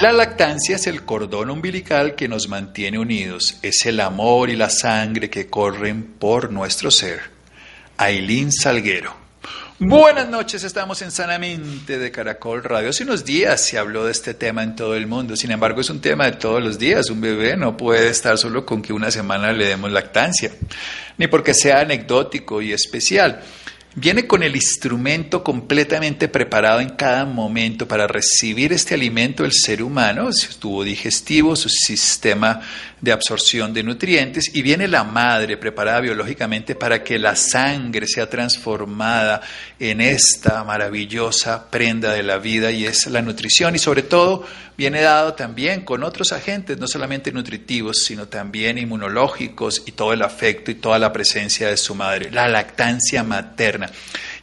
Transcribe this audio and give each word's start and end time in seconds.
La 0.00 0.12
lactancia 0.12 0.76
es 0.76 0.86
el 0.86 1.04
cordón 1.04 1.50
umbilical 1.50 2.14
que 2.14 2.28
nos 2.28 2.48
mantiene 2.48 3.00
unidos, 3.00 3.58
es 3.62 3.84
el 3.84 3.98
amor 3.98 4.48
y 4.48 4.54
la 4.54 4.70
sangre 4.70 5.28
que 5.28 5.48
corren 5.48 6.04
por 6.04 6.52
nuestro 6.52 6.92
ser. 6.92 7.20
Ailín 7.96 8.52
Salguero. 8.52 9.16
Buenas 9.80 10.28
noches, 10.28 10.62
estamos 10.62 11.02
en 11.02 11.10
Sanamente 11.10 11.98
de 11.98 12.12
Caracol 12.12 12.62
Radio. 12.62 12.90
Hace 12.90 13.02
unos 13.02 13.24
días 13.24 13.60
se 13.60 13.76
habló 13.76 14.04
de 14.04 14.12
este 14.12 14.34
tema 14.34 14.62
en 14.62 14.76
todo 14.76 14.94
el 14.94 15.08
mundo, 15.08 15.34
sin 15.34 15.50
embargo 15.50 15.80
es 15.80 15.90
un 15.90 16.00
tema 16.00 16.26
de 16.26 16.32
todos 16.36 16.62
los 16.62 16.78
días. 16.78 17.10
Un 17.10 17.20
bebé 17.20 17.56
no 17.56 17.76
puede 17.76 18.08
estar 18.08 18.38
solo 18.38 18.64
con 18.64 18.82
que 18.82 18.92
una 18.92 19.10
semana 19.10 19.52
le 19.52 19.66
demos 19.66 19.90
lactancia, 19.90 20.52
ni 21.16 21.26
porque 21.26 21.54
sea 21.54 21.80
anecdótico 21.80 22.62
y 22.62 22.72
especial. 22.72 23.42
Viene 23.94 24.26
con 24.26 24.42
el 24.42 24.54
instrumento 24.54 25.42
completamente 25.42 26.28
preparado 26.28 26.80
en 26.80 26.90
cada 26.90 27.24
momento 27.24 27.88
para 27.88 28.06
recibir 28.06 28.72
este 28.72 28.94
alimento 28.94 29.42
del 29.42 29.52
ser 29.52 29.82
humano, 29.82 30.32
su 30.32 30.58
tubo 30.58 30.84
digestivo, 30.84 31.56
su 31.56 31.68
sistema 31.68 32.60
de 33.00 33.12
absorción 33.12 33.72
de 33.72 33.82
nutrientes, 33.82 34.50
y 34.54 34.62
viene 34.62 34.88
la 34.88 35.04
madre 35.04 35.56
preparada 35.56 36.00
biológicamente 36.00 36.74
para 36.74 37.02
que 37.02 37.18
la 37.18 37.36
sangre 37.36 38.06
sea 38.06 38.28
transformada 38.28 39.40
en 39.78 40.00
esta 40.00 40.64
maravillosa 40.64 41.70
prenda 41.70 42.12
de 42.12 42.22
la 42.22 42.38
vida 42.38 42.70
y 42.70 42.86
es 42.86 43.06
la 43.06 43.22
nutrición 43.22 43.74
y 43.74 43.78
sobre 43.78 44.02
todo 44.02 44.44
viene 44.76 45.02
dado 45.02 45.34
también 45.34 45.84
con 45.84 46.04
otros 46.04 46.32
agentes, 46.32 46.78
no 46.78 46.86
solamente 46.86 47.32
nutritivos, 47.32 48.04
sino 48.04 48.28
también 48.28 48.78
inmunológicos 48.78 49.82
y 49.86 49.92
todo 49.92 50.12
el 50.12 50.22
afecto 50.22 50.70
y 50.70 50.76
toda 50.76 51.00
la 51.00 51.12
presencia 51.12 51.68
de 51.68 51.76
su 51.76 51.96
madre, 51.96 52.30
la 52.30 52.48
lactancia 52.48 53.24
materna. 53.24 53.90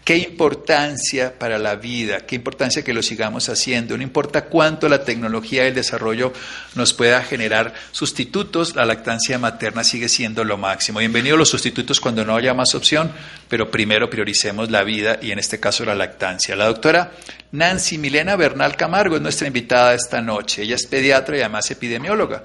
Qué 0.06 0.18
importancia 0.18 1.34
para 1.40 1.58
la 1.58 1.78
vida, 1.78 2.28
qué 2.28 2.36
importancia 2.36 2.84
que 2.84 2.94
lo 2.94 3.02
sigamos 3.02 3.50
haciendo. 3.50 3.98
No 3.98 4.04
importa 4.04 4.46
cuánto 4.46 4.88
la 4.88 5.04
tecnología 5.04 5.64
y 5.64 5.70
el 5.70 5.74
desarrollo 5.74 6.32
nos 6.76 6.94
pueda 6.94 7.24
generar 7.24 7.74
sustitutos, 7.90 8.76
la 8.76 8.86
lactancia 8.86 9.40
materna 9.40 9.84
sigue 9.84 10.08
siendo 10.08 10.44
lo 10.44 10.60
máximo. 10.60 11.00
Bienvenidos 11.00 11.40
los 11.40 11.50
sustitutos 11.50 12.00
cuando 12.00 12.24
no 12.24 12.36
haya 12.36 12.54
más 12.54 12.76
opción, 12.76 13.12
pero 13.50 13.72
primero 13.72 14.08
prioricemos 14.08 14.70
la 14.70 14.84
vida 14.84 15.18
y 15.24 15.32
en 15.32 15.40
este 15.40 15.60
caso 15.60 15.84
la 15.86 15.96
lactancia. 15.96 16.56
La 16.56 16.68
doctora 16.68 17.14
Nancy 17.54 17.98
Milena 17.98 18.36
Bernal 18.36 18.76
Camargo 18.76 19.16
es 19.16 19.24
nuestra 19.24 19.48
invitada 19.48 19.96
esta 19.96 20.22
noche. 20.22 20.62
Ella 20.62 20.76
es 20.76 20.86
pediatra 20.86 21.36
y 21.36 21.40
además 21.40 21.72
epidemióloga. 21.72 22.44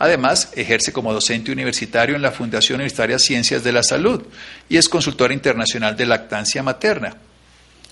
Además, 0.00 0.50
ejerce 0.56 0.94
como 0.94 1.12
docente 1.12 1.52
universitario 1.52 2.16
en 2.16 2.22
la 2.22 2.32
Fundación 2.32 2.76
Universitaria 2.76 3.18
Ciencias 3.18 3.62
de 3.62 3.70
la 3.70 3.82
Salud 3.82 4.22
y 4.66 4.78
es 4.78 4.88
consultora 4.88 5.34
internacional 5.34 5.94
de 5.94 6.06
lactancia 6.06 6.62
materna. 6.62 7.16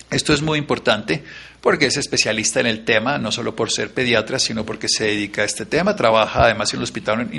Esto 0.09 0.33
es 0.33 0.41
muy 0.41 0.57
importante 0.57 1.23
porque 1.61 1.85
es 1.85 1.97
especialista 1.97 2.61
en 2.61 2.65
el 2.65 2.83
tema, 2.83 3.19
no 3.19 3.31
solo 3.31 3.55
por 3.55 3.69
ser 3.69 3.93
pediatra, 3.93 4.39
sino 4.39 4.65
porque 4.65 4.87
se 4.89 5.03
dedica 5.03 5.43
a 5.43 5.45
este 5.45 5.67
tema. 5.67 5.95
Trabaja 5.95 6.45
además 6.45 6.73
en 6.73 6.79
el 6.79 6.83
Hospital 6.85 7.29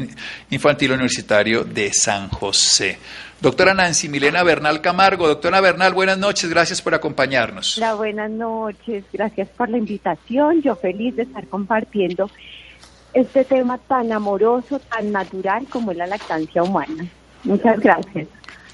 Infantil 0.50 0.92
Universitario 0.92 1.64
de 1.64 1.92
San 1.92 2.28
José. 2.28 2.96
Doctora 3.40 3.74
Nancy 3.74 4.08
Milena 4.08 4.44
Bernal 4.44 4.80
Camargo. 4.80 5.26
Doctora 5.26 5.60
Bernal, 5.60 5.94
buenas 5.94 6.18
noches, 6.18 6.48
gracias 6.48 6.80
por 6.80 6.94
acompañarnos. 6.94 7.76
Hola, 7.78 7.94
buenas 7.94 8.30
noches, 8.30 9.02
gracias 9.12 9.48
por 9.48 9.68
la 9.68 9.78
invitación. 9.78 10.62
Yo 10.62 10.76
feliz 10.76 11.16
de 11.16 11.22
estar 11.22 11.48
compartiendo 11.48 12.30
este 13.14 13.44
tema 13.44 13.78
tan 13.78 14.12
amoroso, 14.12 14.78
tan 14.78 15.12
natural 15.12 15.66
como 15.68 15.92
es 15.92 15.96
la 15.96 16.06
lactancia 16.06 16.62
humana. 16.62 17.06
Muchas 17.44 17.80
gracias. 17.80 18.28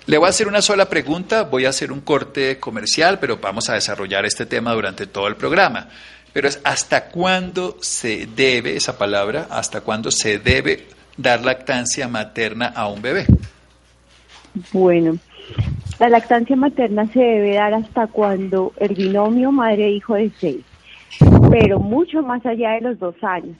Le 0.06 0.18
voy 0.18 0.26
a 0.26 0.30
hacer 0.30 0.46
una 0.46 0.62
sola 0.62 0.88
pregunta, 0.88 1.42
voy 1.42 1.66
a 1.66 1.70
hacer 1.70 1.90
un 1.90 2.00
corte 2.00 2.60
comercial, 2.60 3.18
pero 3.18 3.38
vamos 3.38 3.68
a 3.68 3.74
desarrollar 3.74 4.24
este 4.24 4.46
tema 4.46 4.72
durante 4.72 5.06
todo 5.06 5.26
el 5.26 5.34
programa. 5.34 5.88
Pero 6.32 6.48
es 6.48 6.60
hasta 6.64 7.08
cuándo 7.08 7.76
se 7.80 8.26
debe, 8.26 8.76
esa 8.76 8.98
palabra, 8.98 9.48
hasta 9.50 9.80
cuándo 9.80 10.10
se 10.10 10.38
debe 10.38 10.86
dar 11.16 11.44
lactancia 11.44 12.06
materna 12.08 12.66
a 12.66 12.88
un 12.88 13.02
bebé. 13.02 13.26
Bueno, 14.72 15.18
la 15.98 16.08
lactancia 16.08 16.56
materna 16.56 17.06
se 17.12 17.18
debe 17.18 17.54
dar 17.54 17.74
hasta 17.74 18.06
cuando 18.06 18.72
el 18.76 18.94
binomio 18.94 19.50
madre-hijo 19.50 20.14
desee, 20.14 20.60
pero 21.50 21.80
mucho 21.80 22.22
más 22.22 22.44
allá 22.46 22.72
de 22.72 22.82
los 22.82 22.98
dos 22.98 23.16
años. 23.22 23.56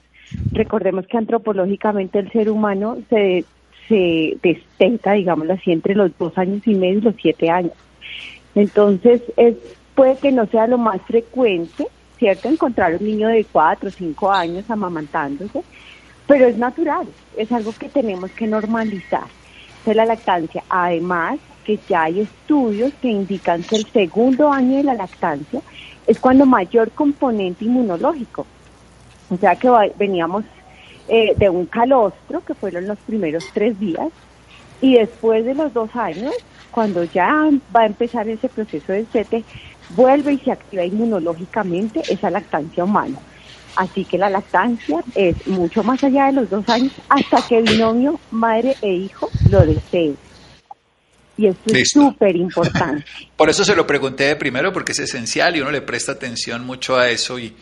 Recordemos 0.51 1.07
que 1.07 1.17
antropológicamente 1.17 2.19
el 2.19 2.31
ser 2.31 2.49
humano 2.49 2.97
se, 3.09 3.45
se 3.87 4.37
destenta, 4.43 5.13
digámoslo 5.13 5.53
así, 5.53 5.71
entre 5.71 5.95
los 5.95 6.17
dos 6.17 6.37
años 6.37 6.65
y 6.65 6.75
medio 6.75 6.99
y 6.99 7.01
los 7.01 7.15
siete 7.21 7.49
años. 7.49 7.73
Entonces, 8.55 9.21
es, 9.37 9.55
puede 9.95 10.17
que 10.17 10.31
no 10.31 10.45
sea 10.47 10.67
lo 10.67 10.77
más 10.77 11.01
frecuente, 11.03 11.87
¿cierto? 12.17 12.49
Encontrar 12.49 12.95
un 12.99 13.05
niño 13.05 13.29
de 13.29 13.45
cuatro 13.45 13.89
o 13.89 13.91
cinco 13.91 14.31
años 14.31 14.69
amamantándose, 14.69 15.63
pero 16.27 16.47
es 16.47 16.57
natural, 16.57 17.07
es 17.37 17.51
algo 17.51 17.71
que 17.77 17.87
tenemos 17.87 18.31
que 18.31 18.47
normalizar. 18.47 19.25
Es 19.85 19.95
la 19.95 20.05
lactancia, 20.05 20.63
además 20.67 21.39
que 21.63 21.79
ya 21.87 22.03
hay 22.03 22.21
estudios 22.21 22.93
que 23.01 23.09
indican 23.09 23.63
que 23.63 23.77
el 23.77 23.85
segundo 23.85 24.51
año 24.51 24.77
de 24.77 24.83
la 24.83 24.93
lactancia 24.93 25.61
es 26.05 26.19
cuando 26.19 26.45
mayor 26.45 26.91
componente 26.91 27.65
inmunológico 27.65 28.45
o 29.29 29.37
sea 29.37 29.55
que 29.55 29.69
veníamos 29.97 30.45
eh, 31.07 31.33
de 31.37 31.49
un 31.49 31.65
calostro, 31.65 32.43
que 32.43 32.53
fueron 32.53 32.87
los 32.87 32.97
primeros 32.99 33.45
tres 33.53 33.79
días, 33.79 34.09
y 34.81 34.95
después 34.95 35.45
de 35.45 35.55
los 35.55 35.73
dos 35.73 35.95
años, 35.95 36.33
cuando 36.71 37.03
ya 37.03 37.49
va 37.75 37.81
a 37.81 37.85
empezar 37.85 38.27
ese 38.29 38.49
proceso 38.49 38.91
de 38.91 39.05
sete, 39.11 39.43
vuelve 39.89 40.33
y 40.33 40.37
se 40.39 40.51
activa 40.51 40.83
inmunológicamente 40.83 42.01
esa 42.09 42.29
lactancia 42.29 42.83
humana. 42.83 43.17
Así 43.75 44.05
que 44.05 44.17
la 44.17 44.29
lactancia 44.29 45.03
es 45.13 45.47
mucho 45.47 45.83
más 45.83 46.03
allá 46.03 46.25
de 46.25 46.33
los 46.33 46.49
dos 46.49 46.67
años 46.67 46.91
hasta 47.09 47.41
que 47.47 47.59
el 47.59 47.65
binomio 47.65 48.19
madre 48.31 48.75
e 48.81 48.91
hijo 48.91 49.29
lo 49.51 49.65
desee. 49.65 50.15
Y 51.37 51.45
esto 51.45 51.75
es 51.75 51.89
súper 51.93 52.35
importante. 52.35 53.05
Por 53.37 53.49
eso 53.49 53.63
se 53.63 53.75
lo 53.75 53.85
pregunté 53.85 54.23
de 54.23 54.35
primero, 54.35 54.73
porque 54.73 54.93
es 54.93 54.99
esencial 54.99 55.55
y 55.55 55.61
uno 55.61 55.69
le 55.69 55.81
presta 55.81 56.13
atención 56.13 56.65
mucho 56.65 56.97
a 56.97 57.09
eso 57.09 57.37
y 57.37 57.53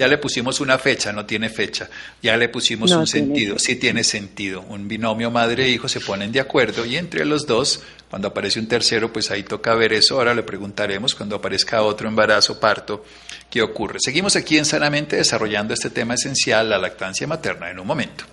ya 0.00 0.08
le 0.08 0.16
pusimos 0.16 0.60
una 0.60 0.78
fecha, 0.78 1.12
no 1.12 1.26
tiene 1.26 1.50
fecha. 1.50 1.90
Ya 2.22 2.34
le 2.38 2.48
pusimos 2.48 2.90
un 2.90 3.06
sentido, 3.06 3.58
sí 3.58 3.76
tiene 3.76 4.02
sentido. 4.02 4.62
Un 4.62 4.88
binomio 4.88 5.30
madre-hijo 5.30 5.88
e 5.88 5.90
se 5.90 6.00
ponen 6.00 6.32
de 6.32 6.40
acuerdo 6.40 6.86
y 6.86 6.96
entre 6.96 7.26
los 7.26 7.46
dos, 7.46 7.82
cuando 8.08 8.28
aparece 8.28 8.58
un 8.60 8.66
tercero, 8.66 9.12
pues 9.12 9.30
ahí 9.30 9.42
toca 9.42 9.74
ver 9.74 9.92
eso. 9.92 10.14
Ahora 10.14 10.32
le 10.32 10.42
preguntaremos 10.42 11.14
cuando 11.14 11.36
aparezca 11.36 11.82
otro 11.82 12.08
embarazo, 12.08 12.58
parto, 12.58 13.04
qué 13.50 13.60
ocurre. 13.60 13.98
Seguimos 14.00 14.36
aquí 14.36 14.56
en 14.56 14.64
Sanamente 14.64 15.16
desarrollando 15.16 15.74
este 15.74 15.90
tema 15.90 16.14
esencial, 16.14 16.70
la 16.70 16.78
lactancia 16.78 17.26
materna, 17.26 17.70
en 17.70 17.78
un 17.78 17.86
momento. 17.86 18.24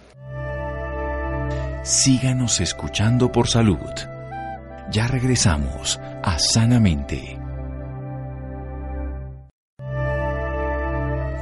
Síganos 1.83 2.61
escuchando 2.61 3.29
por 3.29 3.49
salud. 3.49 3.91
Ya 4.89 5.05
regresamos 5.09 5.99
a 6.23 6.39
Sanamente. 6.39 7.37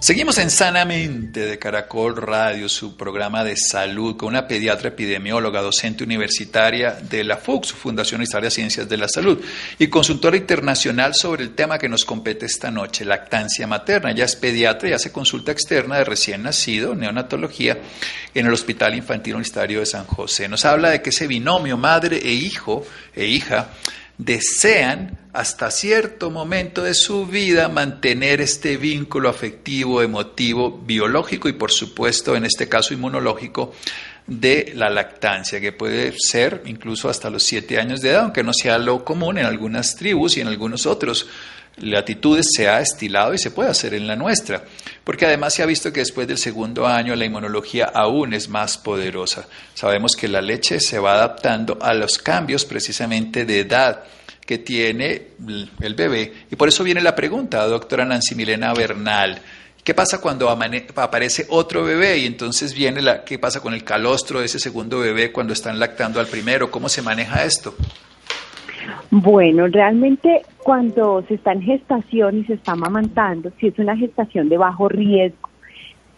Seguimos 0.00 0.38
en 0.38 0.48
Sanamente 0.48 1.44
de 1.44 1.58
Caracol 1.58 2.14
Radio, 2.16 2.68
su 2.68 2.96
programa 2.96 3.42
de 3.42 3.56
salud, 3.56 4.16
con 4.16 4.28
una 4.28 4.46
pediatra 4.46 4.90
epidemióloga, 4.90 5.60
docente 5.60 6.04
universitaria 6.04 6.92
de 6.92 7.24
la 7.24 7.36
FUCS, 7.36 7.72
Fundación 7.72 8.22
Historia 8.22 8.46
de 8.46 8.54
Ciencias 8.54 8.88
de 8.88 8.96
la 8.96 9.08
Salud, 9.08 9.44
y 9.76 9.88
consultora 9.88 10.36
internacional 10.36 11.16
sobre 11.16 11.42
el 11.42 11.56
tema 11.56 11.80
que 11.80 11.88
nos 11.88 12.04
compete 12.04 12.46
esta 12.46 12.70
noche, 12.70 13.04
lactancia 13.04 13.66
materna. 13.66 14.12
Ella 14.12 14.26
es 14.26 14.36
pediatra 14.36 14.88
y 14.88 14.92
hace 14.92 15.10
consulta 15.10 15.50
externa 15.50 15.96
de 15.96 16.04
recién 16.04 16.44
nacido, 16.44 16.94
neonatología, 16.94 17.78
en 18.34 18.46
el 18.46 18.52
Hospital 18.52 18.94
Infantil 18.94 19.34
Universitario 19.34 19.80
de 19.80 19.86
San 19.86 20.04
José. 20.04 20.48
Nos 20.48 20.64
habla 20.64 20.90
de 20.90 21.02
que 21.02 21.10
ese 21.10 21.26
binomio 21.26 21.76
madre 21.76 22.18
e 22.18 22.30
hijo 22.30 22.86
e 23.16 23.26
hija 23.26 23.70
desean 24.18 25.16
hasta 25.32 25.70
cierto 25.70 26.30
momento 26.30 26.82
de 26.82 26.94
su 26.94 27.26
vida 27.26 27.68
mantener 27.68 28.40
este 28.40 28.76
vínculo 28.76 29.28
afectivo, 29.28 30.02
emotivo, 30.02 30.82
biológico 30.84 31.48
y 31.48 31.52
por 31.52 31.70
supuesto 31.70 32.34
en 32.34 32.44
este 32.44 32.68
caso 32.68 32.92
inmunológico 32.92 33.72
de 34.26 34.72
la 34.76 34.90
lactancia, 34.90 35.60
que 35.60 35.72
puede 35.72 36.12
ser 36.18 36.62
incluso 36.66 37.08
hasta 37.08 37.30
los 37.30 37.44
siete 37.44 37.78
años 37.78 38.02
de 38.02 38.10
edad, 38.10 38.24
aunque 38.24 38.42
no 38.42 38.52
sea 38.52 38.78
lo 38.78 39.04
común 39.04 39.38
en 39.38 39.46
algunas 39.46 39.96
tribus 39.96 40.36
y 40.36 40.40
en 40.40 40.48
algunos 40.48 40.84
otros 40.84 41.28
latitudes 41.76 42.48
se 42.54 42.68
ha 42.68 42.80
estilado 42.80 43.34
y 43.34 43.38
se 43.38 43.50
puede 43.50 43.70
hacer 43.70 43.94
en 43.94 44.06
la 44.06 44.16
nuestra, 44.16 44.64
porque 45.04 45.26
además 45.26 45.54
se 45.54 45.62
ha 45.62 45.66
visto 45.66 45.92
que 45.92 46.00
después 46.00 46.26
del 46.26 46.38
segundo 46.38 46.86
año 46.86 47.14
la 47.14 47.24
inmunología 47.24 47.86
aún 47.86 48.34
es 48.34 48.48
más 48.48 48.78
poderosa. 48.78 49.46
Sabemos 49.74 50.12
que 50.16 50.28
la 50.28 50.40
leche 50.40 50.80
se 50.80 50.98
va 50.98 51.14
adaptando 51.14 51.78
a 51.80 51.94
los 51.94 52.18
cambios 52.18 52.64
precisamente 52.64 53.44
de 53.44 53.60
edad 53.60 54.04
que 54.44 54.58
tiene 54.58 55.28
el 55.80 55.94
bebé. 55.94 56.32
Y 56.50 56.56
por 56.56 56.68
eso 56.68 56.82
viene 56.82 57.02
la 57.02 57.14
pregunta, 57.14 57.66
doctora 57.66 58.04
Nancy 58.04 58.34
Milena 58.34 58.72
Bernal. 58.72 59.42
¿Qué 59.84 59.94
pasa 59.94 60.20
cuando 60.20 60.50
aparece 60.50 61.46
otro 61.48 61.84
bebé 61.84 62.18
y 62.18 62.26
entonces 62.26 62.74
viene 62.74 63.00
la, 63.00 63.24
qué 63.24 63.38
pasa 63.38 63.60
con 63.60 63.72
el 63.72 63.84
calostro 63.84 64.40
de 64.40 64.46
ese 64.46 64.58
segundo 64.58 64.98
bebé 64.98 65.32
cuando 65.32 65.52
están 65.52 65.78
lactando 65.78 66.20
al 66.20 66.26
primero? 66.26 66.70
¿Cómo 66.70 66.88
se 66.88 67.02
maneja 67.02 67.44
esto? 67.44 67.74
Bueno, 69.10 69.66
realmente 69.68 70.42
cuando 70.62 71.22
se 71.28 71.34
está 71.34 71.52
en 71.52 71.62
gestación 71.62 72.38
y 72.38 72.44
se 72.44 72.54
está 72.54 72.72
amamantando, 72.72 73.50
si 73.58 73.68
es 73.68 73.78
una 73.78 73.96
gestación 73.96 74.48
de 74.48 74.58
bajo 74.58 74.88
riesgo, 74.88 75.48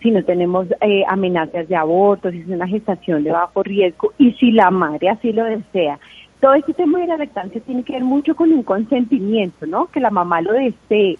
si 0.00 0.10
no 0.10 0.24
tenemos 0.24 0.66
eh, 0.80 1.04
amenazas 1.08 1.68
de 1.68 1.76
aborto, 1.76 2.30
si 2.30 2.40
es 2.40 2.48
una 2.48 2.66
gestación 2.66 3.22
de 3.22 3.32
bajo 3.32 3.62
riesgo 3.62 4.12
y 4.18 4.32
si 4.32 4.50
la 4.50 4.70
madre 4.70 5.10
así 5.10 5.32
lo 5.32 5.44
desea 5.44 5.98
todo 6.40 6.54
este 6.54 6.72
tema 6.72 6.98
de 6.98 7.06
la 7.06 7.18
lactancia 7.18 7.60
tiene 7.60 7.84
que 7.84 7.92
ver 7.92 8.04
mucho 8.04 8.34
con 8.34 8.50
un 8.50 8.62
consentimiento, 8.62 9.66
¿no? 9.66 9.86
Que 9.86 10.00
la 10.00 10.10
mamá 10.10 10.40
lo 10.40 10.52
desee, 10.54 11.18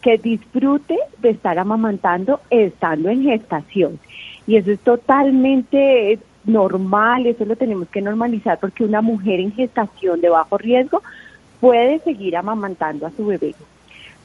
que 0.00 0.16
disfrute 0.16 0.96
de 1.18 1.30
estar 1.30 1.58
amamantando 1.58 2.40
estando 2.48 3.10
en 3.10 3.24
gestación. 3.24 3.98
Y 4.46 4.56
eso 4.56 4.70
es 4.70 4.80
totalmente 4.80 6.18
normal, 6.44 7.26
eso 7.26 7.44
lo 7.44 7.56
tenemos 7.56 7.88
que 7.88 8.00
normalizar 8.00 8.58
porque 8.58 8.84
una 8.84 9.02
mujer 9.02 9.40
en 9.40 9.52
gestación 9.52 10.20
de 10.20 10.28
bajo 10.28 10.58
riesgo 10.58 11.02
puede 11.60 11.98
seguir 12.00 12.36
amamantando 12.36 13.06
a 13.06 13.10
su 13.10 13.26
bebé. 13.26 13.54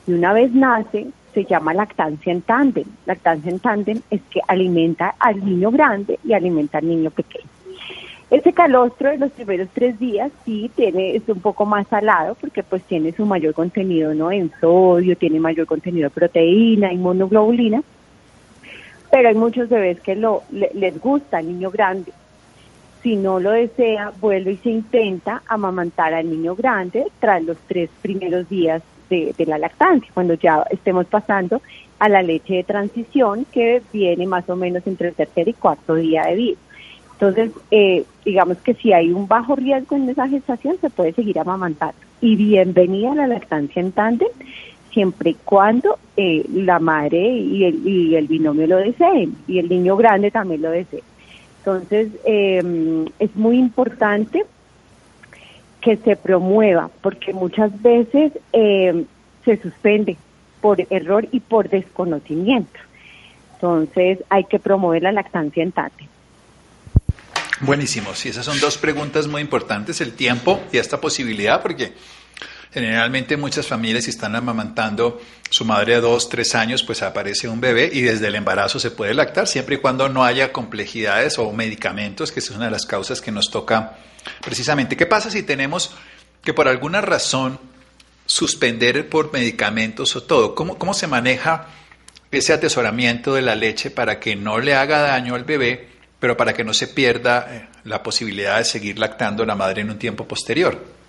Y 0.07 0.13
una 0.13 0.33
vez 0.33 0.53
nace, 0.53 1.07
se 1.33 1.45
llama 1.45 1.73
lactancia 1.73 2.31
en 2.31 2.41
tándem. 2.41 2.85
Lactancia 3.05 3.51
en 3.51 3.59
tándem 3.59 4.01
es 4.09 4.21
que 4.29 4.39
alimenta 4.47 5.15
al 5.19 5.43
niño 5.43 5.71
grande 5.71 6.19
y 6.23 6.33
alimenta 6.33 6.77
al 6.77 6.87
niño 6.87 7.11
pequeño. 7.11 7.49
Ese 8.31 8.53
calostro 8.53 9.11
de 9.11 9.17
los 9.17 9.31
primeros 9.31 9.69
tres 9.73 9.99
días 9.99 10.31
sí 10.45 10.71
tiene, 10.75 11.15
es 11.15 11.23
un 11.27 11.41
poco 11.41 11.65
más 11.65 11.87
salado 11.87 12.35
porque 12.35 12.63
pues 12.63 12.83
tiene 12.83 13.11
su 13.11 13.25
mayor 13.25 13.53
contenido 13.53 14.15
¿no? 14.15 14.31
en 14.31 14.51
sodio, 14.59 15.15
tiene 15.15 15.39
mayor 15.39 15.67
contenido 15.67 16.09
de 16.09 16.15
proteína, 16.15 16.91
inmunoglobulina, 16.91 17.83
pero 19.11 19.29
hay 19.29 19.35
muchos 19.35 19.69
bebés 19.69 19.99
que 20.01 20.15
lo, 20.15 20.43
les 20.51 20.99
gusta 20.99 21.37
al 21.37 21.47
niño 21.47 21.71
grande. 21.71 22.11
Si 23.01 23.15
no 23.15 23.39
lo 23.39 23.51
desea, 23.51 24.11
vuelve 24.19 24.53
y 24.53 24.57
se 24.57 24.71
intenta 24.71 25.43
amamantar 25.47 26.13
al 26.13 26.29
niño 26.29 26.55
grande 26.55 27.05
tras 27.19 27.43
los 27.43 27.57
tres 27.67 27.89
primeros 28.01 28.49
días 28.49 28.81
de, 29.09 29.33
de 29.37 29.45
la 29.45 29.59
lactancia, 29.59 30.09
cuando 30.13 30.33
ya 30.33 30.65
estemos 30.71 31.05
pasando 31.05 31.61
a 31.99 32.09
la 32.09 32.23
leche 32.23 32.55
de 32.55 32.63
transición 32.63 33.45
que 33.51 33.81
viene 33.93 34.25
más 34.25 34.49
o 34.49 34.55
menos 34.55 34.85
entre 34.87 35.09
el 35.09 35.15
tercer 35.15 35.47
y 35.47 35.53
cuarto 35.53 35.95
día 35.95 36.25
de 36.25 36.35
vida. 36.35 36.57
Entonces, 37.13 37.51
eh, 37.71 38.03
digamos 38.25 38.57
que 38.57 38.73
si 38.73 38.91
hay 38.91 39.11
un 39.11 39.27
bajo 39.27 39.55
riesgo 39.55 39.95
en 39.95 40.09
esa 40.09 40.27
gestación, 40.27 40.77
se 40.81 40.89
puede 40.89 41.13
seguir 41.13 41.39
amamantando. 41.39 41.95
Y 42.19 42.35
bienvenida 42.35 43.13
a 43.13 43.15
la 43.15 43.27
lactancia 43.27 43.81
en 43.81 43.93
tándem, 43.93 44.27
siempre 44.95 45.31
y 45.31 45.33
cuando 45.35 45.99
eh, 46.17 46.43
la 46.51 46.79
madre 46.79 47.19
y 47.19 47.65
el, 47.65 47.87
y 47.87 48.15
el 48.15 48.27
binomio 48.27 48.65
lo 48.65 48.77
deseen, 48.77 49.35
y 49.45 49.59
el 49.59 49.69
niño 49.69 49.95
grande 49.97 50.31
también 50.31 50.63
lo 50.63 50.71
desee. 50.71 51.03
Entonces, 51.59 52.09
eh, 52.25 53.05
es 53.19 53.35
muy 53.35 53.57
importante 53.57 54.45
que 55.81 55.97
se 55.97 56.15
promueva, 56.15 56.89
porque 57.01 57.33
muchas 57.33 57.79
veces 57.81 58.31
eh, 58.53 59.05
se 59.43 59.61
suspende 59.61 60.15
por 60.61 60.77
error 60.89 61.27
y 61.31 61.41
por 61.41 61.69
desconocimiento. 61.69 62.79
Entonces, 63.55 64.19
hay 64.29 64.45
que 64.45 64.59
promover 64.59 65.03
la 65.03 65.11
lactancia 65.11 65.61
en 65.61 65.71
tándem. 65.71 66.07
Buenísimo, 67.61 68.13
sí, 68.15 68.29
esas 68.29 68.45
son 68.45 68.59
dos 68.59 68.77
preguntas 68.77 69.27
muy 69.27 69.41
importantes, 69.41 70.01
el 70.01 70.13
tiempo 70.13 70.59
y 70.71 70.77
esta 70.77 71.01
posibilidad, 71.01 71.61
porque 71.61 71.93
generalmente 72.75 73.37
muchas 73.37 73.65
familias 73.67 74.05
están 74.09 74.35
amamantando 74.35 75.21
su 75.49 75.63
madre 75.63 75.95
a 75.95 76.01
dos, 76.01 76.27
tres 76.27 76.55
años, 76.55 76.83
pues 76.83 77.03
aparece 77.03 77.47
un 77.47 77.61
bebé 77.61 77.89
y 77.93 78.01
desde 78.01 78.27
el 78.27 78.35
embarazo 78.35 78.81
se 78.81 78.91
puede 78.91 79.13
lactar, 79.13 79.47
siempre 79.47 79.75
y 79.75 79.77
cuando 79.77 80.09
no 80.09 80.25
haya 80.25 80.51
complejidades 80.51 81.39
o 81.39 81.49
medicamentos, 81.53 82.33
que 82.33 82.41
es 82.41 82.49
una 82.49 82.65
de 82.65 82.71
las 82.71 82.85
causas 82.85 83.21
que 83.21 83.31
nos 83.31 83.49
toca 83.49 83.93
precisamente. 84.43 84.97
¿Qué 84.97 85.05
pasa 85.05 85.31
si 85.31 85.41
tenemos 85.43 85.91
que 86.43 86.53
por 86.53 86.67
alguna 86.67 86.99
razón 86.99 87.61
suspender 88.25 89.07
por 89.07 89.31
medicamentos 89.31 90.13
o 90.17 90.23
todo? 90.23 90.53
¿Cómo, 90.53 90.77
cómo 90.77 90.93
se 90.93 91.07
maneja 91.07 91.67
ese 92.29 92.51
atesoramiento 92.51 93.35
de 93.35 93.41
la 93.41 93.55
leche 93.55 93.89
para 93.89 94.19
que 94.19 94.35
no 94.35 94.59
le 94.59 94.75
haga 94.75 94.99
daño 94.99 95.35
al 95.35 95.45
bebé? 95.45 95.95
pero 96.17 96.37
para 96.37 96.53
que 96.53 96.63
no 96.63 96.73
se 96.73 96.87
pierda 96.87 97.47
eh, 97.51 97.67
la 97.83 98.01
posibilidad 98.01 98.57
de 98.57 98.63
seguir 98.63 98.97
lactando 98.97 99.45
la 99.45 99.53
madre 99.53 99.81
en 99.81 99.91
un 99.91 99.99
tiempo 99.99 100.27
posterior. 100.27 101.04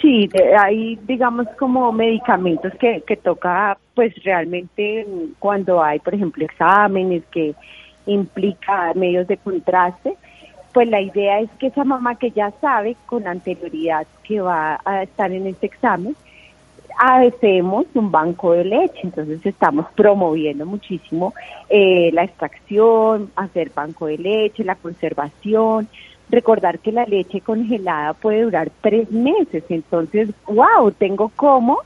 Sí, 0.00 0.28
hay, 0.58 0.96
digamos, 1.06 1.46
como 1.58 1.92
medicamentos 1.92 2.72
que, 2.80 3.02
que 3.06 3.16
toca, 3.16 3.76
pues 3.94 4.14
realmente 4.24 5.06
cuando 5.38 5.82
hay, 5.82 5.98
por 5.98 6.14
ejemplo, 6.14 6.44
exámenes 6.46 7.24
que 7.30 7.54
implica 8.06 8.92
medios 8.94 9.26
de 9.26 9.36
contraste, 9.36 10.16
pues 10.72 10.88
la 10.88 11.00
idea 11.00 11.40
es 11.40 11.50
que 11.58 11.66
esa 11.66 11.84
mamá 11.84 12.14
que 12.14 12.30
ya 12.30 12.52
sabe 12.60 12.96
con 13.06 13.26
anterioridad 13.26 14.06
que 14.22 14.40
va 14.40 14.80
a 14.84 15.02
estar 15.02 15.30
en 15.30 15.46
este 15.46 15.66
examen, 15.66 16.16
hacemos 16.98 17.86
un 17.94 18.10
banco 18.10 18.52
de 18.52 18.64
leche, 18.64 19.00
entonces 19.02 19.44
estamos 19.44 19.86
promoviendo 19.94 20.64
muchísimo 20.64 21.34
eh, 21.68 22.10
la 22.12 22.24
extracción, 22.24 23.30
hacer 23.36 23.70
banco 23.74 24.06
de 24.06 24.18
leche, 24.18 24.64
la 24.64 24.76
conservación, 24.76 25.88
recordar 26.30 26.78
que 26.78 26.92
la 26.92 27.04
leche 27.04 27.40
congelada 27.40 28.14
puede 28.14 28.42
durar 28.42 28.70
tres 28.80 29.10
meses, 29.10 29.64
entonces, 29.68 30.30
wow, 30.46 30.90
tengo 30.90 31.30
como, 31.36 31.78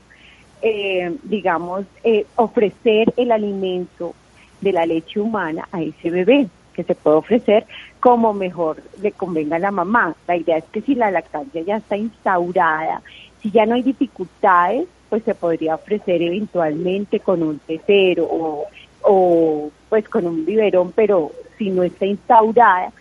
eh, 0.61 1.15
digamos, 1.23 1.85
eh, 2.03 2.25
ofrecer 2.35 3.13
el 3.17 3.31
alimento 3.31 4.13
de 4.61 4.71
la 4.71 4.85
leche 4.85 5.19
humana 5.19 5.67
a 5.71 5.81
ese 5.81 6.09
bebé 6.09 6.47
que 6.73 6.83
se 6.83 6.95
puede 6.95 7.17
ofrecer 7.17 7.65
como 7.99 8.33
mejor 8.33 8.81
le 9.01 9.11
convenga 9.11 9.57
a 9.57 9.59
la 9.59 9.71
mamá. 9.71 10.15
La 10.27 10.37
idea 10.37 10.57
es 10.57 10.63
que 10.65 10.81
si 10.81 10.95
la 10.95 11.11
lactancia 11.11 11.61
ya 11.61 11.77
está 11.77 11.97
instaurada, 11.97 13.01
si 13.41 13.51
ya 13.51 13.65
no 13.65 13.75
hay 13.75 13.83
dificultades, 13.83 14.87
pues 15.09 15.23
se 15.23 15.35
podría 15.35 15.75
ofrecer 15.75 16.21
eventualmente 16.21 17.19
con 17.19 17.43
un 17.43 17.59
tercero 17.59 18.25
o, 18.25 18.65
o 19.01 19.71
pues 19.89 20.07
con 20.07 20.25
un 20.25 20.45
biberón, 20.45 20.93
pero 20.93 21.31
si 21.57 21.69
no 21.69 21.83
está 21.83 22.05
instaurada, 22.05 22.91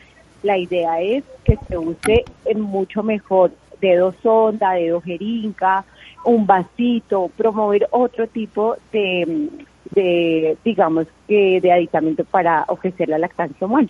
la 0.42 0.56
idea 0.58 1.00
es 1.00 1.24
que 1.44 1.58
se 1.68 1.76
use 1.76 2.24
mucho 2.54 3.02
mejor 3.02 3.52
dedo 3.80 4.14
sonda, 4.22 4.72
dedo 4.72 5.00
jeringa, 5.00 5.84
un 6.24 6.46
vasito, 6.46 7.30
promover 7.36 7.88
otro 7.90 8.26
tipo 8.26 8.76
de, 8.92 9.48
de 9.90 10.56
digamos, 10.64 11.06
de 11.26 11.72
aditamento 11.72 12.24
para 12.24 12.64
ofrecer 12.68 13.08
la 13.08 13.18
lactancia 13.18 13.66
humana. 13.66 13.88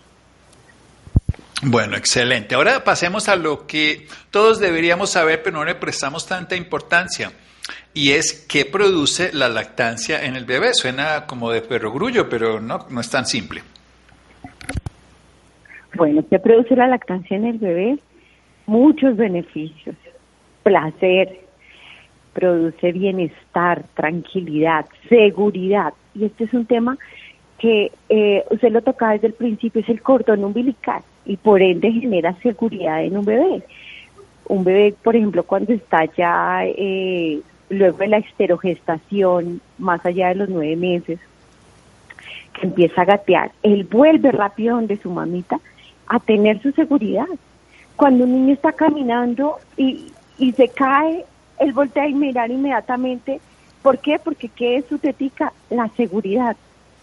Bueno, 1.63 1.97
excelente. 1.97 2.55
Ahora 2.55 2.85
pasemos 2.85 3.29
a 3.29 3.37
lo 3.37 3.67
que 3.67 4.09
todos 4.31 4.61
deberíamos 4.61 5.11
saber, 5.11 5.43
pero 5.43 5.59
no 5.59 5.65
le 5.65 5.75
prestamos 5.75 6.27
tanta 6.27 6.57
importancia 6.57 7.33
y 7.93 8.13
es 8.13 8.33
qué 8.33 8.65
produce 8.65 9.31
la 9.33 9.49
lactancia 9.49 10.25
en 10.25 10.37
el 10.37 10.47
bebé. 10.47 10.73
Suena 10.73 11.27
como 11.27 11.51
de 11.51 11.61
perogrullo, 11.61 12.29
pero 12.31 12.61
no, 12.61 12.87
no 12.89 13.01
es 13.01 13.11
tan 13.11 13.27
simple. 13.27 13.63
Bueno, 16.01 16.25
¿qué 16.31 16.39
produce 16.39 16.75
la 16.77 16.87
lactancia 16.87 17.37
en 17.37 17.45
el 17.45 17.59
bebé? 17.59 17.99
Muchos 18.65 19.19
beneficios. 19.19 19.95
Placer, 20.63 21.41
produce 22.33 22.93
bienestar, 22.93 23.85
tranquilidad, 23.93 24.87
seguridad. 25.11 25.93
Y 26.15 26.25
este 26.25 26.45
es 26.45 26.55
un 26.55 26.65
tema 26.65 26.97
que 27.59 27.93
eh, 28.09 28.43
usted 28.51 28.73
lo 28.73 28.81
tocaba 28.81 29.13
desde 29.13 29.27
el 29.27 29.35
principio, 29.35 29.83
es 29.83 29.91
el 29.91 30.01
cordón 30.01 30.43
umbilical 30.43 31.03
y 31.27 31.37
por 31.37 31.61
ende 31.61 31.93
genera 31.93 32.33
seguridad 32.37 33.05
en 33.05 33.19
un 33.19 33.27
bebé. 33.27 33.63
Un 34.49 34.65
bebé, 34.65 34.95
por 35.03 35.17
ejemplo, 35.17 35.43
cuando 35.43 35.75
está 35.75 36.07
ya 36.17 36.63
eh, 36.65 37.43
luego 37.69 37.99
de 37.99 38.09
la 38.09 38.17
esterogestación, 38.17 39.61
más 39.77 40.07
allá 40.07 40.29
de 40.29 40.37
los 40.37 40.49
nueve 40.49 40.77
meses, 40.77 41.21
que 42.55 42.69
empieza 42.69 43.03
a 43.03 43.05
gatear, 43.05 43.53
él 43.63 43.85
vuelve 43.85 44.33
rápido 44.33 44.77
donde 44.77 44.97
su 44.97 45.11
mamita 45.11 45.61
a 46.11 46.19
tener 46.19 46.61
su 46.61 46.73
seguridad. 46.73 47.29
Cuando 47.97 48.25
un 48.25 48.33
niño 48.33 48.55
está 48.55 48.73
caminando 48.73 49.59
y, 49.77 50.13
y 50.39 50.53
se 50.53 50.69
cae, 50.69 51.25
él 51.61 51.73
voltea 51.73 52.05
a 52.05 52.09
mirar 52.09 52.51
inmediatamente. 52.51 53.41
¿Por 53.81 53.99
qué? 53.99 54.19
Porque 54.19 54.49
¿qué 54.49 54.77
es 54.77 54.87
su 54.87 54.99
tetica? 54.99 55.53
La 55.71 55.89
seguridad 55.97 56.57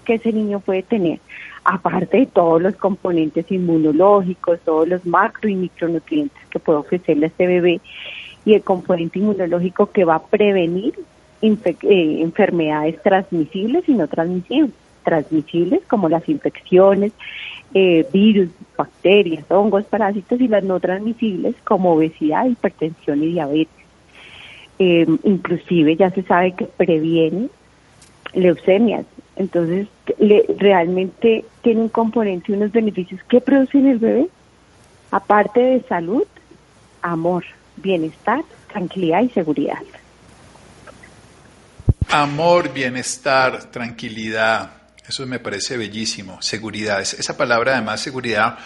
que 0.03 0.15
ese 0.15 0.33
niño 0.33 0.59
puede 0.59 0.83
tener. 0.83 1.19
Aparte 1.63 2.17
de 2.17 2.25
todos 2.25 2.61
los 2.61 2.75
componentes 2.75 3.49
inmunológicos, 3.49 4.59
todos 4.59 4.87
los 4.87 5.05
macro 5.05 5.49
y 5.49 5.55
micronutrientes 5.55 6.41
que 6.49 6.59
puede 6.59 6.79
ofrecerle 6.79 7.27
a 7.27 7.29
este 7.29 7.47
bebé 7.47 7.79
y 8.43 8.55
el 8.55 8.61
componente 8.61 9.19
inmunológico 9.19 9.91
que 9.91 10.03
va 10.03 10.15
a 10.15 10.25
prevenir 10.25 10.95
eh, 11.41 12.19
enfermedades 12.21 13.01
transmisibles 13.03 13.87
y 13.87 13.93
no 13.93 14.07
transmisibles, 14.07 14.73
transmisibles 15.07 15.79
como 15.87 16.09
las 16.09 16.27
infecciones, 16.27 17.13
eh, 17.73 18.05
virus, 18.11 18.49
bacterias, 18.77 19.45
hongos, 19.49 19.85
parásitos 19.85 20.41
y 20.41 20.49
las 20.49 20.63
no 20.65 20.79
transmisibles 20.81 21.55
como 21.63 21.93
obesidad, 21.93 22.45
hipertensión 22.45 23.23
y 23.23 23.27
diabetes. 23.27 23.85
Eh, 24.79 25.07
inclusive 25.23 25.95
ya 25.95 26.11
se 26.11 26.23
sabe 26.23 26.51
que 26.51 26.65
previene 26.65 27.47
leucemias. 28.33 29.05
Entonces, 29.37 29.87
realmente 30.57 31.45
tiene 31.61 31.81
un 31.81 31.89
componente 31.89 32.51
y 32.51 32.55
unos 32.55 32.71
beneficios 32.71 33.21
que 33.29 33.39
producen 33.39 33.87
el 33.87 33.99
bebé, 33.99 34.27
aparte 35.11 35.61
de 35.61 35.81
salud, 35.83 36.23
amor 37.01 37.45
bienestar, 37.77 38.43
tranquilidad 38.71 39.21
y 39.21 39.29
seguridad. 39.29 39.81
Amor, 42.09 42.73
bienestar, 42.73 43.65
tranquilidad. 43.65 44.71
Eso 45.07 45.25
me 45.25 45.39
parece 45.39 45.77
bellísimo. 45.77 46.41
Seguridad. 46.41 47.01
Esa 47.01 47.37
palabra, 47.37 47.73
además, 47.73 48.01
seguridad, 48.01 48.57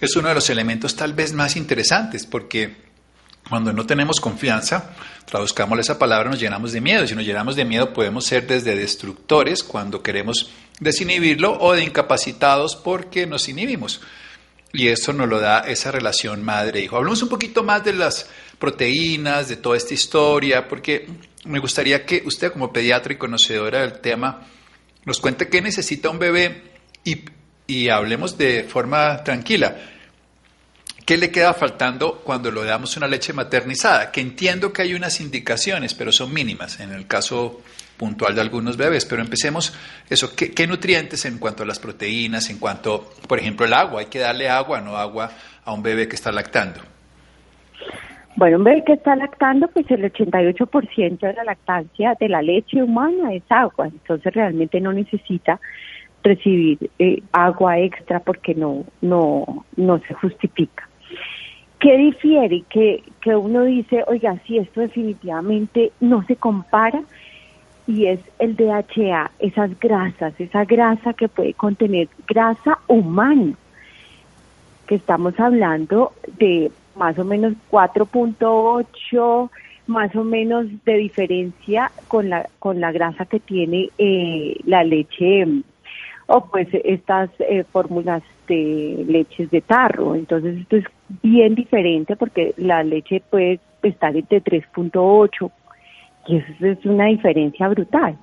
es 0.00 0.16
uno 0.16 0.28
de 0.28 0.34
los 0.34 0.48
elementos 0.48 0.96
tal 0.96 1.12
vez 1.12 1.32
más 1.32 1.56
interesantes 1.56 2.26
porque 2.26 2.84
cuando 3.48 3.74
no 3.74 3.84
tenemos 3.84 4.20
confianza, 4.20 4.92
traduzcamos 5.26 5.78
esa 5.78 5.98
palabra, 5.98 6.30
nos 6.30 6.40
llenamos 6.40 6.72
de 6.72 6.80
miedo. 6.80 7.06
Si 7.06 7.14
nos 7.14 7.26
llenamos 7.26 7.56
de 7.56 7.66
miedo, 7.66 7.92
podemos 7.92 8.24
ser 8.24 8.46
desde 8.46 8.74
destructores 8.74 9.62
cuando 9.62 10.02
queremos 10.02 10.50
desinhibirlo 10.80 11.58
o 11.60 11.74
de 11.74 11.84
incapacitados 11.84 12.76
porque 12.76 13.26
nos 13.26 13.48
inhibimos. 13.50 14.00
Y 14.72 14.88
eso 14.88 15.12
nos 15.12 15.28
lo 15.28 15.38
da 15.38 15.60
esa 15.60 15.92
relación 15.92 16.42
madre-hijo. 16.42 16.96
Hablamos 16.96 17.22
un 17.22 17.28
poquito 17.28 17.62
más 17.62 17.84
de 17.84 17.92
las 17.92 18.26
proteínas, 18.58 19.48
de 19.48 19.56
toda 19.56 19.76
esta 19.76 19.92
historia, 19.92 20.66
porque 20.66 21.06
me 21.44 21.58
gustaría 21.58 22.06
que 22.06 22.22
usted 22.24 22.50
como 22.50 22.72
pediatra 22.72 23.12
y 23.12 23.16
conocedora 23.16 23.82
del 23.82 24.00
tema 24.00 24.46
nos 25.04 25.20
cuente 25.20 25.48
qué 25.48 25.60
necesita 25.60 26.10
un 26.10 26.18
bebé 26.18 26.62
y, 27.04 27.24
y 27.66 27.88
hablemos 27.88 28.38
de 28.38 28.64
forma 28.64 29.22
tranquila. 29.24 29.76
¿Qué 31.04 31.18
le 31.18 31.30
queda 31.30 31.52
faltando 31.52 32.22
cuando 32.24 32.50
le 32.50 32.64
damos 32.64 32.96
una 32.96 33.06
leche 33.06 33.34
maternizada? 33.34 34.10
Que 34.10 34.22
entiendo 34.22 34.72
que 34.72 34.82
hay 34.82 34.94
unas 34.94 35.20
indicaciones, 35.20 35.92
pero 35.92 36.12
son 36.12 36.32
mínimas 36.32 36.80
en 36.80 36.92
el 36.92 37.06
caso 37.06 37.60
puntual 37.98 38.34
de 38.34 38.40
algunos 38.40 38.78
bebés. 38.78 39.04
Pero 39.04 39.20
empecemos 39.20 39.74
eso, 40.08 40.34
¿qué, 40.34 40.52
¿qué, 40.52 40.66
nutrientes 40.66 41.26
en 41.26 41.38
cuanto 41.38 41.62
a 41.62 41.66
las 41.66 41.78
proteínas, 41.78 42.48
en 42.48 42.58
cuanto, 42.58 43.12
por 43.28 43.38
ejemplo, 43.38 43.66
el 43.66 43.74
agua? 43.74 44.00
Hay 44.00 44.06
que 44.06 44.18
darle 44.18 44.48
agua, 44.48 44.80
no 44.80 44.96
agua 44.96 45.30
a 45.62 45.72
un 45.74 45.82
bebé 45.82 46.08
que 46.08 46.16
está 46.16 46.32
lactando. 46.32 46.93
Bueno, 48.36 48.58
un 48.58 48.64
bebé 48.64 48.82
que 48.84 48.94
está 48.94 49.14
lactando, 49.14 49.68
pues 49.68 49.88
el 49.90 50.12
88% 50.12 51.18
de 51.20 51.32
la 51.34 51.44
lactancia 51.44 52.16
de 52.18 52.28
la 52.28 52.42
leche 52.42 52.82
humana 52.82 53.32
es 53.32 53.44
agua, 53.48 53.86
entonces 53.86 54.34
realmente 54.34 54.80
no 54.80 54.92
necesita 54.92 55.60
recibir 56.24 56.90
eh, 56.98 57.22
agua 57.32 57.78
extra 57.78 58.18
porque 58.18 58.54
no, 58.54 58.84
no, 59.02 59.64
no 59.76 59.98
se 60.00 60.14
justifica. 60.14 60.88
¿Qué 61.78 61.96
difiere? 61.96 62.64
Que, 62.68 63.04
que 63.20 63.36
uno 63.36 63.62
dice, 63.64 64.02
oiga, 64.08 64.36
si 64.46 64.58
esto 64.58 64.80
definitivamente 64.80 65.92
no 66.00 66.24
se 66.24 66.34
compara, 66.34 67.02
y 67.86 68.06
es 68.06 68.20
el 68.38 68.56
DHA, 68.56 69.30
esas 69.38 69.78
grasas, 69.78 70.32
esa 70.38 70.64
grasa 70.64 71.12
que 71.12 71.28
puede 71.28 71.52
contener 71.54 72.08
grasa 72.26 72.78
humana, 72.88 73.52
que 74.86 74.94
estamos 74.94 75.38
hablando 75.38 76.12
de 76.38 76.70
más 76.96 77.18
o 77.18 77.24
menos 77.24 77.54
4.8 77.70 79.50
más 79.86 80.14
o 80.16 80.24
menos 80.24 80.66
de 80.84 80.94
diferencia 80.94 81.90
con 82.08 82.30
la 82.30 82.48
con 82.58 82.80
la 82.80 82.90
grasa 82.92 83.26
que 83.26 83.40
tiene 83.40 83.90
eh, 83.98 84.56
la 84.64 84.82
leche 84.82 85.46
o 86.26 86.46
pues 86.46 86.68
estas 86.72 87.30
eh, 87.38 87.64
fórmulas 87.70 88.22
de 88.48 89.04
leches 89.06 89.50
de 89.50 89.60
tarro. 89.60 90.14
Entonces 90.14 90.58
esto 90.58 90.76
es 90.76 90.84
bien 91.22 91.54
diferente 91.54 92.16
porque 92.16 92.54
la 92.56 92.82
leche 92.82 93.22
puede 93.28 93.60
estar 93.82 94.16
entre 94.16 94.42
3.8 94.42 95.50
y 96.26 96.36
eso 96.36 96.66
es 96.66 96.84
una 96.86 97.06
diferencia 97.06 97.68
brutal. 97.68 98.16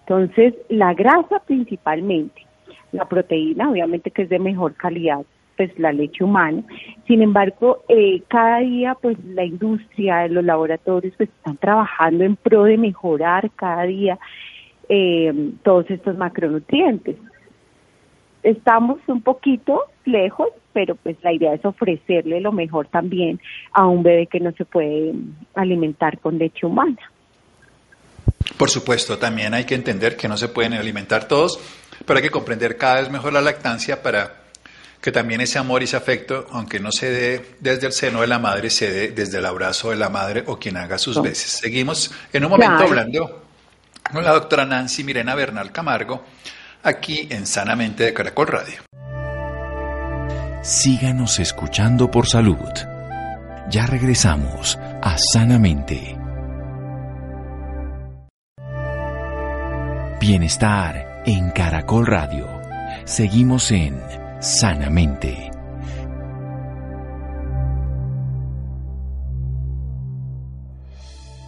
Entonces 0.00 0.54
la 0.68 0.94
grasa 0.94 1.40
principalmente 1.46 2.42
la 2.90 3.04
proteína 3.06 3.70
obviamente 3.70 4.10
que 4.10 4.22
es 4.22 4.28
de 4.28 4.38
mejor 4.38 4.74
calidad 4.74 5.24
pues 5.56 5.76
la 5.78 5.92
leche 5.92 6.24
humana. 6.24 6.62
Sin 7.06 7.22
embargo, 7.22 7.84
eh, 7.88 8.22
cada 8.28 8.60
día 8.60 8.96
pues 9.00 9.16
la 9.24 9.44
industria, 9.44 10.26
los 10.28 10.44
laboratorios 10.44 11.14
pues 11.16 11.28
están 11.28 11.56
trabajando 11.56 12.24
en 12.24 12.36
pro 12.36 12.64
de 12.64 12.76
mejorar 12.76 13.50
cada 13.56 13.84
día 13.84 14.18
eh, 14.88 15.32
todos 15.62 15.90
estos 15.90 16.16
macronutrientes. 16.16 17.16
Estamos 18.42 18.98
un 19.06 19.22
poquito 19.22 19.80
lejos, 20.04 20.48
pero 20.72 20.96
pues 20.96 21.16
la 21.22 21.32
idea 21.32 21.54
es 21.54 21.64
ofrecerle 21.64 22.40
lo 22.40 22.52
mejor 22.52 22.88
también 22.88 23.40
a 23.72 23.86
un 23.86 24.02
bebé 24.02 24.26
que 24.26 24.40
no 24.40 24.52
se 24.52 24.64
puede 24.64 25.14
alimentar 25.54 26.18
con 26.18 26.38
leche 26.38 26.66
humana. 26.66 26.98
Por 28.58 28.68
supuesto, 28.68 29.18
también 29.18 29.54
hay 29.54 29.64
que 29.64 29.74
entender 29.74 30.16
que 30.16 30.28
no 30.28 30.36
se 30.36 30.48
pueden 30.48 30.74
alimentar 30.74 31.26
todos, 31.26 31.58
pero 32.06 32.18
hay 32.18 32.22
que 32.22 32.30
comprender 32.30 32.76
cada 32.76 33.00
vez 33.00 33.10
mejor 33.10 33.32
la 33.32 33.40
lactancia 33.40 34.02
para 34.02 34.43
que 35.04 35.12
también 35.12 35.42
ese 35.42 35.58
amor 35.58 35.82
y 35.82 35.84
ese 35.84 35.98
afecto, 35.98 36.46
aunque 36.50 36.80
no 36.80 36.90
se 36.90 37.10
dé 37.10 37.56
desde 37.60 37.88
el 37.88 37.92
seno 37.92 38.22
de 38.22 38.26
la 38.26 38.38
madre, 38.38 38.70
se 38.70 38.90
dé 38.90 39.08
desde 39.08 39.36
el 39.36 39.44
abrazo 39.44 39.90
de 39.90 39.96
la 39.96 40.08
madre 40.08 40.44
o 40.46 40.58
quien 40.58 40.78
haga 40.78 40.96
sus 40.96 41.20
veces. 41.20 41.50
Seguimos 41.50 42.10
en 42.32 42.42
un 42.46 42.52
momento 42.52 42.84
hablando 42.84 43.42
con 44.10 44.24
la 44.24 44.30
doctora 44.30 44.64
Nancy 44.64 45.04
Mirena 45.04 45.34
Bernal 45.34 45.72
Camargo, 45.72 46.24
aquí 46.82 47.28
en 47.30 47.46
Sanamente 47.46 48.02
de 48.02 48.14
Caracol 48.14 48.46
Radio. 48.46 48.80
Síganos 50.62 51.38
escuchando 51.38 52.10
por 52.10 52.26
salud. 52.26 52.56
Ya 53.68 53.84
regresamos 53.84 54.78
a 55.02 55.18
Sanamente. 55.18 56.16
Bienestar 60.18 61.22
en 61.26 61.50
Caracol 61.50 62.06
Radio. 62.06 62.48
Seguimos 63.04 63.70
en 63.70 64.23
sanamente. 64.44 65.50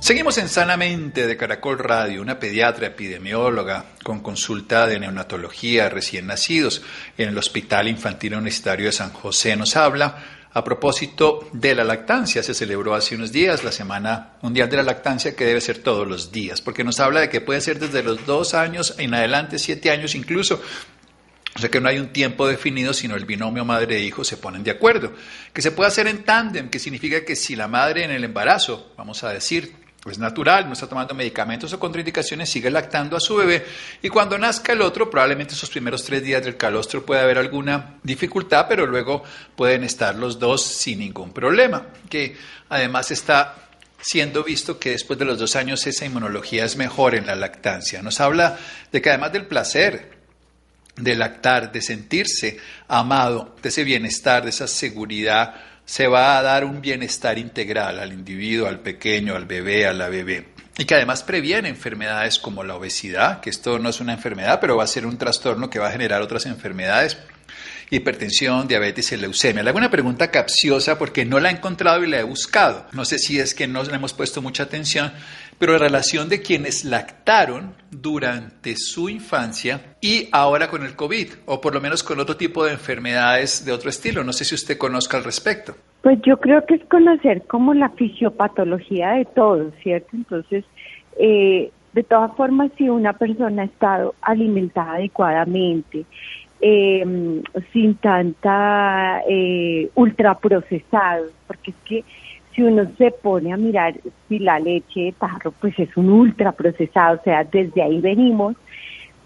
Seguimos 0.00 0.38
en 0.38 0.48
Sanamente 0.48 1.26
de 1.26 1.36
Caracol 1.36 1.78
Radio, 1.78 2.22
una 2.22 2.38
pediatra 2.38 2.86
epidemióloga 2.86 3.84
con 4.02 4.20
consulta 4.20 4.86
de 4.86 5.00
neonatología 5.00 5.88
recién 5.88 6.26
nacidos 6.26 6.82
en 7.18 7.30
el 7.30 7.38
Hospital 7.38 7.88
Infantil 7.88 8.34
Universitario 8.34 8.86
de 8.86 8.92
San 8.92 9.12
José 9.12 9.56
nos 9.56 9.76
habla 9.76 10.36
a 10.56 10.64
propósito 10.64 11.50
de 11.52 11.74
la 11.74 11.84
lactancia. 11.84 12.42
Se 12.42 12.54
celebró 12.54 12.94
hace 12.94 13.14
unos 13.14 13.30
días 13.30 13.62
la 13.62 13.72
Semana 13.72 14.38
Mundial 14.40 14.70
de 14.70 14.78
la 14.78 14.84
Lactancia 14.84 15.36
que 15.36 15.44
debe 15.44 15.60
ser 15.60 15.78
todos 15.78 16.08
los 16.08 16.32
días, 16.32 16.62
porque 16.62 16.82
nos 16.82 16.98
habla 16.98 17.20
de 17.20 17.28
que 17.28 17.42
puede 17.42 17.60
ser 17.60 17.78
desde 17.78 18.02
los 18.02 18.24
dos 18.24 18.54
años 18.54 18.94
en 18.96 19.12
adelante, 19.12 19.58
siete 19.58 19.90
años 19.90 20.14
incluso, 20.14 20.62
o 21.56 21.58
sea 21.58 21.70
que 21.70 21.80
no 21.80 21.88
hay 21.88 21.98
un 21.98 22.08
tiempo 22.08 22.46
definido, 22.46 22.92
sino 22.92 23.16
el 23.16 23.25
binomio 23.25 23.64
madre 23.64 23.96
e 23.96 24.04
hijo 24.04 24.25
se 24.25 24.36
ponen 24.36 24.62
de 24.62 24.70
acuerdo. 24.70 25.14
Que 25.54 25.62
se 25.62 25.70
puede 25.70 25.88
hacer 25.88 26.06
en 26.06 26.22
tándem, 26.22 26.68
que 26.68 26.78
significa 26.78 27.25
que 27.25 27.34
si 27.34 27.56
la 27.56 27.66
madre 27.66 28.04
en 28.04 28.10
el 28.10 28.25
embarazo, 28.25 28.92
vamos 28.98 29.25
a 29.25 29.30
decir, 29.30 29.72
pues 30.02 30.18
natural, 30.18 30.66
no 30.66 30.75
está 30.75 30.86
tomando 30.86 31.14
medicamentos 31.14 31.72
o 31.72 31.80
contraindicaciones, 31.80 32.50
sigue 32.50 32.70
lactando 32.70 33.16
a 33.16 33.20
su 33.20 33.36
bebé 33.36 33.64
y 34.02 34.08
cuando 34.10 34.36
nazca 34.36 34.72
el 34.72 34.82
otro, 34.82 35.10
probablemente 35.10 35.54
esos 35.54 35.70
primeros 35.70 36.04
tres 36.04 36.22
días 36.22 36.44
del 36.44 36.58
calostro 36.58 37.04
puede 37.04 37.22
haber 37.22 37.38
alguna 37.38 37.96
dificultad, 38.02 38.66
pero 38.68 38.86
luego 38.86 39.25
pueden 39.56 39.82
estar 39.82 40.14
los 40.14 40.38
dos 40.38 40.62
sin 40.62 40.98
ningún 40.98 41.32
problema, 41.32 41.86
que 42.08 42.36
además 42.68 43.10
está 43.10 43.70
siendo 43.98 44.44
visto 44.44 44.78
que 44.78 44.90
después 44.90 45.18
de 45.18 45.25
los 45.25 45.38
dos 45.38 45.56
años 45.56 45.86
esa 45.86 46.04
inmunología 46.04 46.66
es 46.66 46.76
mejor 46.76 47.14
en 47.14 47.26
la 47.26 47.34
lactancia. 47.34 48.02
Nos 48.02 48.20
habla 48.20 48.58
de 48.92 49.02
que 49.02 49.08
además 49.08 49.32
del 49.32 49.46
placer 49.46 50.15
de 50.96 51.14
lactar, 51.14 51.72
de 51.72 51.82
sentirse 51.82 52.58
amado, 52.88 53.54
de 53.62 53.68
ese 53.68 53.84
bienestar, 53.84 54.44
de 54.44 54.50
esa 54.50 54.66
seguridad, 54.66 55.54
se 55.84 56.08
va 56.08 56.38
a 56.38 56.42
dar 56.42 56.64
un 56.64 56.80
bienestar 56.80 57.38
integral 57.38 58.00
al 58.00 58.12
individuo, 58.12 58.66
al 58.66 58.80
pequeño, 58.80 59.36
al 59.36 59.46
bebé, 59.46 59.86
a 59.86 59.92
la 59.92 60.08
bebé. 60.08 60.48
Y 60.78 60.84
que 60.84 60.94
además 60.94 61.22
previene 61.22 61.68
enfermedades 61.68 62.38
como 62.38 62.64
la 62.64 62.74
obesidad, 62.74 63.40
que 63.40 63.50
esto 63.50 63.78
no 63.78 63.88
es 63.88 64.00
una 64.00 64.12
enfermedad, 64.12 64.58
pero 64.60 64.76
va 64.76 64.84
a 64.84 64.88
ser 64.88 65.06
un 65.06 65.16
trastorno 65.16 65.70
que 65.70 65.78
va 65.78 65.88
a 65.88 65.92
generar 65.92 66.20
otras 66.20 66.44
enfermedades 66.46 67.16
hipertensión, 67.90 68.66
diabetes 68.66 69.12
y 69.12 69.16
leucemia. 69.16 69.62
Le 69.62 69.70
hago 69.70 69.78
una 69.78 69.90
pregunta 69.90 70.30
capciosa 70.30 70.98
porque 70.98 71.24
no 71.24 71.38
la 71.38 71.50
he 71.50 71.52
encontrado 71.52 72.02
y 72.02 72.08
la 72.08 72.18
he 72.18 72.24
buscado. 72.24 72.86
No 72.92 73.04
sé 73.04 73.18
si 73.18 73.38
es 73.38 73.54
que 73.54 73.66
no 73.66 73.82
le 73.82 73.94
hemos 73.94 74.12
puesto 74.12 74.42
mucha 74.42 74.64
atención, 74.64 75.12
pero 75.58 75.75
en 75.75 75.80
relación 75.80 76.28
de 76.28 76.42
quienes 76.42 76.84
lactaron 76.84 77.75
durante 77.90 78.76
su 78.76 79.08
infancia 79.08 79.96
y 80.00 80.28
ahora 80.32 80.68
con 80.68 80.84
el 80.84 80.94
COVID, 80.96 81.28
o 81.46 81.60
por 81.60 81.75
lo 81.75 81.80
menos 81.80 82.02
con 82.02 82.20
otro 82.20 82.36
tipo 82.36 82.64
de 82.64 82.72
enfermedades 82.72 83.64
de 83.64 83.72
otro 83.72 83.90
estilo. 83.90 84.22
No 84.25 84.32
sé 84.32 84.44
si 84.44 84.54
usted 84.54 84.78
conozca 84.78 85.16
al 85.16 85.25
respecto. 85.25 85.75
Pues 86.02 86.20
yo 86.22 86.36
creo 86.38 86.64
que 86.66 86.75
es 86.75 86.84
conocer 86.84 87.42
como 87.46 87.75
la 87.75 87.88
fisiopatología 87.90 89.12
de 89.12 89.25
todo, 89.25 89.72
¿cierto? 89.82 90.08
Entonces, 90.12 90.64
eh, 91.18 91.70
de 91.92 92.02
todas 92.04 92.34
formas, 92.36 92.70
si 92.76 92.88
una 92.88 93.14
persona 93.14 93.62
ha 93.62 93.64
estado 93.64 94.14
alimentada 94.20 94.94
adecuadamente, 94.94 96.04
eh, 96.60 97.42
sin 97.72 97.94
tanta 97.96 99.22
eh, 99.28 99.90
ultraprocesado, 99.94 101.26
porque 101.46 101.70
es 101.70 101.76
que 101.84 102.04
si 102.56 102.62
uno 102.62 102.90
se 102.96 103.10
pone 103.10 103.52
a 103.52 103.58
mirar 103.58 103.94
si 104.28 104.38
la 104.38 104.58
leche 104.58 105.00
de 105.00 105.12
tarro 105.12 105.52
pues 105.52 105.78
es 105.78 105.94
un 105.96 106.08
ultraprocesado, 106.08 107.18
o 107.20 107.22
sea, 107.22 107.44
desde 107.44 107.82
ahí 107.82 108.00
venimos 108.00 108.56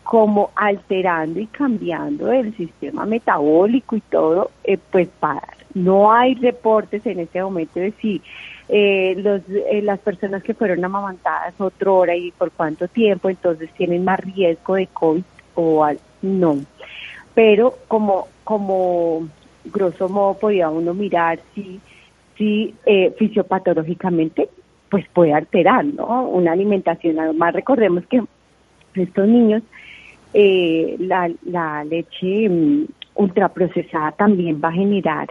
como 0.02 0.50
alterando 0.56 1.38
y 1.38 1.46
cambiando 1.46 2.32
el 2.32 2.56
sistema 2.56 3.06
metabólico 3.06 3.94
y 3.94 4.00
todo, 4.00 4.50
eh, 4.64 4.76
pues 4.90 5.08
para, 5.20 5.46
no 5.72 6.12
hay 6.12 6.34
reportes 6.34 7.06
en 7.06 7.20
este 7.20 7.40
momento 7.40 7.78
de 7.78 7.92
si 7.92 8.20
eh, 8.68 9.14
los, 9.18 9.42
eh, 9.49 9.80
las 9.82 10.00
personas 10.00 10.42
que 10.42 10.54
fueron 10.54 10.84
amamantadas 10.84 11.54
otra 11.60 11.92
hora 11.92 12.16
y 12.16 12.32
por 12.32 12.50
cuánto 12.50 12.88
tiempo, 12.88 13.30
entonces 13.30 13.70
tienen 13.76 14.04
más 14.04 14.18
riesgo 14.18 14.75
de 14.75 14.88
COVID 14.88 15.22
o 15.54 15.88
no. 16.22 16.58
Pero 17.34 17.76
como, 17.87 18.26
como 18.42 19.28
grosso 19.66 20.08
modo 20.08 20.34
podía 20.34 20.70
uno 20.70 20.92
mirar 20.92 21.38
si, 21.54 21.80
si 22.40 22.75
eh, 22.87 23.14
fisiopatológicamente 23.18 24.49
pues 24.88 25.06
puede 25.12 25.35
alterar, 25.35 25.85
¿no? 25.85 26.23
Una 26.23 26.52
alimentación, 26.52 27.20
además 27.20 27.52
recordemos 27.54 28.04
que 28.06 28.23
estos 28.94 29.28
niños 29.28 29.62
eh, 30.32 30.97
la, 30.99 31.85
leche 31.85 32.49
um, 32.49 32.87
ultraprocesada 33.14 34.12
también 34.12 34.59
va 34.64 34.70
a 34.70 34.73
generar 34.73 35.28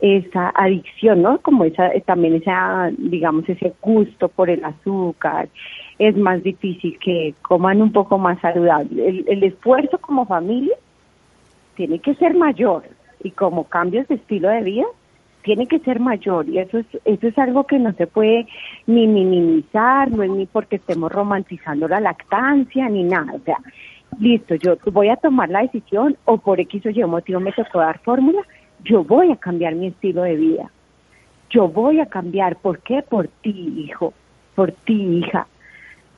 esa 0.00 0.52
adicción, 0.54 1.22
¿no? 1.22 1.38
Como 1.38 1.64
esa, 1.64 1.90
también 2.04 2.34
esa, 2.34 2.90
digamos, 2.98 3.48
ese 3.48 3.72
gusto 3.80 4.28
por 4.28 4.50
el 4.50 4.62
azúcar, 4.62 5.48
es 5.98 6.16
más 6.16 6.42
difícil 6.42 6.98
que 6.98 7.34
coman 7.40 7.80
un 7.80 7.92
poco 7.92 8.18
más 8.18 8.38
saludable. 8.40 9.08
El, 9.08 9.24
el 9.26 9.42
esfuerzo 9.42 9.98
como 9.98 10.26
familia 10.26 10.76
tiene 11.76 11.98
que 11.98 12.14
ser 12.16 12.34
mayor 12.34 12.82
y 13.24 13.30
como 13.30 13.64
cambios 13.64 14.06
de 14.08 14.16
estilo 14.16 14.48
de 14.48 14.62
vida 14.62 14.86
tiene 15.42 15.66
que 15.66 15.80
ser 15.80 16.00
mayor 16.00 16.48
y 16.48 16.58
eso 16.58 16.78
es 16.78 16.86
eso 17.04 17.28
es 17.28 17.38
algo 17.38 17.64
que 17.64 17.78
no 17.78 17.92
se 17.92 18.06
puede 18.06 18.46
ni 18.86 19.06
minimizar, 19.06 20.10
no 20.10 20.22
es 20.22 20.30
ni 20.30 20.46
porque 20.46 20.76
estemos 20.76 21.10
romantizando 21.10 21.88
la 21.88 22.00
lactancia 22.00 22.88
ni 22.88 23.04
nada, 23.04 23.32
o 23.34 23.40
sea, 23.40 23.58
listo, 24.18 24.54
yo 24.56 24.76
voy 24.92 25.08
a 25.08 25.16
tomar 25.16 25.48
la 25.50 25.62
decisión 25.62 26.16
o 26.24 26.38
por 26.38 26.60
X 26.60 26.86
o 26.86 26.90
Y 26.90 27.04
motivo 27.04 27.40
me 27.40 27.52
tocó 27.52 27.80
dar 27.80 27.98
fórmula, 28.00 28.42
yo 28.84 29.04
voy 29.04 29.30
a 29.30 29.36
cambiar 29.36 29.74
mi 29.74 29.88
estilo 29.88 30.22
de 30.22 30.36
vida. 30.36 30.70
Yo 31.50 31.68
voy 31.68 32.00
a 32.00 32.06
cambiar, 32.06 32.56
¿por 32.56 32.78
qué? 32.80 33.02
Por 33.02 33.28
ti, 33.28 33.74
hijo, 33.76 34.14
por 34.54 34.72
ti, 34.72 35.18
hija, 35.18 35.46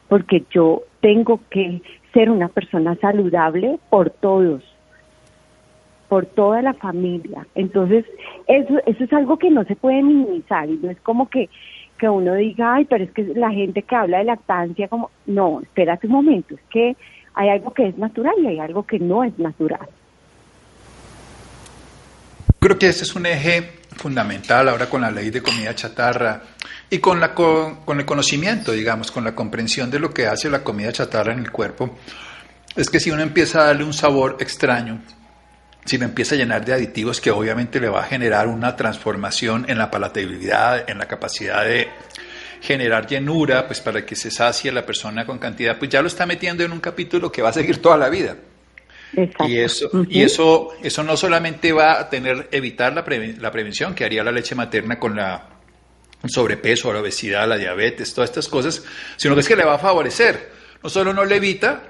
porque 0.09 0.45
yo 0.51 0.83
tengo 1.01 1.41
que 1.51 1.83
ser 2.13 2.31
una 2.31 2.49
persona 2.49 2.95
saludable 2.97 3.79
por 3.91 4.11
todos 4.11 4.63
por 6.15 6.27
toda 6.27 6.63
la 6.63 6.75
familia. 6.75 7.45
Entonces, 7.57 8.05
eso, 8.47 8.75
eso 8.87 9.03
es 9.03 9.13
algo 9.13 9.37
que 9.37 9.51
no 9.51 9.65
se 9.65 9.75
puede 9.75 10.01
minimizar 10.01 10.71
y 10.71 10.77
no 10.77 10.89
es 10.89 11.01
como 11.01 11.29
que, 11.29 11.51
que 11.99 12.09
uno 12.09 12.37
diga, 12.37 12.75
ay, 12.75 12.85
pero 12.85 13.03
es 13.03 13.11
que 13.11 13.25
la 13.35 13.51
gente 13.51 13.83
que 13.83 13.97
habla 13.97 14.19
de 14.19 14.25
lactancia, 14.27 14.87
como, 14.87 15.11
no, 15.27 15.61
espérate 15.61 16.07
un 16.07 16.13
momento, 16.13 16.55
es 16.55 16.61
que 16.71 16.97
hay 17.35 17.49
algo 17.49 17.75
que 17.75 17.89
es 17.89 17.99
natural 17.99 18.33
y 18.45 18.47
hay 18.47 18.61
algo 18.61 18.85
que 18.85 19.01
no 19.01 19.25
es 19.25 19.37
natural. 19.41 19.89
Creo 22.61 22.79
que 22.79 22.91
ese 22.91 23.03
es 23.03 23.17
un 23.17 23.27
eje 23.27 23.81
fundamental 23.97 24.69
ahora 24.69 24.89
con 24.89 25.01
la 25.01 25.11
ley 25.11 25.31
de 25.31 25.43
comida 25.43 25.75
chatarra 25.75 26.43
y 26.91 27.01
con, 27.01 27.19
la, 27.19 27.35
con, 27.35 27.85
con 27.85 27.99
el 27.99 28.07
conocimiento, 28.07 28.71
digamos, 28.71 29.11
con 29.11 29.25
la 29.25 29.35
comprensión 29.35 29.91
de 29.91 29.99
lo 29.99 30.15
que 30.15 30.29
hace 30.29 30.49
la 30.49 30.63
comida 30.63 30.93
chatarra 30.93 31.33
en 31.33 31.41
el 31.41 31.51
cuerpo. 31.51 31.97
Es 32.77 32.89
que 32.89 33.01
si 33.01 33.11
uno 33.11 33.23
empieza 33.23 33.63
a 33.63 33.67
darle 33.67 33.83
un 33.83 33.93
sabor 33.93 34.37
extraño, 34.39 35.01
si 35.85 35.99
lo 35.99 36.05
empieza 36.05 36.35
a 36.35 36.39
llenar 36.39 36.65
de 36.65 36.73
aditivos 36.73 37.21
que 37.21 37.31
obviamente 37.31 37.81
le 37.81 37.89
va 37.89 38.01
a 38.01 38.05
generar 38.05 38.49
una 38.49 38.77
transformación 38.77 39.67
en 39.69 39.79
la 39.79 39.91
palatabilidad, 39.91 40.89
en 40.89 40.99
la 40.99 41.07
capacidad 41.07 41.65
de 41.65 41.89
generar 42.61 43.07
llenura, 43.07 43.67
pues 43.67 43.81
para 43.81 44.07
que 44.07 44.17
se 44.17 44.31
sacie 44.31 44.73
la 44.73 44.87
persona 44.87 45.27
con 45.27 45.39
cantidad, 45.39 45.79
pues 45.79 45.91
ya 45.91 46.01
lo 46.01 46.09
está 46.09 46.25
metiendo 46.25 46.65
en 46.65 46.73
un 46.73 46.81
capítulo 46.81 47.31
que 47.31 47.43
va 47.43 47.51
a 47.51 47.53
seguir 47.53 47.83
toda 47.83 47.99
la 47.99 48.09
vida. 48.09 48.37
Y 49.47 49.59
eso, 49.59 49.91
y 50.09 50.23
eso, 50.23 50.71
eso 50.83 51.03
no 51.05 51.17
solamente 51.17 51.73
va 51.73 52.01
a 52.01 52.09
tener 52.09 52.49
evitar 52.51 52.93
la, 52.93 53.05
la 53.39 53.51
prevención 53.53 53.95
que 53.95 54.05
haría 54.05 54.25
la 54.25 54.33
leche 54.33 54.55
materna 54.55 54.99
con 54.99 55.15
la 55.15 55.51
el 56.25 56.31
sobrepeso, 56.31 56.93
la 56.93 57.01
obesidad, 57.01 57.47
la 57.47 57.59
diabetes, 57.59 58.15
todas 58.15 58.31
estas 58.31 58.49
cosas, 58.49 58.83
sino 59.17 59.35
que 59.35 59.43
es 59.43 59.49
que 59.49 59.57
le 59.57 59.65
va 59.65 59.75
a 59.75 59.79
favorecer. 59.79 60.51
No 60.83 60.89
solo 60.89 61.13
no 61.13 61.25
le 61.25 61.37
evita, 61.37 61.83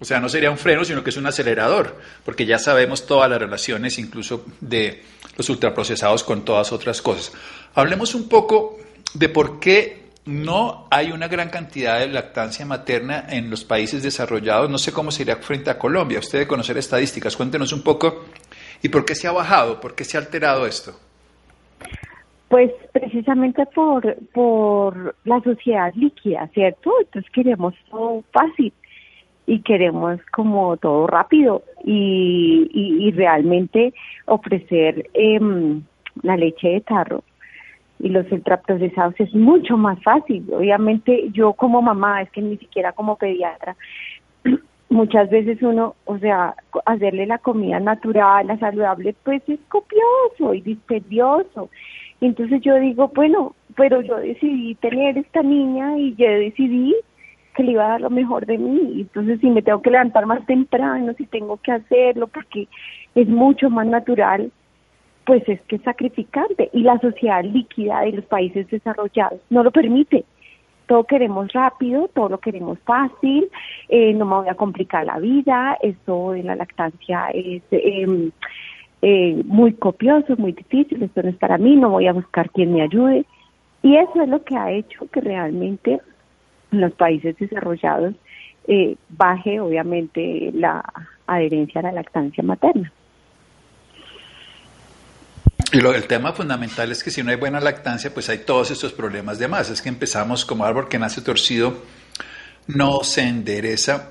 o 0.00 0.04
sea, 0.04 0.20
no 0.20 0.28
sería 0.28 0.50
un 0.50 0.58
freno, 0.58 0.84
sino 0.84 1.02
que 1.02 1.10
es 1.10 1.16
un 1.16 1.26
acelerador, 1.26 1.96
porque 2.24 2.46
ya 2.46 2.58
sabemos 2.58 3.06
todas 3.06 3.28
las 3.28 3.40
relaciones, 3.40 3.98
incluso 3.98 4.44
de 4.60 5.02
los 5.36 5.48
ultraprocesados 5.50 6.22
con 6.22 6.44
todas 6.44 6.72
otras 6.72 7.02
cosas. 7.02 7.32
Hablemos 7.74 8.14
un 8.14 8.28
poco 8.28 8.78
de 9.14 9.28
por 9.28 9.58
qué 9.58 10.08
no 10.24 10.86
hay 10.90 11.10
una 11.10 11.26
gran 11.26 11.48
cantidad 11.48 11.98
de 11.98 12.08
lactancia 12.08 12.66
materna 12.66 13.24
en 13.30 13.48
los 13.50 13.64
países 13.64 14.02
desarrollados. 14.02 14.68
No 14.68 14.78
sé 14.78 14.92
cómo 14.92 15.10
sería 15.10 15.36
frente 15.36 15.70
a 15.70 15.78
Colombia. 15.78 16.18
Usted 16.18 16.40
debe 16.40 16.48
conocer 16.48 16.76
estadísticas. 16.76 17.34
Cuéntenos 17.34 17.72
un 17.72 17.82
poco. 17.82 18.26
¿Y 18.82 18.90
por 18.90 19.04
qué 19.06 19.14
se 19.14 19.26
ha 19.26 19.32
bajado? 19.32 19.80
¿Por 19.80 19.94
qué 19.94 20.04
se 20.04 20.18
ha 20.18 20.20
alterado 20.20 20.66
esto? 20.66 20.92
Pues 22.48 22.70
precisamente 22.92 23.64
por, 23.74 24.16
por 24.32 25.16
la 25.24 25.40
sociedad 25.40 25.92
líquida, 25.94 26.46
¿cierto? 26.52 26.92
Entonces 27.00 27.30
queremos 27.32 27.74
todo 27.90 28.22
fácil 28.30 28.72
y 29.48 29.60
queremos 29.60 30.20
como 30.30 30.76
todo 30.76 31.06
rápido 31.06 31.62
y, 31.82 32.68
y, 32.70 33.10
realmente 33.12 33.94
ofrecer 34.26 35.08
em, 35.14 35.82
la 36.22 36.36
leche 36.36 36.68
de 36.68 36.80
tarro 36.82 37.24
y 37.98 38.10
los 38.10 38.30
ultraprocesados 38.30 39.14
es 39.18 39.34
mucho 39.34 39.78
más 39.78 40.00
fácil. 40.02 40.44
Obviamente 40.52 41.30
yo 41.32 41.54
como 41.54 41.80
mamá, 41.80 42.20
es 42.20 42.30
que 42.30 42.42
ni 42.42 42.58
siquiera 42.58 42.92
como 42.92 43.16
pediatra, 43.16 43.74
muchas 44.90 45.30
veces 45.30 45.62
uno, 45.62 45.94
o 46.04 46.18
sea, 46.18 46.54
hacerle 46.84 47.24
la 47.24 47.38
comida 47.38 47.80
natural, 47.80 48.48
la 48.48 48.58
saludable, 48.58 49.14
pues 49.24 49.42
es 49.48 49.60
copioso 49.70 50.52
y 50.52 50.60
dispendioso. 50.60 51.70
Entonces 52.20 52.60
yo 52.60 52.74
digo, 52.76 53.10
bueno, 53.14 53.54
pero 53.76 54.02
yo 54.02 54.18
decidí 54.18 54.74
tener 54.74 55.16
esta 55.16 55.42
niña 55.42 55.96
y 55.96 56.14
yo 56.16 56.28
decidí 56.28 56.94
que 57.58 57.64
le 57.64 57.72
iba 57.72 57.84
a 57.84 57.88
dar 57.88 58.00
lo 58.00 58.10
mejor 58.10 58.46
de 58.46 58.56
mí. 58.56 59.00
Entonces, 59.00 59.40
si 59.40 59.50
me 59.50 59.62
tengo 59.62 59.82
que 59.82 59.90
levantar 59.90 60.26
más 60.26 60.46
temprano, 60.46 61.12
si 61.14 61.26
tengo 61.26 61.56
que 61.56 61.72
hacerlo, 61.72 62.28
porque 62.28 62.68
es 63.16 63.26
mucho 63.26 63.68
más 63.68 63.84
natural, 63.84 64.52
pues 65.26 65.42
es 65.48 65.60
que 65.62 65.74
es 65.74 65.82
sacrificante. 65.82 66.70
Y 66.72 66.82
la 66.82 67.00
sociedad 67.00 67.42
líquida 67.42 68.02
de 68.02 68.12
los 68.12 68.24
países 68.26 68.70
desarrollados 68.70 69.40
no 69.50 69.64
lo 69.64 69.72
permite. 69.72 70.24
Todo 70.86 71.02
queremos 71.02 71.52
rápido, 71.52 72.08
todo 72.14 72.28
lo 72.28 72.38
queremos 72.38 72.78
fácil, 72.84 73.50
eh, 73.88 74.14
no 74.14 74.24
me 74.24 74.36
voy 74.36 74.48
a 74.48 74.54
complicar 74.54 75.04
la 75.04 75.18
vida, 75.18 75.76
eso 75.82 76.30
de 76.30 76.44
la 76.44 76.54
lactancia 76.54 77.26
es 77.34 77.62
em, 77.72 78.30
eh, 79.02 79.42
muy 79.44 79.72
copioso, 79.72 80.36
muy 80.38 80.52
difícil, 80.52 81.02
esto 81.02 81.24
no 81.24 81.28
es 81.28 81.36
para 81.36 81.58
mí, 81.58 81.74
no 81.74 81.90
voy 81.90 82.06
a 82.06 82.12
buscar 82.12 82.50
quien 82.50 82.72
me 82.72 82.82
ayude. 82.82 83.26
Y 83.82 83.96
eso 83.96 84.22
es 84.22 84.28
lo 84.28 84.44
que 84.44 84.56
ha 84.56 84.70
hecho 84.70 85.08
que 85.12 85.20
realmente 85.20 85.90
en 85.92 86.00
los 86.70 86.92
países 86.92 87.36
desarrollados 87.38 88.14
eh, 88.66 88.96
baje 89.08 89.60
obviamente 89.60 90.50
la 90.52 90.84
adherencia 91.26 91.80
a 91.80 91.84
la 91.84 91.92
lactancia 91.92 92.42
materna. 92.42 92.92
Y 95.72 95.80
lo, 95.80 95.94
el 95.94 96.06
tema 96.06 96.32
fundamental 96.32 96.90
es 96.92 97.02
que 97.02 97.10
si 97.10 97.22
no 97.22 97.30
hay 97.30 97.36
buena 97.36 97.60
lactancia, 97.60 98.12
pues 98.12 98.28
hay 98.30 98.38
todos 98.38 98.70
estos 98.70 98.92
problemas 98.92 99.38
de 99.38 99.48
más. 99.48 99.68
Es 99.70 99.82
que 99.82 99.88
empezamos 99.88 100.44
como 100.44 100.64
árbol 100.64 100.88
que 100.88 100.98
nace 100.98 101.20
torcido, 101.20 101.82
no 102.66 103.02
se 103.02 103.22
endereza 103.22 104.10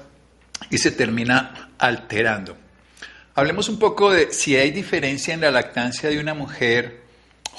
y 0.70 0.78
se 0.78 0.92
termina 0.92 1.70
alterando. 1.80 2.56
Hablemos 3.34 3.70
un 3.70 3.80
poco 3.80 4.12
de 4.12 4.32
si 4.32 4.56
hay 4.56 4.72
diferencia 4.72 5.34
en 5.34 5.42
la 5.42 5.52
lactancia 5.52 6.10
de 6.10 6.20
una 6.20 6.34
mujer 6.34 7.07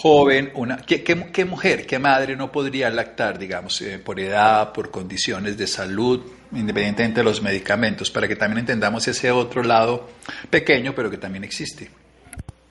joven, 0.00 0.50
una, 0.54 0.76
¿qué, 0.76 1.44
mujer, 1.44 1.84
qué 1.84 1.98
madre 1.98 2.36
no 2.36 2.52
podría 2.52 2.88
lactar, 2.88 3.36
digamos, 3.36 3.82
eh, 3.82 3.98
por 3.98 4.20
edad, 4.20 4.72
por 4.72 4.92
condiciones 4.92 5.58
de 5.58 5.66
salud, 5.66 6.20
independientemente 6.52 7.18
de 7.18 7.24
los 7.24 7.42
medicamentos, 7.42 8.08
para 8.08 8.28
que 8.28 8.36
también 8.36 8.60
entendamos 8.60 9.08
ese 9.08 9.32
otro 9.32 9.64
lado 9.64 10.06
pequeño, 10.50 10.92
pero 10.94 11.10
que 11.10 11.16
también 11.16 11.42
existe? 11.42 11.88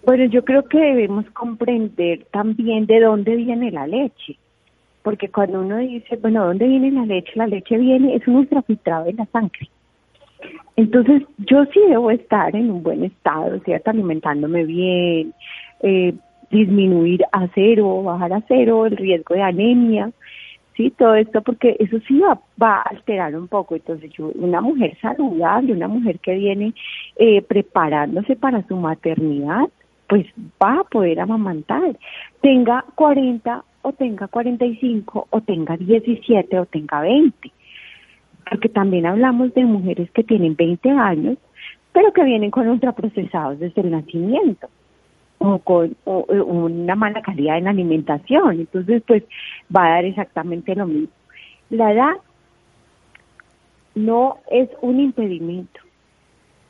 Bueno, 0.05 0.23
yo 0.23 0.45
creo 0.45 0.63
que 0.69 0.79
debemos 0.79 1.25
comprender 1.31 2.25
también 2.31 2.85
de 2.85 3.01
dónde 3.01 3.35
viene 3.35 3.71
la 3.71 3.87
leche, 3.87 4.37
porque 5.03 5.27
cuando 5.27 5.59
uno 5.59 5.79
dice, 5.79 6.15
bueno, 6.15 6.45
¿dónde 6.45 6.65
viene 6.65 6.91
la 6.91 7.05
leche? 7.05 7.33
La 7.35 7.47
leche 7.47 7.77
viene, 7.77 8.15
es 8.15 8.25
un 8.25 8.37
ultrafiltrado 8.37 9.03
de 9.03 9.13
la 9.13 9.25
sangre. 9.25 9.67
Entonces, 10.77 11.23
yo 11.39 11.65
sí 11.73 11.81
debo 11.89 12.09
estar 12.09 12.55
en 12.55 12.71
un 12.71 12.83
buen 12.83 13.03
estado, 13.03 13.59
¿cierto? 13.65 13.89
Alimentándome 13.89 14.63
bien, 14.63 15.33
eh, 15.81 16.13
disminuir 16.49 17.23
a 17.31 17.47
cero, 17.53 18.03
bajar 18.03 18.33
a 18.33 18.43
cero 18.47 18.85
el 18.85 18.97
riesgo 18.97 19.35
de 19.35 19.41
anemia, 19.41 20.11
sí, 20.77 20.91
todo 20.91 21.15
esto 21.15 21.41
porque 21.41 21.75
eso 21.79 21.97
sí 22.07 22.19
va, 22.19 22.39
va 22.61 22.77
a 22.77 22.89
alterar 22.89 23.35
un 23.35 23.47
poco. 23.47 23.75
Entonces, 23.75 24.11
yo, 24.13 24.31
una 24.35 24.61
mujer 24.61 24.97
saludable, 25.01 25.73
una 25.73 25.87
mujer 25.87 26.19
que 26.19 26.35
viene 26.35 26.73
eh, 27.17 27.41
preparándose 27.41 28.35
para 28.35 28.65
su 28.67 28.77
maternidad, 28.77 29.67
pues 30.07 30.25
va 30.63 30.79
a 30.79 30.83
poder 30.85 31.19
amamantar, 31.19 31.97
tenga 32.41 32.85
40 32.95 33.63
o 33.81 33.91
tenga 33.91 34.27
45 34.27 35.27
o 35.29 35.41
tenga 35.41 35.75
17 35.75 36.59
o 36.59 36.65
tenga 36.65 37.01
20. 37.01 37.51
Porque 38.49 38.69
también 38.69 39.05
hablamos 39.05 39.53
de 39.53 39.65
mujeres 39.65 40.09
que 40.11 40.23
tienen 40.23 40.55
20 40.55 40.89
años, 40.91 41.37
pero 41.91 42.13
que 42.13 42.23
vienen 42.23 42.51
con 42.51 42.69
ultraprocesados 42.69 43.59
desde 43.59 43.81
el 43.81 43.91
nacimiento 43.91 44.69
o 45.39 45.59
con 45.59 45.95
una 46.05 46.95
mala 46.95 47.21
calidad 47.21 47.57
en 47.57 47.65
la 47.65 47.69
alimentación. 47.71 48.59
Entonces, 48.59 49.03
pues 49.05 49.23
va 49.75 49.85
a 49.85 49.89
dar 49.95 50.05
exactamente 50.05 50.75
lo 50.75 50.87
mismo. 50.87 51.13
La 51.69 51.91
edad 51.91 52.13
no 53.95 54.39
es 54.51 54.69
un 54.81 54.99
impedimento 54.99 55.79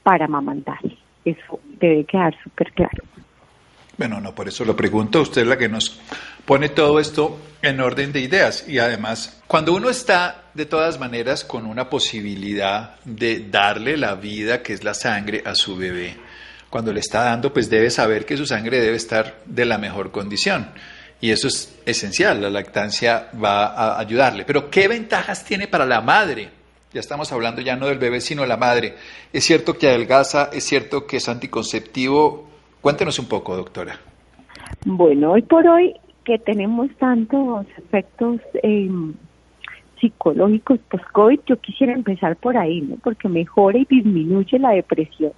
para 0.04 0.26
amamantar. 0.26 0.80
Eso 1.26 1.60
debe 1.80 2.06
quedar 2.06 2.36
súper 2.44 2.72
claro. 2.72 3.04
Bueno, 3.98 4.22
no, 4.22 4.34
por 4.34 4.48
eso 4.48 4.64
lo 4.64 4.76
pregunto. 4.76 5.22
Usted 5.22 5.42
es 5.42 5.48
la 5.48 5.58
que 5.58 5.68
nos 5.68 6.00
pone 6.46 6.70
todo 6.70 7.00
esto 7.00 7.38
en 7.62 7.82
orden 7.82 8.14
de 8.14 8.22
ideas. 8.22 8.68
Y 8.70 8.78
además, 8.80 9.44
cuando 9.48 9.76
uno 9.76 9.90
está 9.90 10.46
de 10.54 10.66
todas 10.66 11.00
maneras 11.00 11.44
con 11.44 11.66
una 11.66 11.90
posibilidad 11.90 12.96
de 13.04 13.50
darle 13.50 13.98
la 13.98 14.16
vida 14.16 14.62
que 14.62 14.74
es 14.74 14.84
la 14.84 14.94
sangre 14.94 15.42
a 15.46 15.56
su 15.56 15.76
bebé, 15.76 16.16
cuando 16.70 16.92
le 16.94 17.00
está 17.00 17.24
dando, 17.24 17.54
pues 17.54 17.70
debe 17.70 17.90
saber 17.90 18.26
que 18.26 18.38
su 18.38 18.46
sangre 18.46 18.80
debe 18.80 18.98
estar 18.98 19.36
de 19.46 19.66
la 19.66 19.78
mejor 19.78 20.12
condición. 20.12 20.68
Y 21.20 21.32
eso 21.32 21.48
es 21.48 21.80
esencial, 21.86 22.42
la 22.42 22.50
lactancia 22.50 23.30
va 23.44 23.68
a 23.68 24.00
ayudarle. 24.00 24.46
Pero 24.46 24.70
¿qué 24.70 24.88
ventajas 24.88 25.44
tiene 25.46 25.68
para 25.68 25.86
la 25.86 26.02
madre? 26.02 26.50
Ya 26.94 27.00
estamos 27.00 27.32
hablando 27.32 27.62
ya 27.62 27.76
no 27.76 27.88
del 27.88 27.98
bebé, 27.98 28.22
sino 28.22 28.44
de 28.44 28.48
la 28.48 28.58
madre. 28.58 28.96
Es 29.34 29.44
cierto 29.44 29.78
que 29.78 29.88
adelgaza, 29.88 30.50
es 30.54 30.64
cierto 30.64 31.08
que 31.08 31.18
es 31.18 31.28
anticonceptivo, 31.28 32.48
Cuéntenos 32.82 33.20
un 33.20 33.28
poco, 33.28 33.56
doctora. 33.56 34.00
Bueno, 34.86 35.32
hoy 35.32 35.42
por 35.42 35.68
hoy 35.68 35.94
que 36.24 36.38
tenemos 36.38 36.90
tantos 36.98 37.66
efectos 37.78 38.40
em, 38.64 39.14
psicológicos 40.00 40.80
post-COVID, 40.90 41.40
yo 41.48 41.58
quisiera 41.58 41.94
empezar 41.94 42.36
por 42.38 42.56
ahí, 42.58 42.82
¿no? 42.82 42.96
Porque 43.04 43.28
mejora 43.28 43.78
y 43.78 43.86
disminuye 43.90 44.60
la 44.60 44.70
depresión 44.70 45.34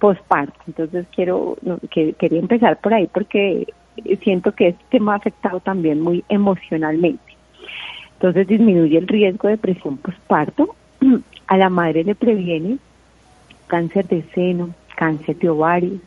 post-parto. 0.00 0.58
Entonces 0.66 1.06
quiero, 1.14 1.56
que, 1.90 2.14
quería 2.14 2.40
empezar 2.40 2.80
por 2.80 2.92
ahí 2.92 3.08
porque 3.12 3.72
siento 4.22 4.52
que 4.52 4.68
este 4.68 4.84
tema 4.90 5.12
ha 5.12 5.16
afectado 5.16 5.60
también 5.60 6.00
muy 6.00 6.24
emocionalmente. 6.28 7.36
Entonces 8.14 8.48
disminuye 8.48 8.98
el 8.98 9.06
riesgo 9.06 9.46
de 9.46 9.54
depresión 9.54 9.96
postparto. 9.98 10.74
A 11.46 11.56
la 11.56 11.68
madre 11.68 12.04
le 12.04 12.14
previene 12.14 12.78
cáncer 13.66 14.06
de 14.08 14.22
seno, 14.34 14.74
cáncer 14.96 15.36
de 15.36 15.48
ovario, 15.48 15.98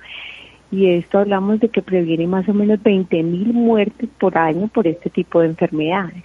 y 0.71 0.87
esto 0.87 1.19
hablamos 1.19 1.59
de 1.59 1.69
que 1.69 1.81
previene 1.81 2.27
más 2.27 2.47
o 2.49 2.53
menos 2.53 2.81
20 2.81 3.23
mil 3.23 3.53
muertes 3.53 4.09
por 4.19 4.37
año 4.37 4.67
por 4.67 4.87
este 4.87 5.09
tipo 5.09 5.39
de 5.39 5.47
enfermedades. 5.47 6.23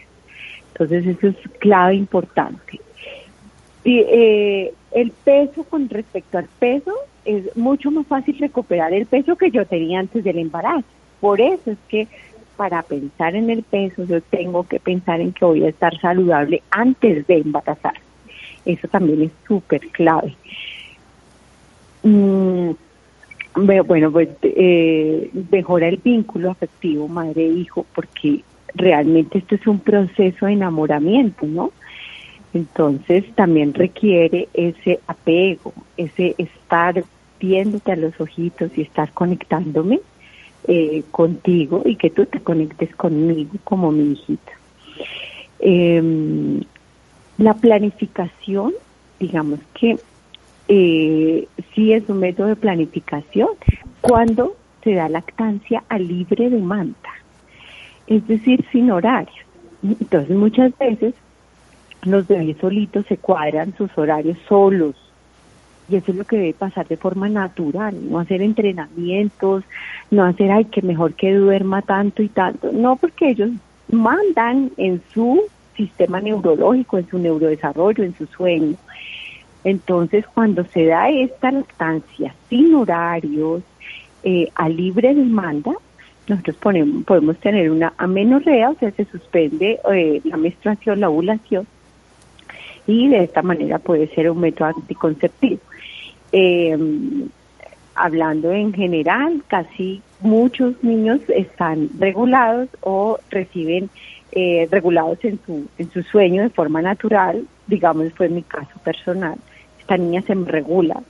Entonces 0.73 1.07
eso 1.07 1.29
es 1.29 1.37
clave 1.59 1.95
importante. 1.95 2.81
Y, 3.85 3.99
eh, 3.99 4.73
el 4.93 5.11
peso 5.11 5.65
con 5.65 5.89
respecto 5.89 6.39
al 6.39 6.49
peso 6.59 6.95
es 7.29 7.55
mucho 7.57 7.91
más 7.91 8.07
fácil 8.07 8.39
recuperar 8.39 8.95
el 8.95 9.05
peso 9.05 9.37
que 9.37 9.51
yo 9.51 9.67
tenía 9.67 10.01
antes 10.01 10.25
del 10.25 10.39
embarazo. 10.39 10.87
Por 11.21 11.41
eso 11.43 11.73
es 11.73 11.79
que 11.89 12.09
para 12.57 12.83
pensar 12.83 13.37
en 13.37 13.51
el 13.51 13.63
peso 13.63 14.05
yo 14.05 14.23
tengo 14.23 14.67
que 14.67 14.81
pensar 14.81 15.21
en 15.21 15.33
que 15.33 15.45
voy 15.45 15.63
a 15.65 15.69
estar 15.69 15.99
saludable 16.01 16.63
antes 16.71 17.27
de 17.27 17.37
embarazar. 17.37 17.95
Eso 18.65 18.89
también 18.89 19.23
es 19.23 19.31
súper 19.47 19.81
clave. 19.89 20.35
Mm, 22.03 22.71
bueno, 23.87 24.11
pues 24.11 24.31
eh, 24.43 25.31
mejora 25.51 25.89
el 25.89 25.99
vínculo 25.99 26.51
afectivo 26.51 27.09
madre-hijo 27.09 27.85
porque 27.95 28.43
realmente 28.75 29.39
esto 29.39 29.55
es 29.55 29.67
un 29.67 29.81
proceso 29.81 30.47
de 30.47 30.53
enamoramiento, 30.53 31.47
¿no? 31.47 31.73
Entonces 32.55 33.25
también 33.35 33.75
requiere 33.75 34.49
ese 34.55 35.01
apego, 35.07 35.75
ese 35.97 36.35
estar 36.39 37.05
viéndote 37.39 37.93
a 37.93 37.97
los 37.97 38.21
ojitos 38.21 38.71
y 38.77 38.83
estar 38.83 39.13
conectándome 39.13 40.01
eh, 40.67 41.03
contigo 41.11 41.83
y 41.85 41.97
que 41.97 42.11
tú 42.11 42.27
te 42.27 42.41
conectes 42.41 42.95
conmigo 42.95 43.53
como 43.65 43.91
mi 43.91 44.13
hijita. 44.13 44.53
Em, 45.61 46.61
la 47.39 47.55
planificación, 47.55 48.75
digamos 49.19 49.61
que 49.75 49.99
eh, 50.69 51.49
sí 51.75 51.93
es 51.93 52.09
un 52.09 52.19
método 52.19 52.49
de 52.49 52.57
planificación 52.57 53.49
cuando 54.01 54.57
se 54.85 54.95
da 54.95 55.09
lactancia 55.09 55.85
a 55.89 55.99
libre 55.99 56.51
demanda, 56.51 57.11
es 58.07 58.27
decir, 58.27 58.65
sin 58.71 58.91
horario. 58.91 59.43
Entonces 59.83 60.37
muchas 60.37 60.77
veces 60.79 61.15
los 62.03 62.27
bebés 62.27 62.57
solitos 62.61 63.07
se 63.07 63.17
cuadran 63.17 63.75
sus 63.77 63.97
horarios 63.97 64.39
solos 64.49 64.97
y 65.89 65.97
eso 65.97 66.13
es 66.13 66.19
lo 66.19 66.25
que 66.25 66.37
debe 66.37 66.55
pasar 66.55 66.87
de 66.87 66.97
forma 66.97 67.29
natural, 67.29 67.97
no 68.11 68.19
hacer 68.19 68.43
entrenamientos, 68.43 69.65
no 70.11 70.25
hacer, 70.25 70.51
ay, 70.51 70.67
que 70.67 70.83
mejor 70.83 71.15
que 71.15 71.35
duerma 71.35 71.83
tanto 71.83 72.23
y 72.23 72.29
tanto, 72.29 72.71
no, 72.73 72.97
porque 72.97 73.31
ellos 73.31 73.51
mandan 73.91 74.71
en 74.77 75.01
su 75.13 75.43
sistema 75.77 76.21
neurológico, 76.21 76.99
en 76.99 77.09
su 77.09 77.19
neurodesarrollo, 77.19 78.05
en 78.05 78.15
su 78.17 78.27
sueño. 78.27 78.77
Entonces, 79.65 80.27
cuando 80.27 80.65
se 80.65 80.87
da 80.87 81.09
esta 81.09 81.51
lactancia 81.51 82.35
sin 82.49 82.75
horarios, 82.75 83.63
eh, 84.25 84.51
a 84.55 84.69
libre 84.69 85.15
demanda, 85.15 85.73
nosotros 86.29 86.57
ponemos, 86.57 87.05
podemos 87.05 87.39
tener 87.39 87.71
una 87.71 87.93
amenorrea, 87.97 88.71
o 88.71 88.75
sea, 88.75 88.91
se 88.91 89.05
suspende 89.07 89.81
eh, 89.93 90.21
la 90.25 90.37
menstruación, 90.37 91.01
la 91.01 91.09
ovulación, 91.09 91.67
y 92.89 93.07
de 93.07 93.23
esta 93.23 93.43
manera 93.43 93.79
puede 93.79 94.09
ser 94.09 94.31
un 94.31 94.41
método 94.41 94.69
anticonceptivo. 94.69 95.61
Em, 96.33 97.29
hablando 97.95 98.51
en 98.51 98.73
general, 98.73 99.43
casi 99.47 100.01
muchos 100.21 100.83
niños 100.83 101.21
están 101.29 101.91
regulados 101.99 102.69
o 102.81 103.19
reciben 103.31 103.91
eh, 104.33 104.67
regulados 104.71 105.23
en 105.25 105.39
su, 105.45 105.69
en 105.79 105.91
su 105.91 106.03
sueño 106.03 106.43
de 106.43 106.51
forma 106.51 106.81
natural, 106.81 107.47
digamos, 107.67 108.13
fue 108.15 108.31
mi 108.31 108.43
caso 108.43 108.79
personal. 108.83 109.37
Esta 109.79 109.99
niña 109.99 110.23
se 110.23 110.35
regula 110.35 111.03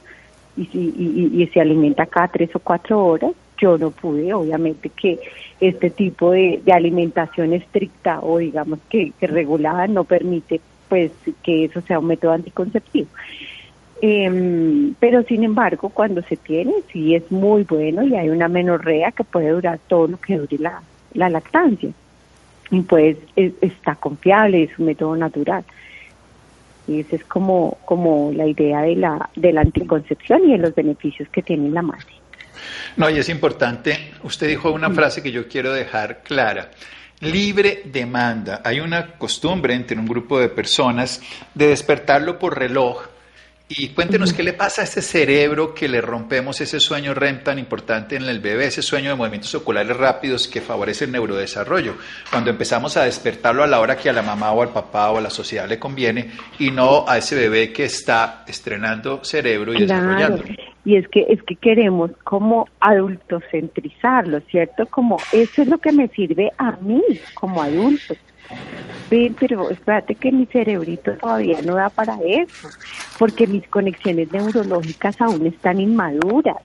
y, 0.57 0.63
y, 0.73 1.43
y, 1.43 1.47
se 1.47 1.61
alimenta 1.61 2.07
cada 2.07 2.29
tres 2.29 2.51
o 2.57 2.59
cuatro 2.59 3.05
horas, 3.05 3.33
yo 3.59 3.79
no 3.79 3.91
pude, 3.91 4.33
obviamente 4.33 4.89
que 4.89 5.19
este 5.61 5.91
tipo 5.91 6.31
de, 6.31 6.63
alimentación 6.73 7.53
estricta 7.53 8.21
o 8.21 8.39
digamos 8.39 8.79
que, 8.89 9.13
regulada 9.21 9.87
no 9.87 10.05
permite 10.05 10.61
pues 10.89 11.13
que 11.43 11.65
eso 11.65 11.81
sea 11.83 11.99
un 11.99 12.07
método 12.07 12.33
anticonceptivo. 12.33 13.09
Em, 14.01 14.95
pero 15.01 15.23
sin 15.25 15.43
embargo, 15.43 15.89
cuando 15.89 16.23
se 16.23 16.37
tiene, 16.37 16.73
sí 16.93 17.15
es 17.15 17.31
muy 17.31 17.65
bueno 17.65 18.05
y 18.05 18.15
hay 18.15 18.29
una 18.29 18.49
menorrea 18.49 19.11
que 19.13 19.25
puede 19.25 19.51
durar 19.51 19.81
todo 19.89 20.07
lo 20.07 20.21
que 20.21 20.39
dure 20.39 20.59
la, 20.59 20.83
la 21.15 21.29
lactancia. 21.29 21.91
Y 22.71 22.81
pues 22.83 23.17
está 23.37 23.95
confiable, 23.95 24.65
es 24.65 24.79
un 24.79 24.87
método 24.87 25.17
natural. 25.17 25.65
Y 26.87 27.01
esa 27.01 27.17
es 27.17 27.25
como, 27.25 27.79
como 27.85 28.31
la 28.33 28.47
idea 28.47 28.83
de 28.83 28.97
la, 28.97 29.29
de 29.35 29.53
la 29.53 29.63
anticoncepción 29.63 30.49
y 30.49 30.53
de 30.53 30.59
los 30.59 30.75
beneficios 30.75 31.29
que 31.31 31.43
tiene 31.43 31.71
la 31.71 31.83
madre. 31.83 32.07
No, 32.97 33.09
y 33.11 33.19
es 33.19 33.29
importante, 33.29 34.11
usted 34.23 34.49
dijo 34.49 34.73
una 34.73 34.91
frase 34.91 35.23
que 35.23 35.31
yo 35.31 35.49
quiero 35.49 35.73
dejar 35.73 36.23
clara. 36.23 36.71
Libre 37.21 37.83
demanda. 37.85 38.63
Hay 38.65 38.79
una 38.79 39.19
costumbre 39.19 39.75
entre 39.75 39.99
un 39.99 40.07
grupo 40.07 40.39
de 40.39 40.49
personas 40.49 41.21
de 41.55 41.69
despertarlo 41.69 42.39
por 42.39 42.57
reloj 42.57 43.09
y 43.69 43.89
cuéntenos 43.89 44.33
qué 44.33 44.43
le 44.43 44.55
pasa 44.55 44.81
a 44.81 44.85
este 44.85 45.03
cerebro 45.03 45.75
que 45.75 45.89
le 45.89 46.01
rompemos 46.01 46.61
ese 46.63 46.81
sueño 46.81 47.13
REM 47.13 47.45
tan 47.45 47.59
importante 47.59 48.17
en 48.17 48.23
el 48.25 48.41
bebé, 48.41 48.67
ese 48.67 48.81
sueño 48.81 49.11
de 49.11 49.17
movimientos 49.17 49.55
oculares 49.55 49.95
rápidos 49.95 50.49
que 50.49 50.63
favorece 50.63 51.05
el 51.05 51.13
neurodesarrollo. 51.13 51.97
Cuando 52.31 52.51
empezamos 52.51 52.97
a 52.97 53.05
despertarlo 53.05 53.63
a 53.63 53.67
la 53.67 53.81
hora 53.81 53.97
que 53.97 54.09
a 54.09 54.15
la 54.15 54.23
mamá 54.23 54.53
o 54.53 54.63
al 54.63 54.71
papá 54.71 55.11
o 55.11 55.19
a 55.19 55.21
la 55.21 55.29
sociedad 55.29 55.69
le 55.69 55.79
conviene 55.79 56.31
y 56.59 56.71
no 56.71 57.05
a 57.07 57.19
ese 57.19 57.35
bebé 57.35 57.71
que 57.71 57.85
está 57.85 58.45
estrenando 58.47 59.23
cerebro 59.23 59.75
y 59.75 59.83
desarrollando. 59.83 60.45
Y 60.87 60.97
es 60.97 61.07
que 61.09 61.27
es 61.29 61.43
que 61.43 61.57
queremos 61.57 62.13
como 62.25 62.67
adultocentrizarlo, 62.81 64.41
¿cierto? 64.51 64.87
Como 64.87 65.19
eso 65.33 65.61
es 65.61 65.69
lo 65.69 65.77
que 65.77 65.93
me 65.93 66.09
sirve 66.09 66.51
a 66.57 66.73
mí 66.81 67.03
como 67.35 67.63
adulto. 67.63 68.15
Ven, 69.11 69.35
pero 69.39 69.71
espérate 69.71 70.15
que 70.15 70.33
mi 70.33 70.47
cerebrito 70.47 71.15
todavía 71.17 71.61
no 71.63 71.75
da 71.75 71.89
para 71.89 72.19
eso, 72.25 72.69
porque 73.19 73.47
mis 73.47 73.67
conexiones 73.69 74.33
neurológicas 74.33 75.21
aún 75.21 75.47
están 75.47 75.81
inmaduras, 75.81 76.57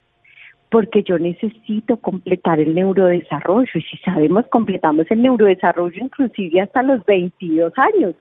porque 0.70 1.02
yo 1.02 1.18
necesito 1.18 1.96
completar 1.96 2.60
el 2.60 2.74
neurodesarrollo, 2.74 3.70
y 3.74 3.82
si 3.82 3.96
sabemos, 3.98 4.46
completamos 4.48 5.10
el 5.10 5.22
neurodesarrollo 5.22 6.04
inclusive 6.04 6.60
hasta 6.60 6.82
los 6.82 7.04
22 7.06 7.72
años 7.76 8.14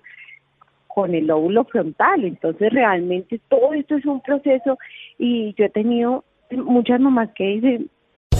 con 0.87 1.15
el 1.15 1.27
lóbulo 1.27 1.65
frontal, 1.65 2.23
entonces 2.23 2.71
realmente 2.71 3.41
todo 3.49 3.73
esto 3.73 3.95
es 3.95 4.05
un 4.05 4.21
proceso 4.21 4.77
y 5.17 5.55
yo 5.57 5.65
he 5.65 5.69
tenido 5.69 6.23
muchas 6.51 6.99
mamás 6.99 7.29
que 7.35 7.45
dicen, 7.45 7.89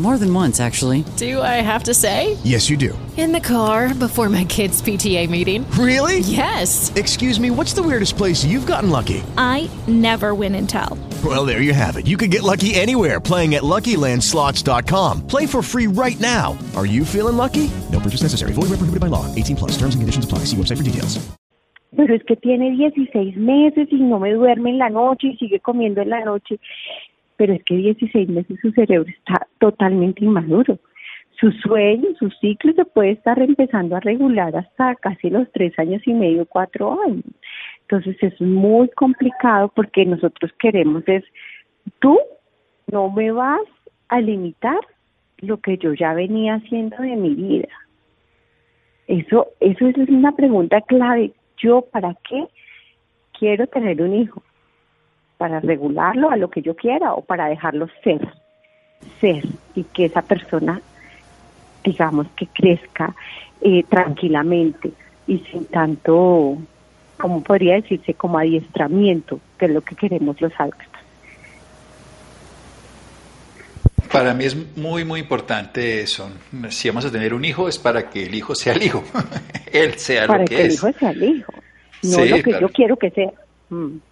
More 0.00 0.16
than 0.16 0.32
once, 0.32 0.60
actually. 0.60 1.04
Do 1.18 1.42
I 1.42 1.60
have 1.60 1.84
to 1.84 1.92
say? 1.92 2.38
Yes, 2.42 2.70
you 2.70 2.78
do. 2.78 2.98
In 3.18 3.32
the 3.32 3.40
car 3.40 3.92
before 3.92 4.30
my 4.30 4.44
kids' 4.44 4.80
PTA 4.80 5.28
meeting. 5.28 5.70
Really? 5.72 6.20
Yes. 6.20 6.90
Excuse 6.94 7.38
me, 7.38 7.50
what's 7.50 7.74
the 7.74 7.82
weirdest 7.82 8.16
place 8.16 8.42
you've 8.42 8.64
gotten 8.64 8.88
lucky? 8.88 9.22
I 9.36 9.68
never 9.86 10.34
win 10.34 10.54
and 10.54 10.66
tell. 10.66 10.96
Well, 11.22 11.44
there 11.44 11.60
you 11.60 11.74
have 11.74 11.98
it. 11.98 12.06
You 12.06 12.16
can 12.16 12.30
get 12.30 12.42
lucky 12.42 12.74
anywhere 12.74 13.20
playing 13.20 13.56
at 13.56 13.62
LuckyLandSlots.com. 13.62 15.26
Play 15.26 15.44
for 15.44 15.60
free 15.60 15.86
right 15.86 16.18
now. 16.18 16.56
Are 16.74 16.86
you 16.86 17.04
feeling 17.04 17.36
lucky? 17.36 17.70
No 17.92 18.00
purchase 18.00 18.22
necessary. 18.22 18.52
Void 18.52 18.70
where 18.70 18.80
prohibited 18.80 19.00
by 19.02 19.08
law. 19.08 19.26
18 19.34 19.56
plus. 19.56 19.72
Terms 19.72 19.94
and 19.94 20.00
conditions 20.00 20.24
apply. 20.24 20.46
See 20.46 20.56
website 20.56 20.78
for 20.78 20.82
details. 20.82 21.18
pero 21.96 22.14
es 22.14 22.22
que 22.24 22.36
tiene 22.36 22.76
16 22.76 23.36
meses 23.36 23.88
y 23.90 23.96
no 23.96 24.18
me 24.20 24.32
duerme 24.32 24.70
en 24.70 24.78
la 24.78 24.88
noche 24.88 25.28
y 25.28 25.36
sigue 25.36 25.60
comiendo 25.60 26.00
en 26.00 26.08
la 26.08 26.24
noche. 26.24 26.58
Pero 27.40 27.54
es 27.54 27.64
que 27.64 27.74
16 27.74 28.28
meses 28.28 28.58
su 28.60 28.70
cerebro 28.72 29.08
está 29.08 29.46
totalmente 29.60 30.22
inmaduro. 30.22 30.78
Su 31.40 31.50
sueño, 31.52 32.10
su 32.18 32.28
ciclo 32.32 32.74
se 32.74 32.84
puede 32.84 33.12
estar 33.12 33.40
empezando 33.40 33.96
a 33.96 34.00
regular 34.00 34.54
hasta 34.54 34.94
casi 34.96 35.30
los 35.30 35.50
tres 35.52 35.72
años 35.78 36.02
y 36.04 36.12
medio, 36.12 36.44
cuatro 36.44 37.00
años. 37.02 37.24
Entonces 37.80 38.18
es 38.20 38.38
muy 38.42 38.90
complicado 38.90 39.72
porque 39.74 40.04
nosotros 40.04 40.52
queremos 40.58 41.02
es, 41.06 41.24
tú 41.98 42.18
no 42.92 43.10
me 43.10 43.32
vas 43.32 43.66
a 44.08 44.20
limitar 44.20 44.80
lo 45.38 45.60
que 45.62 45.78
yo 45.78 45.94
ya 45.94 46.12
venía 46.12 46.56
haciendo 46.56 46.98
de 46.98 47.16
mi 47.16 47.34
vida. 47.34 47.68
Eso, 49.06 49.46
eso 49.60 49.86
es 49.86 49.96
una 50.10 50.32
pregunta 50.32 50.82
clave 50.82 51.32
yo 51.56 51.86
para 51.90 52.14
qué 52.28 52.48
quiero 53.38 53.66
tener 53.66 54.02
un 54.02 54.12
hijo, 54.12 54.42
para 55.40 55.58
regularlo 55.58 56.30
a 56.30 56.36
lo 56.36 56.50
que 56.50 56.60
yo 56.60 56.76
quiera 56.76 57.14
o 57.14 57.22
para 57.22 57.46
dejarlo 57.46 57.88
ser, 58.04 58.20
ser 59.22 59.42
y 59.74 59.84
que 59.84 60.04
esa 60.04 60.20
persona, 60.20 60.82
digamos, 61.82 62.26
que 62.36 62.46
crezca 62.46 63.14
eh, 63.62 63.82
tranquilamente 63.88 64.92
y 65.26 65.38
sin 65.38 65.64
tanto, 65.64 66.58
como 67.16 67.42
podría 67.42 67.76
decirse, 67.76 68.12
como 68.12 68.36
adiestramiento, 68.36 69.40
que 69.58 69.64
es 69.64 69.70
lo 69.70 69.80
que 69.80 69.94
queremos 69.96 70.38
los 70.42 70.52
adultos. 70.58 70.86
Para 74.12 74.34
mí 74.34 74.44
es 74.44 74.76
muy, 74.76 75.06
muy 75.06 75.20
importante 75.20 76.02
eso. 76.02 76.30
Si 76.68 76.88
vamos 76.88 77.06
a 77.06 77.10
tener 77.10 77.32
un 77.32 77.46
hijo 77.46 77.66
es 77.66 77.78
para 77.78 78.10
que 78.10 78.24
el 78.24 78.34
hijo 78.34 78.54
sea 78.54 78.74
el 78.74 78.82
hijo. 78.82 79.02
Él 79.72 79.94
sea 79.94 80.26
para 80.26 80.40
lo 80.40 80.44
que, 80.44 80.56
que 80.56 80.62
el 80.66 80.72
hijo 80.72 80.92
sea 80.92 81.10
el 81.12 81.22
hijo, 81.22 81.52
no 82.02 82.10
Sí, 82.10 82.28
lo 82.28 82.36
que 82.36 82.42
claro. 82.42 82.60
yo 82.60 82.68
quiero 82.74 82.96
que 82.98 83.10
sea. 83.10 83.32
Mm. 83.70 84.09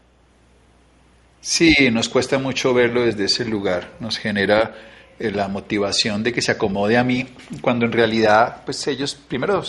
Sí, 1.49 1.75
nos 1.91 2.11
cuesta 2.11 2.39
mucho 2.39 2.75
verlo 2.75 3.07
desde 3.07 3.25
ese 3.25 3.47
lugar. 3.47 3.95
Nos 4.01 4.19
genera 4.19 4.75
eh, 5.19 5.31
la 5.31 5.49
motivación 5.49 6.23
de 6.23 6.31
que 6.31 6.43
se 6.43 6.53
acomode 6.53 6.99
a 6.99 7.05
mí, 7.05 7.27
cuando 7.63 7.87
en 7.87 7.93
realidad, 7.93 8.65
pues 8.67 8.87
ellos, 8.87 9.15
primero, 9.15 9.65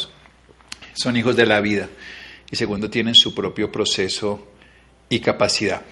son 0.93 1.15
hijos 1.15 1.37
de 1.37 1.45
la 1.45 1.61
vida 1.61 1.87
y 2.51 2.57
segundo, 2.57 2.89
tienen 2.89 3.15
su 3.15 3.33
propio 3.33 3.71
proceso 3.71 4.45
y 5.07 5.21
capacidad. 5.21 5.83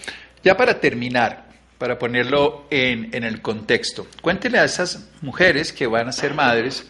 Ya 0.44 0.58
para 0.58 0.82
terminar, 0.82 1.48
para 1.78 1.98
ponerlo 1.98 2.68
en, 2.70 3.16
en 3.16 3.24
el 3.24 3.42
contexto, 3.42 4.08
cuéntele 4.22 4.60
a 4.60 4.66
esas 4.66 5.08
mujeres 5.22 5.72
que 5.72 5.88
van 5.88 6.10
a 6.10 6.12
ser 6.12 6.34
madres 6.34 6.86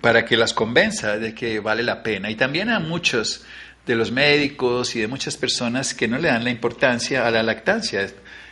para 0.00 0.24
que 0.24 0.36
las 0.36 0.52
convenza 0.52 1.16
de 1.16 1.32
que 1.32 1.60
vale 1.60 1.84
la 1.84 2.02
pena 2.02 2.28
y 2.28 2.34
también 2.34 2.70
a 2.70 2.80
muchos 2.80 3.44
de 3.86 3.96
los 3.96 4.12
médicos 4.12 4.94
y 4.96 5.00
de 5.00 5.08
muchas 5.08 5.36
personas 5.36 5.94
que 5.94 6.08
no 6.08 6.18
le 6.18 6.28
dan 6.28 6.44
la 6.44 6.50
importancia 6.50 7.26
a 7.26 7.30
la 7.30 7.42
lactancia 7.42 8.06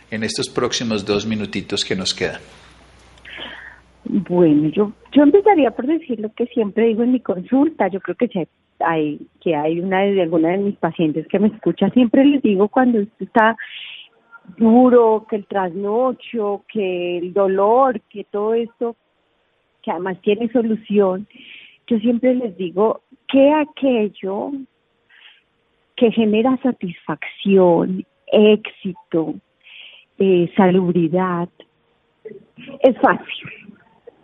en 0.09 0.23
estos 0.23 0.49
próximos 0.49 1.05
dos 1.05 1.25
minutitos 1.25 1.85
que 1.85 1.95
nos 1.95 2.13
quedan. 2.13 2.41
Bueno, 4.03 4.69
yo 4.69 4.91
yo 5.13 5.23
empezaría 5.23 5.71
por 5.71 5.87
decir 5.87 6.19
lo 6.19 6.33
que 6.33 6.45
siempre 6.47 6.87
digo 6.87 7.03
en 7.03 7.13
mi 7.13 7.19
consulta. 7.21 7.87
Yo 7.87 7.99
creo 8.01 8.15
que 8.15 8.47
hay 8.79 9.19
que 9.41 9.55
hay 9.55 9.79
una 9.79 10.01
de 10.01 10.21
alguna 10.21 10.49
de 10.49 10.57
mis 10.57 10.75
pacientes 10.75 11.27
que 11.27 11.39
me 11.39 11.47
escucha 11.47 11.89
siempre 11.91 12.25
les 12.25 12.41
digo 12.41 12.67
cuando 12.67 12.99
esto 12.99 13.23
está 13.23 13.55
duro, 14.57 15.25
que 15.29 15.35
el 15.37 15.45
trasnocho, 15.45 16.63
que 16.67 17.19
el 17.19 17.33
dolor, 17.33 18.01
que 18.09 18.25
todo 18.25 18.53
esto 18.53 18.95
que 19.81 19.91
además 19.91 20.17
tiene 20.21 20.51
solución. 20.51 21.27
Yo 21.87 21.97
siempre 21.99 22.35
les 22.35 22.55
digo 22.57 23.01
que 23.27 23.51
aquello 23.51 24.51
que 26.01 26.11
genera 26.11 26.57
satisfacción, 26.63 28.03
éxito, 28.25 29.35
eh, 30.17 30.51
salubridad, 30.57 31.47
es 32.79 32.97
fácil. 32.97 33.49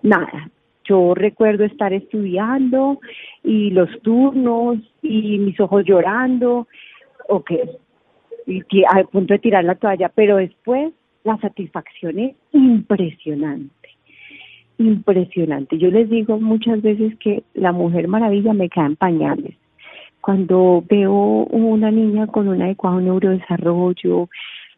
Nada. 0.02 0.50
Yo 0.86 1.14
recuerdo 1.14 1.66
estar 1.66 1.94
estudiando 1.94 3.00
y 3.44 3.70
los 3.70 3.90
turnos 4.02 4.80
y 5.04 5.38
mis 5.38 5.60
ojos 5.60 5.86
llorando, 5.86 6.68
ok, 7.30 7.52
y 8.48 8.64
al 8.92 9.06
punto 9.10 9.36
de 9.36 9.40
tirar 9.40 9.64
la 9.64 9.76
toalla, 9.76 10.10
pero 10.10 10.38
después 10.38 10.94
la 11.26 11.38
satisfacción 11.38 12.18
es 12.18 12.36
impresionante, 12.54 13.90
impresionante. 14.80 15.78
Yo 15.78 15.92
les 15.92 16.10
digo 16.10 16.40
muchas 16.40 16.82
veces 16.82 17.16
que 17.20 17.44
la 17.54 17.72
Mujer 17.72 18.08
Maravilla 18.08 18.54
me 18.54 18.68
queda 18.68 18.88
en 18.88 18.96
pañales. 18.96 19.56
Cuando 20.28 20.84
veo 20.90 21.14
una 21.14 21.90
niña 21.90 22.28
con 22.28 22.50
un 22.50 22.62
adecuado 22.62 23.00
neurodesarrollo, 23.00 24.28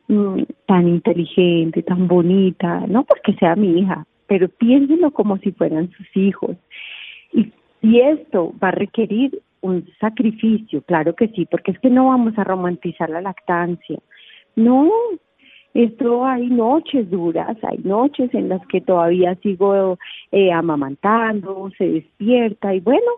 mm, 0.08 0.44
tan 0.68 0.88
inteligente, 0.88 1.82
tan 1.82 2.08
bonita, 2.08 2.86
no 2.88 3.04
porque 3.04 3.34
sea 3.34 3.56
mi 3.56 3.80
hija, 3.80 4.06
pero 4.28 4.48
piénsenlo 4.48 5.10
como 5.10 5.40
si 5.40 5.52
fueran 5.52 5.90
sus 5.90 6.06
hijos. 6.16 6.56
Y, 7.34 7.52
esto 7.82 8.54
va 8.64 8.68
a 8.68 8.78
requerir 8.84 9.42
un 9.62 9.88
sacrificio, 10.00 10.84
claro 10.84 11.16
que 11.16 11.30
sí, 11.30 11.48
porque 11.50 11.72
es 11.72 11.80
que 11.80 11.90
no 11.90 12.10
vamos 12.10 12.38
a 12.38 12.44
romantizar 12.44 13.10
la 13.10 13.22
lactancia. 13.22 13.98
No, 14.56 14.92
esto 15.74 16.28
hay 16.28 16.46
noches 16.46 17.10
duras, 17.10 17.58
hay 17.64 17.80
noches 17.80 18.32
en 18.36 18.50
las 18.50 18.62
que 18.68 18.82
todavía 18.82 19.34
sigo 19.42 19.98
eh, 20.32 20.52
amamantando, 20.52 21.72
se 21.76 21.90
despierta 21.90 22.76
y 22.76 22.82
bueno, 22.82 23.12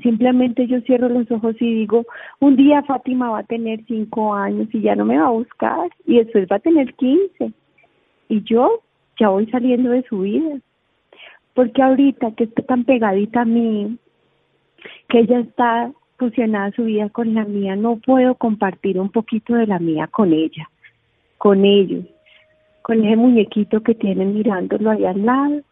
simplemente 0.00 0.66
yo 0.66 0.80
cierro 0.82 1.08
los 1.08 1.30
ojos 1.30 1.56
y 1.60 1.74
digo, 1.74 2.04
un 2.40 2.56
día 2.56 2.82
Fátima 2.82 3.30
va 3.30 3.38
a 3.40 3.44
tener 3.44 3.84
cinco 3.86 4.34
años 4.34 4.68
y 4.72 4.80
ya 4.80 4.94
no 4.94 5.04
me 5.04 5.18
va 5.18 5.28
a 5.28 5.30
buscar 5.30 5.90
y 6.06 6.18
después 6.18 6.46
va 6.50 6.56
a 6.56 6.60
tener 6.60 6.94
quince. 6.94 7.52
Y 8.28 8.42
yo 8.42 8.82
ya 9.18 9.28
voy 9.28 9.46
saliendo 9.46 9.90
de 9.90 10.02
su 10.04 10.20
vida, 10.20 10.58
porque 11.54 11.82
ahorita 11.82 12.32
que 12.32 12.44
está 12.44 12.62
tan 12.62 12.84
pegadita 12.84 13.42
a 13.42 13.44
mí, 13.44 13.98
que 15.08 15.20
ella 15.20 15.40
está 15.40 15.92
fusionada 16.16 16.70
su 16.72 16.84
vida 16.84 17.08
con 17.10 17.34
la 17.34 17.44
mía, 17.44 17.76
no 17.76 17.96
puedo 17.96 18.34
compartir 18.34 18.98
un 18.98 19.10
poquito 19.10 19.54
de 19.54 19.66
la 19.66 19.78
mía 19.78 20.06
con 20.06 20.32
ella, 20.32 20.70
con 21.38 21.64
ellos, 21.64 22.04
con 22.82 23.04
ese 23.04 23.16
muñequito 23.16 23.82
que 23.82 23.94
tienen 23.94 24.34
mirándolo 24.34 24.90
ahí 24.90 25.04
al 25.04 25.24
lado, 25.24 25.62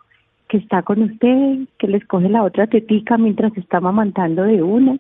que 0.48 0.56
está 0.56 0.82
con 0.82 1.02
usted, 1.02 1.68
que 1.78 1.86
les 1.86 2.04
coge 2.06 2.28
la 2.28 2.42
otra 2.42 2.66
tetica 2.66 3.18
mientras 3.18 3.56
está 3.56 3.80
mamantando 3.80 4.44
de 4.44 4.62
una. 4.62 4.98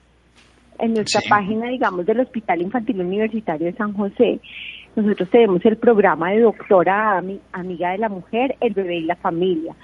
En 0.80 0.94
nuestra 0.94 1.22
página, 1.28 1.70
digamos, 1.70 2.06
del 2.06 2.20
Hospital 2.20 2.62
Infantil 2.62 3.02
Universitario 3.02 3.66
de 3.66 3.74
San 3.74 3.94
José, 3.94 4.40
nosotros 4.98 5.30
tenemos 5.30 5.64
el 5.64 5.78
programa 5.78 6.32
de 6.32 6.40
doctora 6.40 7.20
Ami, 7.20 7.40
amiga 7.52 7.92
de 7.92 8.00
la 8.00 8.10
mujer, 8.10 8.56
el 8.62 8.74
bebé 8.74 8.98
y 8.98 9.04
la 9.04 9.16
familia. 9.16 9.76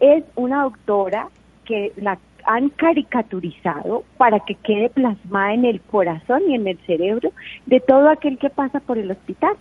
Es 0.00 0.24
una 0.34 0.62
doctora 0.62 1.28
que 1.66 1.92
la 1.96 2.18
han 2.46 2.70
caricaturizado 2.70 4.02
para 4.16 4.40
que 4.40 4.54
quede 4.54 4.88
plasmada 4.88 5.52
en 5.52 5.66
el 5.66 5.80
corazón 5.82 6.40
y 6.48 6.54
en 6.54 6.66
el 6.66 6.78
cerebro 6.86 7.32
de 7.66 7.80
todo 7.80 8.08
aquel 8.08 8.38
que 8.38 8.48
pasa 8.48 8.80
por 8.80 8.96
el 8.96 9.10
hospital. 9.10 9.56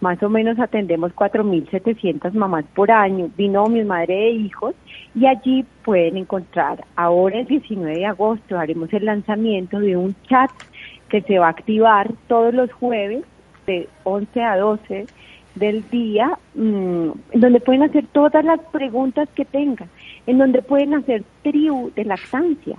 Más 0.00 0.22
o 0.22 0.28
menos 0.28 0.60
atendemos 0.60 1.12
4.700 1.16 2.32
mamás 2.32 2.64
por 2.76 2.92
año, 2.92 3.30
binomios, 3.36 3.88
madre 3.88 4.28
e 4.28 4.30
hijos, 4.30 4.76
y 5.16 5.26
allí 5.26 5.66
pueden 5.84 6.16
encontrar, 6.16 6.84
ahora 6.94 7.40
el 7.40 7.46
19 7.46 7.98
de 7.98 8.06
agosto 8.06 8.56
haremos 8.56 8.92
el 8.92 9.04
lanzamiento 9.04 9.80
de 9.80 9.96
un 9.96 10.14
chat 10.28 10.52
que 11.08 11.22
se 11.22 11.40
va 11.40 11.48
a 11.48 11.50
activar 11.50 12.12
todos 12.28 12.54
los 12.54 12.72
jueves 12.72 13.24
de 13.68 13.88
11 14.04 14.42
a 14.42 14.56
12 14.56 15.06
del 15.54 15.88
día, 15.90 16.38
mm, 16.54 17.10
en 17.32 17.40
donde 17.40 17.60
pueden 17.60 17.82
hacer 17.82 18.06
todas 18.12 18.44
las 18.44 18.60
preguntas 18.72 19.28
que 19.34 19.44
tengan, 19.44 19.88
en 20.26 20.38
donde 20.38 20.62
pueden 20.62 20.94
hacer 20.94 21.22
tribu 21.42 21.90
de 21.94 22.04
lactancia 22.04 22.76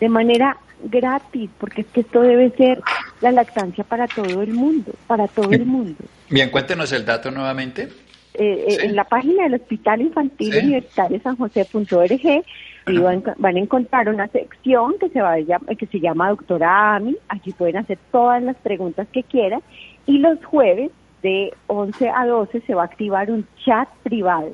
de 0.00 0.08
manera 0.08 0.56
gratis, 0.84 1.48
porque 1.58 1.82
es 1.82 1.86
que 1.88 2.00
esto 2.00 2.22
debe 2.22 2.50
ser 2.56 2.80
la 3.20 3.30
lactancia 3.30 3.84
para 3.84 4.08
todo 4.08 4.42
el 4.42 4.52
mundo, 4.52 4.92
para 5.06 5.28
todo 5.28 5.52
el 5.52 5.64
mundo. 5.64 6.02
Bien, 6.28 6.50
cuéntenos 6.50 6.90
el 6.92 7.04
dato 7.04 7.30
nuevamente. 7.30 7.88
Eh, 8.34 8.64
eh, 8.66 8.76
En 8.82 8.96
la 8.96 9.04
página 9.04 9.44
del 9.44 9.54
Hospital 9.54 10.00
Infantil 10.00 10.52
Sí. 10.52 10.58
Universitario 10.58 11.20
San 11.22 11.36
José.org 11.36 12.42
y 12.88 12.98
van, 12.98 13.22
van 13.38 13.56
a 13.56 13.60
encontrar 13.60 14.08
una 14.08 14.26
sección 14.28 14.94
que 14.98 15.08
se 15.10 15.20
va 15.20 15.34
a 15.34 15.74
que 15.76 15.86
se 15.86 16.00
llama 16.00 16.30
Doctora 16.30 16.96
Ami. 16.96 17.16
Allí 17.28 17.52
pueden 17.52 17.76
hacer 17.76 17.98
todas 18.10 18.42
las 18.42 18.56
preguntas 18.56 19.06
que 19.12 19.22
quieran 19.22 19.60
y 20.06 20.18
los 20.18 20.44
jueves 20.44 20.90
de 21.22 21.54
11 21.68 22.10
a 22.10 22.26
12 22.26 22.60
se 22.62 22.74
va 22.74 22.82
a 22.82 22.86
activar 22.86 23.30
un 23.30 23.46
chat 23.64 23.88
privado. 24.02 24.50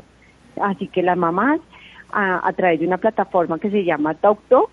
Así 0.60 0.88
que 0.88 1.02
las 1.02 1.16
mamás 1.16 1.60
a, 2.10 2.52
través 2.56 2.80
de 2.80 2.86
una 2.86 2.98
plataforma 2.98 3.58
que 3.58 3.70
se 3.70 3.84
llama 3.84 4.14
TalkTalk 4.14 4.70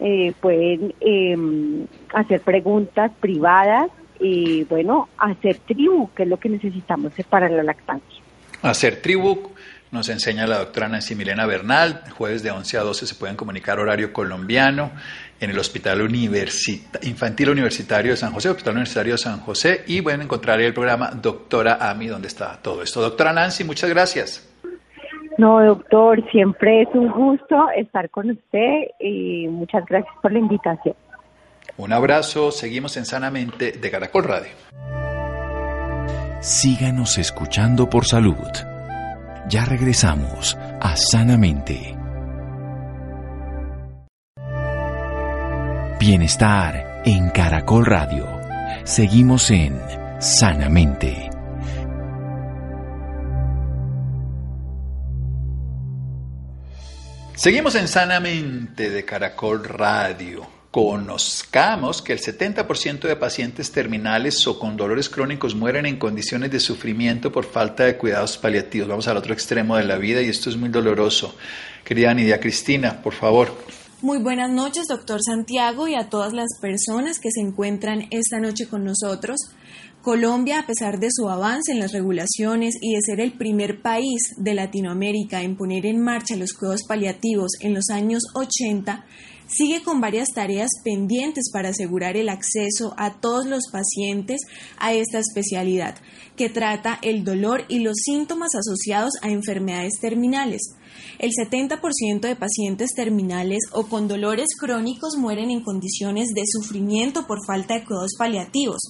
eh, 0.00 0.32
pueden 0.40 0.94
em, 1.00 1.86
hacer 2.14 2.40
preguntas 2.40 3.12
privadas 3.20 3.90
y 4.18 4.64
bueno, 4.64 5.08
hacer 5.18 5.58
tribu, 5.58 6.10
que 6.14 6.24
es 6.24 6.28
lo 6.28 6.38
que 6.38 6.48
necesitamos 6.48 7.12
para 7.28 7.48
la 7.48 7.62
lactancia. 7.62 8.22
Hacer 8.62 9.00
tribu, 9.00 9.50
nos 9.92 10.08
enseña 10.08 10.46
la 10.46 10.58
doctora 10.58 10.88
Nancy 10.88 11.14
Milena 11.14 11.46
Bernal. 11.46 12.02
Jueves 12.16 12.42
de 12.42 12.50
11 12.50 12.78
a 12.78 12.82
12 12.82 13.06
se 13.06 13.14
pueden 13.14 13.36
comunicar 13.36 13.78
horario 13.80 14.12
colombiano 14.12 14.92
en 15.40 15.50
el 15.50 15.58
Hospital 15.58 16.00
Universita- 16.02 17.00
Infantil 17.02 17.50
Universitario 17.50 18.12
de 18.12 18.16
San 18.16 18.32
José, 18.32 18.50
Hospital 18.50 18.74
Universitario 18.74 19.14
de 19.14 19.18
San 19.18 19.40
José, 19.40 19.84
y 19.86 20.00
pueden 20.02 20.22
encontrar 20.22 20.60
el 20.60 20.72
programa 20.74 21.10
Doctora 21.10 21.78
Ami, 21.90 22.06
donde 22.06 22.28
está 22.28 22.58
todo 22.62 22.82
esto. 22.82 23.00
Doctora 23.00 23.32
Nancy, 23.32 23.64
muchas 23.64 23.90
gracias. 23.90 24.46
No, 25.38 25.64
doctor, 25.64 26.22
siempre 26.30 26.82
es 26.82 26.88
un 26.92 27.10
gusto 27.10 27.56
estar 27.76 28.10
con 28.10 28.30
usted 28.30 28.88
y 29.00 29.48
muchas 29.48 29.84
gracias 29.86 30.12
por 30.20 30.32
la 30.32 30.38
invitación. 30.38 30.94
Un 31.78 31.92
abrazo, 31.94 32.50
seguimos 32.52 32.96
en 32.98 33.06
Sanamente 33.06 33.72
de 33.72 33.90
Caracol 33.90 34.24
Radio. 34.24 34.50
Síganos 36.40 37.16
escuchando 37.18 37.88
por 37.88 38.04
salud. 38.04 38.36
Ya 39.50 39.64
regresamos 39.64 40.56
a 40.80 40.94
Sanamente. 40.94 41.96
Bienestar 45.98 47.02
en 47.04 47.30
Caracol 47.30 47.84
Radio. 47.84 48.28
Seguimos 48.84 49.50
en 49.50 49.76
Sanamente. 50.20 51.30
Seguimos 57.34 57.74
en 57.74 57.88
Sanamente 57.88 58.88
de 58.88 59.04
Caracol 59.04 59.64
Radio. 59.64 60.59
Conozcamos 60.70 62.00
que 62.00 62.12
el 62.12 62.20
70% 62.20 63.00
de 63.00 63.16
pacientes 63.16 63.72
terminales 63.72 64.46
o 64.46 64.56
con 64.56 64.76
dolores 64.76 65.08
crónicos 65.08 65.56
mueren 65.56 65.84
en 65.84 65.98
condiciones 65.98 66.52
de 66.52 66.60
sufrimiento 66.60 67.32
por 67.32 67.44
falta 67.44 67.84
de 67.84 67.96
cuidados 67.96 68.38
paliativos. 68.38 68.86
Vamos 68.86 69.08
al 69.08 69.16
otro 69.16 69.34
extremo 69.34 69.76
de 69.76 69.84
la 69.84 69.98
vida 69.98 70.22
y 70.22 70.28
esto 70.28 70.48
es 70.48 70.56
muy 70.56 70.68
doloroso. 70.68 71.34
Querida 71.82 72.14
Nidia 72.14 72.38
Cristina, 72.38 73.02
por 73.02 73.14
favor. 73.14 73.52
Muy 74.00 74.18
buenas 74.18 74.48
noches, 74.48 74.86
doctor 74.86 75.20
Santiago, 75.22 75.88
y 75.88 75.96
a 75.96 76.08
todas 76.08 76.32
las 76.32 76.48
personas 76.60 77.18
que 77.18 77.30
se 77.32 77.40
encuentran 77.40 78.06
esta 78.10 78.38
noche 78.38 78.68
con 78.68 78.84
nosotros. 78.84 79.38
Colombia, 80.02 80.60
a 80.60 80.66
pesar 80.66 81.00
de 81.00 81.08
su 81.10 81.28
avance 81.28 81.72
en 81.72 81.80
las 81.80 81.92
regulaciones 81.92 82.76
y 82.80 82.94
de 82.94 83.02
ser 83.02 83.20
el 83.20 83.32
primer 83.32 83.82
país 83.82 84.22
de 84.38 84.54
Latinoamérica 84.54 85.42
en 85.42 85.56
poner 85.56 85.84
en 85.84 86.00
marcha 86.00 86.36
los 86.36 86.54
cuidados 86.54 86.84
paliativos 86.84 87.50
en 87.60 87.74
los 87.74 87.90
años 87.90 88.22
80, 88.34 89.04
sigue 89.50 89.82
con 89.82 90.00
varias 90.00 90.28
tareas 90.34 90.70
pendientes 90.84 91.50
para 91.52 91.70
asegurar 91.70 92.16
el 92.16 92.28
acceso 92.28 92.94
a 92.96 93.20
todos 93.20 93.46
los 93.46 93.64
pacientes 93.70 94.40
a 94.78 94.92
esta 94.92 95.18
especialidad, 95.18 95.96
que 96.36 96.48
trata 96.48 96.98
el 97.02 97.24
dolor 97.24 97.64
y 97.68 97.80
los 97.80 97.96
síntomas 98.04 98.54
asociados 98.54 99.12
a 99.22 99.30
enfermedades 99.30 99.94
terminales. 100.00 100.60
El 101.18 101.32
70% 101.32 102.20
de 102.20 102.36
pacientes 102.36 102.90
terminales 102.94 103.60
o 103.72 103.86
con 103.86 104.08
dolores 104.08 104.48
crónicos 104.58 105.16
mueren 105.16 105.50
en 105.50 105.62
condiciones 105.62 106.28
de 106.34 106.42
sufrimiento 106.46 107.26
por 107.26 107.44
falta 107.46 107.74
de 107.74 107.84
cuidados 107.84 108.12
paliativos. 108.18 108.80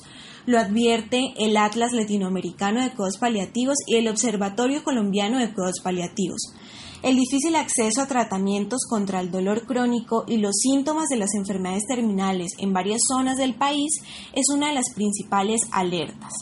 Lo 0.46 0.58
advierte 0.58 1.34
el 1.38 1.56
Atlas 1.56 1.92
Latinoamericano 1.92 2.82
de 2.82 2.90
Cuidados 2.90 3.18
Paliativos 3.18 3.76
y 3.86 3.96
el 3.96 4.08
Observatorio 4.08 4.82
Colombiano 4.82 5.38
de 5.38 5.52
Cuidados 5.52 5.80
Paliativos. 5.82 6.54
El 7.02 7.16
difícil 7.16 7.56
acceso 7.56 8.02
a 8.02 8.06
tratamientos 8.06 8.80
contra 8.86 9.20
el 9.20 9.30
dolor 9.30 9.64
crónico 9.64 10.24
y 10.28 10.36
los 10.36 10.56
síntomas 10.56 11.08
de 11.08 11.16
las 11.16 11.30
enfermedades 11.34 11.86
terminales 11.88 12.52
en 12.58 12.74
varias 12.74 13.00
zonas 13.08 13.38
del 13.38 13.54
país 13.54 13.90
es 14.34 14.44
una 14.52 14.68
de 14.68 14.74
las 14.74 14.92
principales 14.94 15.62
alertas. 15.72 16.32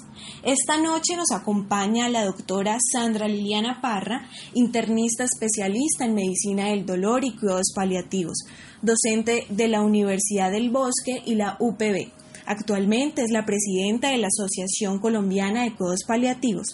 Esta 0.42 0.76
noche 0.76 1.14
nos 1.14 1.30
acompaña 1.30 2.08
la 2.08 2.24
doctora 2.24 2.78
Sandra 2.92 3.28
Liliana 3.28 3.80
Parra, 3.80 4.28
internista 4.52 5.22
especialista 5.22 6.06
en 6.06 6.16
medicina 6.16 6.70
del 6.70 6.84
dolor 6.84 7.24
y 7.24 7.36
cuidados 7.36 7.72
paliativos, 7.72 8.38
docente 8.82 9.46
de 9.50 9.68
la 9.68 9.82
Universidad 9.82 10.50
del 10.50 10.70
Bosque 10.70 11.22
y 11.24 11.36
la 11.36 11.56
UPB. 11.60 12.10
Actualmente 12.46 13.22
es 13.22 13.30
la 13.30 13.46
presidenta 13.46 14.08
de 14.10 14.18
la 14.18 14.26
Asociación 14.26 14.98
Colombiana 14.98 15.62
de 15.62 15.74
Cuidados 15.76 16.04
Paliativos. 16.04 16.66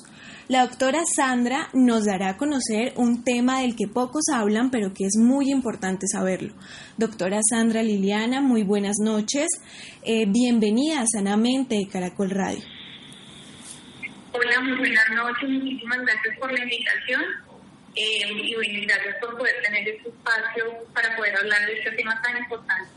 La 0.47 0.67
doctora 0.67 1.01
Sandra 1.07 1.71
nos 1.73 2.05
dará 2.05 2.29
a 2.29 2.37
conocer 2.37 2.93
un 2.97 3.25
tema 3.25 3.63
del 3.63 3.75
que 3.75 3.89
pocos 3.89 4.25
hablan, 4.31 4.71
pero 4.71 4.93
que 4.93 5.07
es 5.07 5.17
muy 5.17 5.51
importante 5.51 6.07
saberlo. 6.07 6.53
Doctora 6.99 7.41
Sandra 7.49 7.83
Liliana, 7.83 8.43
muy 8.43 8.63
buenas 8.63 8.97
noches. 9.03 9.49
Eh, 10.03 10.27
bienvenida 10.29 11.01
a 11.01 11.07
Sanamente 11.07 11.77
de 11.77 11.89
Caracol 11.89 12.29
Radio. 12.29 12.63
Hola, 14.33 14.61
muy 14.61 14.77
buenas 14.77 15.09
noches. 15.15 15.49
Muchísimas 15.49 16.01
gracias 16.03 16.39
por 16.39 16.53
la 16.53 16.63
invitación. 16.63 17.23
Eh, 17.95 18.67
y 18.67 18.85
gracias 18.85 19.17
por 19.23 19.39
poder 19.39 19.55
tener 19.65 19.89
este 19.89 20.11
espacio 20.11 20.65
para 20.93 21.17
poder 21.17 21.37
hablar 21.39 21.65
de 21.65 21.79
este 21.79 21.91
tema 21.93 22.21
tan 22.21 22.37
importante. 22.37 22.91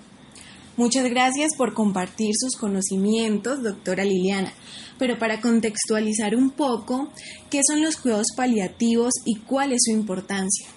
Muchas 0.76 1.10
gracias 1.10 1.56
por 1.56 1.74
compartir 1.74 2.34
sus 2.38 2.56
conocimientos, 2.56 3.64
doctora 3.64 4.04
Liliana. 4.04 4.52
Pero 5.00 5.18
para 5.20 5.41
contextualizar 5.41 6.36
un 6.36 6.52
poco, 6.52 7.12
¿qué 7.52 7.62
son 7.68 7.82
los 7.82 7.98
cuidados 7.98 8.28
paliativos 8.36 9.14
y 9.26 9.39
cuál 9.41 9.74
es 9.74 9.80
su 9.86 9.91
importancia? 9.91 10.68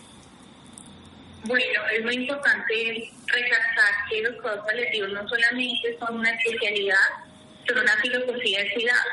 Bueno, 1.45 1.81
es 1.97 2.05
muy 2.05 2.15
importante 2.15 3.11
recalcar 3.27 3.95
que 4.11 4.23
los 4.23 4.35
cuidados 4.37 4.67
paliativos 4.67 5.11
no 5.11 5.27
solamente 5.27 5.99
son 5.99 6.19
una 6.19 6.31
especialidad, 6.31 6.97
son 7.67 7.79
una 7.79 7.97
filosofía 8.03 8.63
de 8.63 8.75
cuidado. 8.75 9.11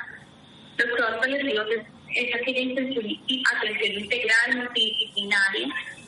Los 0.78 0.90
cuidados 0.90 1.20
paliativos 1.20 1.66
es, 2.10 2.36
aquella 2.36 2.72
atención 2.72 3.06
integral, 3.94 4.58
multidisciplinaria, 4.58 5.68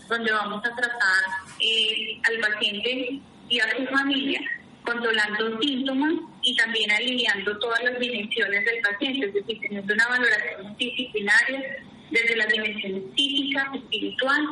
donde 0.10 0.32
vamos 0.32 0.66
a 0.66 0.76
tratar 0.76 1.24
eh, 1.62 2.20
al 2.24 2.40
paciente 2.40 3.20
y 3.48 3.60
a 3.60 3.78
su 3.78 3.86
familia 3.86 4.42
controlando 4.84 5.60
síntomas 5.62 6.14
y 6.50 6.56
también 6.56 6.92
alineando 6.92 7.56
todas 7.60 7.84
las 7.84 8.00
dimensiones 8.00 8.66
del 8.66 8.82
paciente, 8.82 9.28
es 9.28 9.34
decir, 9.36 9.60
teniendo 9.62 9.94
una 9.94 10.08
valoración 10.08 10.64
multidisciplinaria 10.64 11.78
desde 12.10 12.36
las 12.38 12.48
dimensiones 12.48 13.04
física, 13.16 13.72
espiritual, 13.76 14.48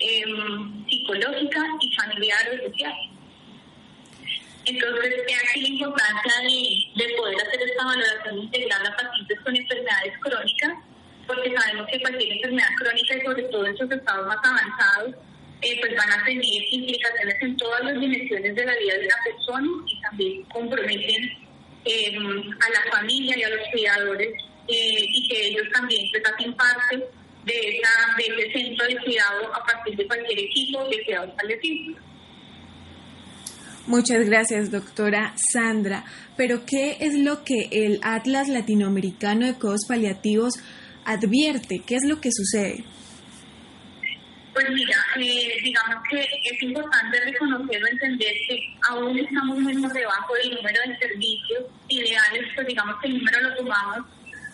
em, 0.00 0.86
psicológica 0.86 1.64
y 1.80 1.96
familiar 1.96 2.40
o 2.52 2.68
social. 2.68 2.94
Entonces, 4.66 5.14
es 5.26 5.48
aquí 5.48 5.62
la 5.62 5.68
importancia 5.68 6.32
de, 6.42 7.04
de, 7.04 7.14
poder 7.16 7.36
hacer 7.40 7.62
esta 7.62 7.84
valoración 7.86 8.38
integral 8.38 8.86
a 8.86 8.96
pacientes 8.96 9.40
con 9.40 9.56
enfermedades 9.56 10.12
crónicas, 10.20 10.72
porque 11.26 11.56
sabemos 11.56 11.86
que 11.90 12.00
cualquier 12.00 12.32
enfermedad 12.32 12.68
crónica 12.76 13.16
y 13.16 13.20
sobre 13.22 13.42
todo 13.44 13.66
en 13.66 13.76
sus 13.78 13.90
estados 13.90 14.26
más 14.26 14.38
avanzados, 14.44 15.14
eh, 15.62 15.80
pues 15.80 15.94
van 15.96 16.10
a 16.10 16.24
tener 16.24 16.44
implicaciones 16.44 17.36
en 17.40 17.56
todas 17.56 17.84
las 17.84 18.00
dimensiones 18.00 18.54
de 18.54 18.64
la 18.64 18.76
vida 18.76 18.94
de 18.94 19.06
la 19.06 19.16
persona 19.24 19.68
y 19.86 20.00
también 20.00 20.42
comprometen 20.44 21.30
eh, 21.84 22.16
a 22.16 22.70
la 22.70 22.92
familia 22.92 23.36
y 23.38 23.42
a 23.42 23.48
los 23.50 23.60
cuidadores 23.72 24.28
eh, 24.68 25.04
y 25.06 25.28
que 25.28 25.46
ellos 25.48 25.66
también 25.72 26.06
pues 26.10 26.22
hacen 26.32 26.54
parte 26.54 26.96
de, 27.44 27.54
esa, 27.54 27.90
de 28.16 28.42
ese 28.44 28.52
centro 28.52 28.86
de 28.86 28.96
cuidado 28.98 29.54
a 29.54 29.64
partir 29.64 29.96
de 29.96 30.06
cualquier 30.06 30.38
equipo 30.38 30.88
de 30.88 31.04
cuidado 31.04 31.28
establecido. 31.28 31.96
Muchas 33.86 34.24
gracias, 34.26 34.70
doctora 34.70 35.34
Sandra. 35.52 36.04
Pero, 36.36 36.64
¿qué 36.64 36.98
es 37.00 37.14
lo 37.18 37.44
que 37.44 37.68
el 37.72 37.98
Atlas 38.02 38.48
Latinoamericano 38.48 39.46
de 39.46 39.54
Cuidados 39.54 39.86
Paliativos 39.88 40.54
advierte? 41.04 41.82
¿Qué 41.84 41.96
es 41.96 42.04
lo 42.04 42.20
que 42.20 42.30
sucede? 42.32 42.84
Pues 44.52 44.68
mira, 44.70 44.96
eh, 45.16 45.58
digamos 45.62 46.02
que 46.10 46.20
es 46.20 46.62
importante 46.62 47.20
reconocerlo, 47.20 47.86
entender 47.86 48.34
que 48.48 48.74
aún 48.88 49.16
estamos 49.16 49.58
muy 49.58 49.76
por 49.80 49.92
debajo 49.92 50.34
del 50.34 50.54
número 50.56 50.80
de 50.86 50.98
servicios 50.98 51.64
ideales, 51.88 52.48
pues 52.54 52.66
digamos 52.66 52.96
que 53.00 53.08
el 53.08 53.18
número 53.18 53.40
lo 53.42 53.56
tomamos 53.56 54.06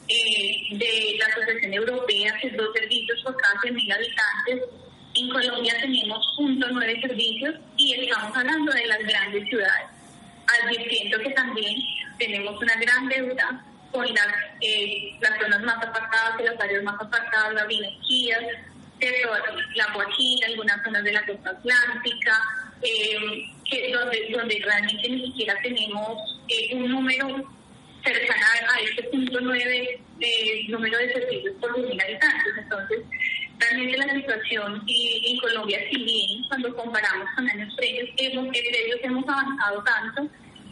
eh, 0.08 0.76
de 0.76 1.16
la 1.18 1.26
Asociación 1.26 1.72
Europea, 1.72 2.36
que 2.40 2.48
es 2.48 2.56
dos 2.56 2.68
servicios 2.74 3.22
por 3.22 3.36
cada 3.36 3.60
100.000 3.60 3.94
habitantes. 3.94 4.68
En 5.14 5.28
Colombia 5.30 5.74
tenemos 5.80 6.26
0.9 6.38 7.00
servicios 7.00 7.54
y 7.78 7.94
estamos 7.94 8.36
hablando 8.36 8.72
de 8.72 8.86
las 8.86 8.98
grandes 8.98 9.48
ciudades, 9.48 9.86
advirtiendo 10.62 11.18
que 11.20 11.30
también 11.30 11.74
tenemos 12.18 12.60
una 12.60 12.74
gran 12.76 13.08
deuda 13.08 13.64
con 13.92 14.06
las, 14.06 14.28
eh, 14.60 15.16
las 15.20 15.40
zonas 15.40 15.62
más 15.62 15.76
apartadas, 15.76 16.44
las 16.44 16.60
áreas 16.60 16.82
más 16.82 17.00
apartadas, 17.00 17.54
las 17.54 17.66
vinequías, 17.66 18.42
la 19.74 19.92
Guajira, 19.92 20.46
algunas 20.48 20.82
zonas 20.82 21.04
de 21.04 21.12
la 21.12 21.26
costa 21.26 21.50
atlántica, 21.50 22.42
eh, 22.82 23.92
donde, 23.92 24.60
realmente 24.64 25.08
ni 25.08 25.26
siquiera 25.26 25.54
tenemos 25.62 26.40
eh, 26.48 26.74
un 26.74 26.90
número 26.90 27.26
cercano 28.04 28.70
a 28.72 28.80
este 28.80 29.02
punto 29.04 29.40
nueve 29.40 30.00
de 30.18 30.64
número 30.68 30.96
de 30.98 31.12
servicios 31.12 31.54
por 31.60 31.76
mil 31.78 32.00
habitantes. 32.00 32.52
Entonces, 32.56 33.00
realmente 33.58 33.98
la 33.98 34.14
situación 34.14 34.82
en 34.86 35.38
Colombia, 35.38 35.80
si 35.90 36.02
bien 36.02 36.44
cuando 36.48 36.74
comparamos 36.76 37.28
con 37.34 37.50
años 37.50 37.74
previos, 37.76 38.08
hemos, 38.16 38.48
previos 38.48 39.00
hemos 39.02 39.28
avanzado 39.28 39.82
tanto, 39.84 40.28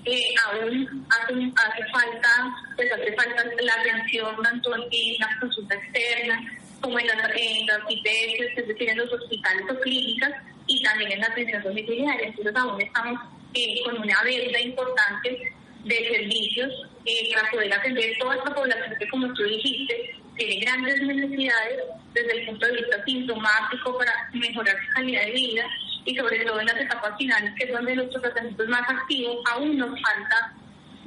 eh, 0.06 0.34
aún 0.44 1.06
hace, 1.10 1.34
hace 1.34 1.90
falta, 1.90 2.54
pues 2.76 2.92
hace 2.92 3.12
falta 3.14 3.44
la 3.60 3.74
atención 3.74 4.42
tanto 4.42 4.76
en 4.76 5.18
la 5.18 5.40
consulta 5.40 5.74
externa, 5.74 6.40
como 6.84 6.98
en 6.98 7.06
las, 7.06 7.16
en 7.34 7.66
las 7.66 7.80
IPS, 7.88 8.58
es 8.58 8.68
decir, 8.68 8.90
en 8.90 8.98
los 8.98 9.10
hospitales 9.10 9.64
o 9.70 9.80
clínicas, 9.80 10.32
y 10.66 10.82
también 10.82 11.12
en 11.12 11.20
la 11.20 11.26
atención 11.26 11.62
domiciliaria. 11.62 12.28
Entonces 12.28 12.54
aún 12.54 12.80
estamos 12.80 13.20
eh, 13.54 13.80
con 13.84 13.98
una 13.98 14.22
venta 14.22 14.60
importante 14.60 15.52
de 15.84 16.08
servicios 16.10 16.72
eh, 17.06 17.30
para 17.34 17.50
poder 17.50 17.72
atender 17.72 18.16
toda 18.18 18.36
esta 18.36 18.54
población 18.54 18.94
que, 18.98 19.08
como 19.08 19.32
tú 19.32 19.44
dijiste, 19.44 20.14
tiene 20.36 20.64
grandes 20.64 21.00
necesidades 21.02 21.80
desde 22.12 22.32
el 22.40 22.46
punto 22.46 22.66
de 22.66 22.72
vista 22.72 23.04
sintomático 23.04 23.98
para 23.98 24.12
mejorar 24.34 24.76
su 24.86 24.92
calidad 24.94 25.24
de 25.24 25.32
vida 25.32 25.64
y 26.04 26.16
sobre 26.16 26.44
todo 26.44 26.60
en 26.60 26.66
las 26.66 26.76
etapas 26.76 27.16
finales, 27.16 27.52
que 27.56 27.64
es 27.64 27.72
donde 27.72 27.96
nuestros 27.96 28.22
tratamientos 28.22 28.68
más 28.68 28.88
activos, 28.90 29.38
aún 29.52 29.78
nos 29.78 29.90
falta 30.02 30.54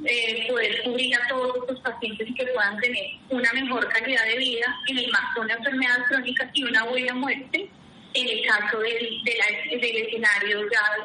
eh, 0.04 0.46
poder 0.48 0.82
cubrir 0.84 1.14
a 1.16 1.28
todos 1.28 1.56
estos 1.56 1.80
pacientes 1.80 2.28
y 2.28 2.34
que 2.34 2.46
puedan 2.46 2.78
tener 2.78 3.04
una 3.30 3.52
mejor 3.52 3.88
calidad 3.88 4.24
de 4.24 4.38
vida 4.38 4.66
en 4.88 4.98
el 4.98 5.10
marco 5.10 5.40
de 5.40 5.46
una 5.46 5.54
enfermedad 5.54 6.04
crónica 6.08 6.50
y 6.54 6.64
una 6.64 6.84
buena 6.84 7.14
muerte 7.14 7.70
en 8.14 8.28
el 8.28 8.46
caso 8.46 8.78
del, 8.78 9.22
del 9.24 9.96
escenario 9.96 10.60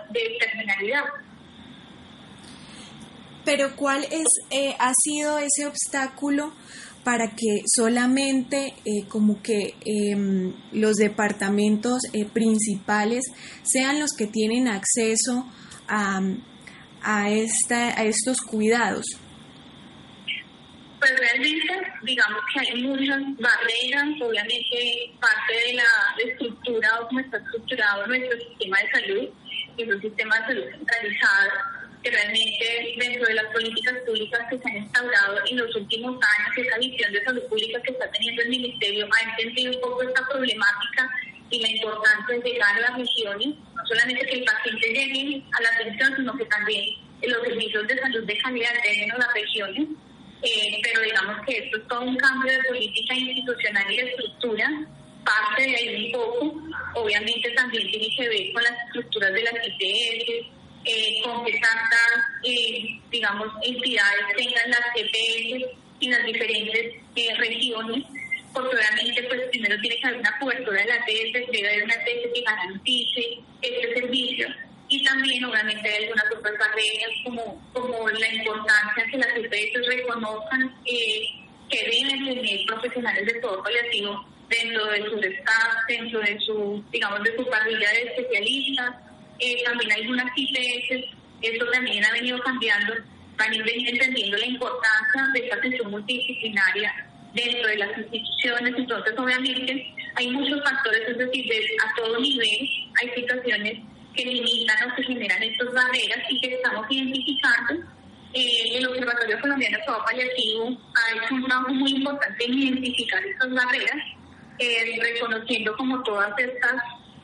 de 0.09 0.37
terminalidad. 0.39 1.03
Pero 3.45 3.75
¿cuál 3.75 4.05
es 4.05 4.27
eh, 4.51 4.75
ha 4.79 4.93
sido 5.03 5.37
ese 5.37 5.65
obstáculo 5.65 6.53
para 7.03 7.35
que 7.35 7.61
solamente 7.65 8.73
eh, 8.85 9.05
como 9.09 9.41
que 9.41 9.75
em, 9.85 10.53
los 10.71 10.95
departamentos 10.95 12.01
eh, 12.13 12.25
principales 12.25 13.25
sean 13.63 13.99
los 13.99 14.11
que 14.17 14.27
tienen 14.27 14.69
acceso 14.69 15.45
a 15.89 16.21
a, 17.03 17.29
esta, 17.29 17.99
a 17.99 18.03
estos 18.03 18.41
cuidados? 18.41 19.05
Pues 20.99 21.19
realmente, 21.19 21.91
digamos 22.03 22.39
que 22.53 22.59
hay 22.61 22.81
muchas 22.81 23.21
barreras, 23.37 24.07
obviamente 24.21 25.11
parte 25.19 25.53
de 25.53 25.73
la 25.73 26.31
estructura 26.31 27.01
o 27.01 27.07
cómo 27.07 27.19
está 27.19 27.37
estructurado 27.37 28.07
nuestro 28.07 28.39
sistema 28.39 28.77
de 28.79 28.91
salud, 28.91 29.29
que 29.75 29.83
es 29.83 29.89
un 29.89 30.01
sistema 30.01 30.39
de 30.39 30.45
salud 30.45 30.63
centralizado, 30.71 31.49
que 32.01 32.11
realmente 32.11 32.95
dentro 32.97 33.25
de 33.27 33.33
las 33.33 33.45
políticas 33.53 33.95
públicas 34.05 34.39
que 34.49 34.57
se 34.57 34.69
han 34.69 34.77
instaurado 34.77 35.39
en 35.49 35.57
los 35.57 35.75
últimos 35.75 36.11
años, 36.15 36.57
esa 36.57 36.77
visión 36.77 37.11
de 37.11 37.23
salud 37.23 37.43
pública 37.49 37.81
que 37.81 37.91
está 37.91 38.11
teniendo 38.11 38.41
el 38.43 38.49
Ministerio 38.49 39.07
ha 39.11 39.29
entendido 39.29 39.73
un 39.73 39.81
poco 39.81 40.03
esta 40.03 40.27
problemática 40.27 41.09
y 41.49 41.59
la 41.61 41.69
importancia 41.69 42.35
de 42.37 42.49
llegar 42.49 42.75
a 42.75 42.79
las 42.79 42.97
regiones, 42.97 43.47
no 43.47 43.85
solamente 43.85 44.25
que 44.25 44.35
el 44.39 44.43
paciente 44.43 44.87
llegue 44.87 45.43
a 45.51 45.61
la 45.61 45.69
atención, 45.69 46.15
sino 46.15 46.37
que 46.37 46.45
también 46.45 46.83
los 47.21 47.43
servicios 47.43 47.87
de 47.87 47.99
salud 47.99 48.23
de 48.25 48.37
calidad 48.37 48.71
lleguen 48.83 49.11
a 49.11 49.17
las 49.17 49.33
regiones. 49.33 49.87
Eh, 50.45 50.81
pero 50.83 51.01
digamos 51.01 51.37
que 51.45 51.57
esto 51.57 51.77
es 51.77 51.87
todo 51.87 52.01
un 52.01 52.17
cambio 52.17 52.51
de 52.51 52.63
política 52.63 53.15
institucional 53.15 53.89
y 53.89 53.95
de 53.95 54.09
estructura, 54.09 54.69
parte 55.23 55.61
de 55.61 55.75
ahí 55.75 56.05
un 56.05 56.11
poco, 56.11 56.53
obviamente 56.95 57.49
también 57.51 57.87
tiene 57.89 58.07
que 58.15 58.27
ver 58.27 58.53
con 58.53 58.63
las 58.63 58.73
estructuras 58.87 59.33
de 59.33 59.43
las 59.43 59.53
IPS, 59.53 60.47
eh, 60.85 61.21
con 61.23 61.45
que 61.45 61.53
tantas, 61.53 62.25
eh, 62.43 62.99
digamos, 63.09 63.47
entidades 63.61 64.25
tengan 64.35 64.69
las 64.69 64.81
EPS 64.95 65.65
en 66.01 66.11
las 66.11 66.25
diferentes 66.25 66.95
eh, 67.15 67.35
regiones, 67.37 68.03
porque 68.53 68.75
obviamente 68.75 69.23
pues 69.23 69.41
primero 69.49 69.79
tiene 69.81 69.97
que 69.97 70.07
haber 70.07 70.19
una 70.19 70.39
cobertura 70.39 70.81
de 70.81 70.87
la 70.87 70.95
EPS, 70.95 71.51
debe 71.51 71.69
haber 71.69 71.83
una 71.83 71.95
EPS 71.95 72.33
que 72.33 72.41
garantice 72.41 73.39
este 73.61 73.93
servicio. 73.93 74.47
Y 74.89 75.03
también 75.03 75.43
obviamente 75.45 75.89
hay 75.89 76.03
algunas 76.03 76.25
otras 76.25 76.53
barreras 76.59 77.09
como, 77.23 77.71
como 77.73 78.09
la 78.09 78.33
importancia 78.33 79.05
que 79.09 79.17
las 79.17 79.29
EPS 79.35 79.87
reconozcan 79.87 80.75
que 80.85 81.89
deben 81.89 82.25
tener 82.25 82.65
profesionales 82.67 83.25
de 83.25 83.39
todo 83.39 83.63
paliativo 83.63 84.23
dentro 84.49 84.85
de 84.85 85.03
sus 85.05 85.23
staff, 85.23 85.87
dentro 85.87 86.19
de 86.19 86.39
su, 86.41 86.83
digamos, 86.91 87.23
de 87.23 87.35
su 87.35 87.49
parrilla 87.49 87.89
de 87.89 88.03
especialistas, 88.03 88.95
eh, 89.39 89.63
también 89.65 89.91
algunas 89.93 90.31
IPS, 90.35 91.05
esto 91.41 91.71
también 91.71 92.05
ha 92.05 92.11
venido 92.11 92.39
cambiando, 92.43 92.93
van 93.35 93.51
a 93.51 93.55
ir 93.55 93.87
entendiendo 93.87 94.37
la 94.37 94.45
importancia 94.45 95.27
de 95.33 95.39
esta 95.39 95.55
atención 95.55 95.89
multidisciplinaria 95.89 97.09
dentro 97.33 97.67
de 97.67 97.77
las 97.77 97.97
instituciones, 97.97 98.73
entonces 98.77 99.13
obviamente 99.17 99.93
hay 100.15 100.29
muchos 100.29 100.63
factores, 100.63 101.01
es 101.07 101.17
decir, 101.17 101.45
a 101.83 101.95
todo 101.95 102.19
nivel 102.19 102.69
hay 103.01 103.09
situaciones 103.15 103.79
que 104.15 104.25
limitan 104.25 104.91
o 104.91 104.95
que 104.95 105.03
generan 105.03 105.41
estas 105.41 105.73
barreras 105.73 106.19
y 106.29 106.39
que 106.39 106.53
estamos 106.53 106.85
identificando. 106.89 107.73
Eh, 108.33 108.77
el 108.77 108.87
Observatorio 108.87 109.39
Colombiano 109.41 109.77
de 109.77 109.83
Paliativo 110.05 110.77
ha 110.95 111.25
hecho 111.25 111.35
un 111.35 111.45
trabajo 111.45 111.73
muy 111.73 111.91
importante 111.91 112.45
en 112.45 112.53
identificar 112.53 113.23
estas 113.25 113.51
barreras, 113.53 113.97
eh, 114.59 114.99
reconociendo 115.01 115.75
como 115.77 116.01
todas 116.03 116.31
estas 116.37 116.75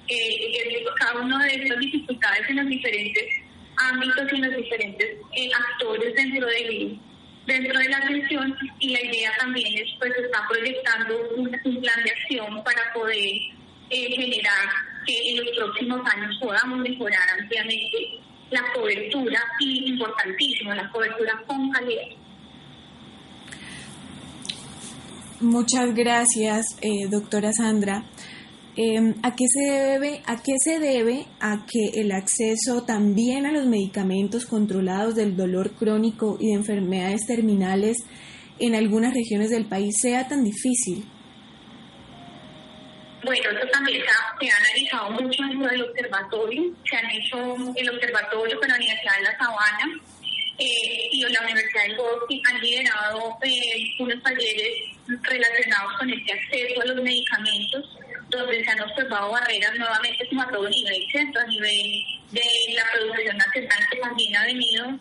eh, 0.10 0.86
cada 1.00 1.22
una 1.22 1.44
de 1.46 1.54
estas 1.54 1.80
dificultades 1.80 2.50
en 2.50 2.56
los 2.58 2.68
diferentes 2.68 3.24
ámbitos 3.78 4.32
y 4.32 4.36
en 4.36 4.42
los 4.42 4.58
diferentes 4.58 5.08
eh, 5.36 5.50
actores 5.54 6.16
dentro 6.16 6.48
de 6.48 7.00
dentro 7.46 7.80
de 7.80 7.90
la 7.90 7.98
atención 7.98 8.56
y 8.80 8.90
la 8.90 9.02
idea 9.02 9.32
también 9.40 9.68
es 9.78 9.90
pues 9.98 10.12
está 10.18 10.40
proyectando 10.48 11.16
un, 11.36 11.50
plan 11.50 12.04
de 12.04 12.12
acción 12.12 12.64
para 12.64 12.94
poder 12.94 13.36
eh, 13.90 14.12
generar 14.16 14.70
que 15.06 15.32
en 15.32 15.46
los 15.46 15.56
próximos 15.58 16.02
años 16.14 16.38
podamos 16.42 16.80
mejorar 16.80 17.40
ampliamente 17.40 18.20
la 18.52 18.62
cobertura 18.74 19.40
y 19.60 19.92
importantísimo 19.92 20.74
la 20.74 20.90
cobertura 20.90 21.42
con 21.48 21.72
calidad. 21.72 22.04
Muchas 25.42 25.96
gracias, 25.96 26.66
eh, 26.82 27.08
doctora 27.10 27.52
Sandra. 27.54 28.04
Em, 28.82 29.14
¿a, 29.24 29.36
qué 29.36 29.44
se 29.54 29.70
debe, 29.70 30.22
¿A 30.26 30.42
qué 30.42 30.54
se 30.58 30.80
debe 30.80 31.26
a 31.42 31.66
que 31.70 32.00
el 32.00 32.14
acceso 32.14 32.86
también 32.88 33.46
a 33.46 33.52
los 33.52 33.66
medicamentos 33.66 34.46
controlados 34.46 35.16
del 35.16 35.36
dolor 35.36 35.72
crónico 35.76 36.38
y 36.40 36.48
de 36.48 36.54
enfermedades 36.54 37.28
terminales 37.28 37.98
en 38.58 38.76
algunas 38.76 39.14
regiones 39.14 39.50
del 39.50 39.66
país 39.66 39.94
sea 40.02 40.30
tan 40.30 40.46
difícil? 40.46 41.04
Bueno, 43.26 43.50
eso 43.52 43.68
también 43.70 44.02
se 44.02 44.48
ha, 44.48 44.56
analizado 44.56 45.12
mucho 45.12 45.44
dentro 45.44 45.68
del 45.72 45.82
observatorio. 45.82 46.74
Se 46.90 46.96
han 46.96 47.12
hecho 47.12 47.38
el 47.76 47.90
observatorio 47.90 48.60
con 48.62 48.70
la 48.70 48.76
Universidad 48.76 49.18
de 49.18 49.24
La 49.24 49.38
Sabana 49.38 50.02
eh, 50.58 51.10
y 51.12 51.22
la 51.28 51.42
Universidad 51.42 51.84
de 51.86 51.96
Bosque 51.98 52.42
han 52.50 52.62
liderado 52.62 53.38
eh, 53.44 53.84
unos 54.00 54.24
talleres 54.24 54.72
relacionados 55.24 55.92
con 56.00 56.10
este 56.12 56.32
acceso 56.32 56.82
a 56.82 56.86
los 56.86 57.04
medicamentos 57.04 57.99
donde 58.30 58.64
se 58.64 58.72
han 58.72 58.82
observado 58.82 59.32
barreras 59.32 59.76
nuevamente 59.76 60.28
como 60.30 60.42
a 60.42 60.52
todo 60.52 60.70
nivel, 60.70 61.06
¿cierto? 61.12 61.40
A 61.40 61.46
nivel 61.46 62.04
de 62.32 62.42
la 62.76 62.84
producción 62.94 63.38
nacional 63.38 63.80
que 63.92 63.98
también 63.98 64.36
ha 64.38 64.46
venido, 64.46 65.00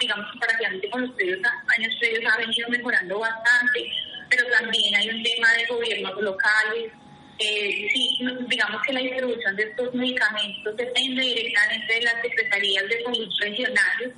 digamos, 0.00 0.30
comparativamente 0.30 0.90
con 0.90 1.02
los 1.02 1.10
previos 1.12 1.40
años 1.76 1.94
previos, 2.00 2.32
ha 2.32 2.38
venido 2.38 2.68
mejorando 2.68 3.18
bastante, 3.18 3.92
pero 4.28 4.44
también 4.58 4.94
hay 4.96 5.08
un 5.08 5.22
tema 5.22 5.52
de 5.52 5.66
gobiernos 5.66 6.22
locales. 6.22 6.92
Eh, 7.38 7.88
sí, 7.92 8.18
digamos 8.48 8.80
que 8.82 8.92
la 8.92 9.00
distribución 9.00 9.56
de 9.56 9.64
estos 9.64 9.92
medicamentos 9.94 10.76
depende 10.76 11.22
directamente 11.22 11.94
de 11.94 12.02
las 12.02 12.22
secretarías 12.22 12.88
de 12.88 13.02
salud 13.02 13.28
regionales, 13.40 14.12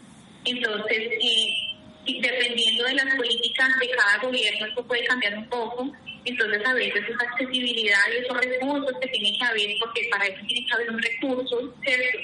entonces, 0.47 0.99
eh, 0.99 2.21
dependiendo 2.23 2.85
de 2.85 2.95
las 2.95 3.15
políticas 3.17 3.69
de 3.81 3.91
cada 3.91 4.19
gobierno, 4.19 4.67
esto 4.67 4.87
puede 4.87 5.05
cambiar 5.07 5.37
un 5.37 5.49
poco 5.49 5.93
entonces, 6.27 6.61
a 6.67 6.75
veces 6.75 7.05
esa 7.09 7.25
accesibilidad 7.31 8.01
y 8.13 8.25
esos 8.25 8.37
recursos 8.37 8.93
que 9.01 9.09
tienen 9.09 9.39
que 9.39 9.45
haber, 9.45 9.77
porque 9.79 10.09
para 10.11 10.27
eso 10.27 10.45
tiene 10.49 10.67
que 10.67 10.75
haber 10.75 10.91
un 10.91 11.01
recurso, 11.01 11.75
¿cierto? 11.85 12.19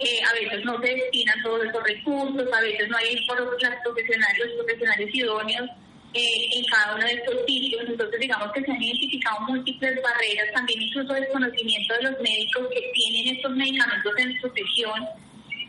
Eh, 0.00 0.20
a 0.28 0.32
veces 0.34 0.64
no 0.64 0.80
se 0.82 0.88
destinan 0.88 1.40
todos 1.40 1.64
esos 1.64 1.82
recursos, 1.84 2.52
a 2.52 2.60
veces 2.60 2.88
no 2.88 2.96
hay 2.96 3.24
por 3.26 3.36
profesionales, 3.36 4.38
los 4.38 4.64
profesionales 4.64 5.08
idóneos 5.14 5.70
eh, 6.14 6.48
en 6.56 6.64
cada 6.64 6.96
uno 6.96 7.06
de 7.06 7.12
estos 7.12 7.36
sitios. 7.46 7.82
Entonces, 7.86 8.20
digamos 8.20 8.52
que 8.52 8.62
se 8.62 8.72
han 8.72 8.82
identificado 8.82 9.40
múltiples 9.42 10.02
barreras, 10.02 10.52
también 10.52 10.82
incluso 10.82 11.14
desconocimiento 11.14 11.94
de 11.94 12.02
los 12.02 12.20
médicos 12.20 12.68
que 12.74 12.90
tienen 12.92 13.36
estos 13.36 13.52
medicamentos 13.52 14.12
en 14.18 14.40
su 14.40 14.50
sesión. 14.50 15.00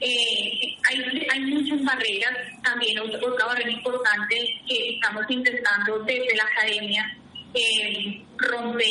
Eh, 0.02 0.76
hay, 0.90 1.28
hay 1.32 1.40
muchas 1.42 1.84
barreras, 1.84 2.34
también 2.64 3.00
otra 3.00 3.46
barrera 3.46 3.70
importante 3.70 4.60
que 4.68 4.96
estamos 4.96 5.24
intentando 5.30 6.00
desde 6.00 6.36
la 6.36 6.44
academia 6.44 7.16
eh, 7.56 8.22
romper 8.38 8.90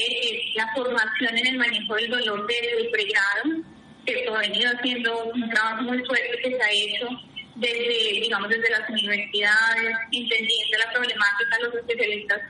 la 0.55 0.73
formación 0.75 1.39
en 1.39 1.47
el 1.47 1.59
manejo 1.59 1.95
del 1.95 2.11
dolor 2.11 2.47
desde 2.47 2.81
el 2.81 2.91
pregrado, 2.91 3.63
que 4.07 4.27
ha 4.29 4.39
venido 4.39 4.71
haciendo 4.71 5.25
un 5.25 5.51
trabajo 5.51 5.83
muy 5.83 6.05
fuerte 6.05 6.39
que 6.43 6.51
se 6.51 6.63
ha 6.63 6.71
hecho 6.71 7.09
desde, 7.57 8.21
digamos, 8.21 8.49
desde 8.49 8.71
las 8.71 8.89
universidades, 8.91 9.97
entendiendo 10.13 10.79
la 10.79 10.93
problemática, 10.93 11.59
los 11.63 11.75
especialistas 11.75 12.41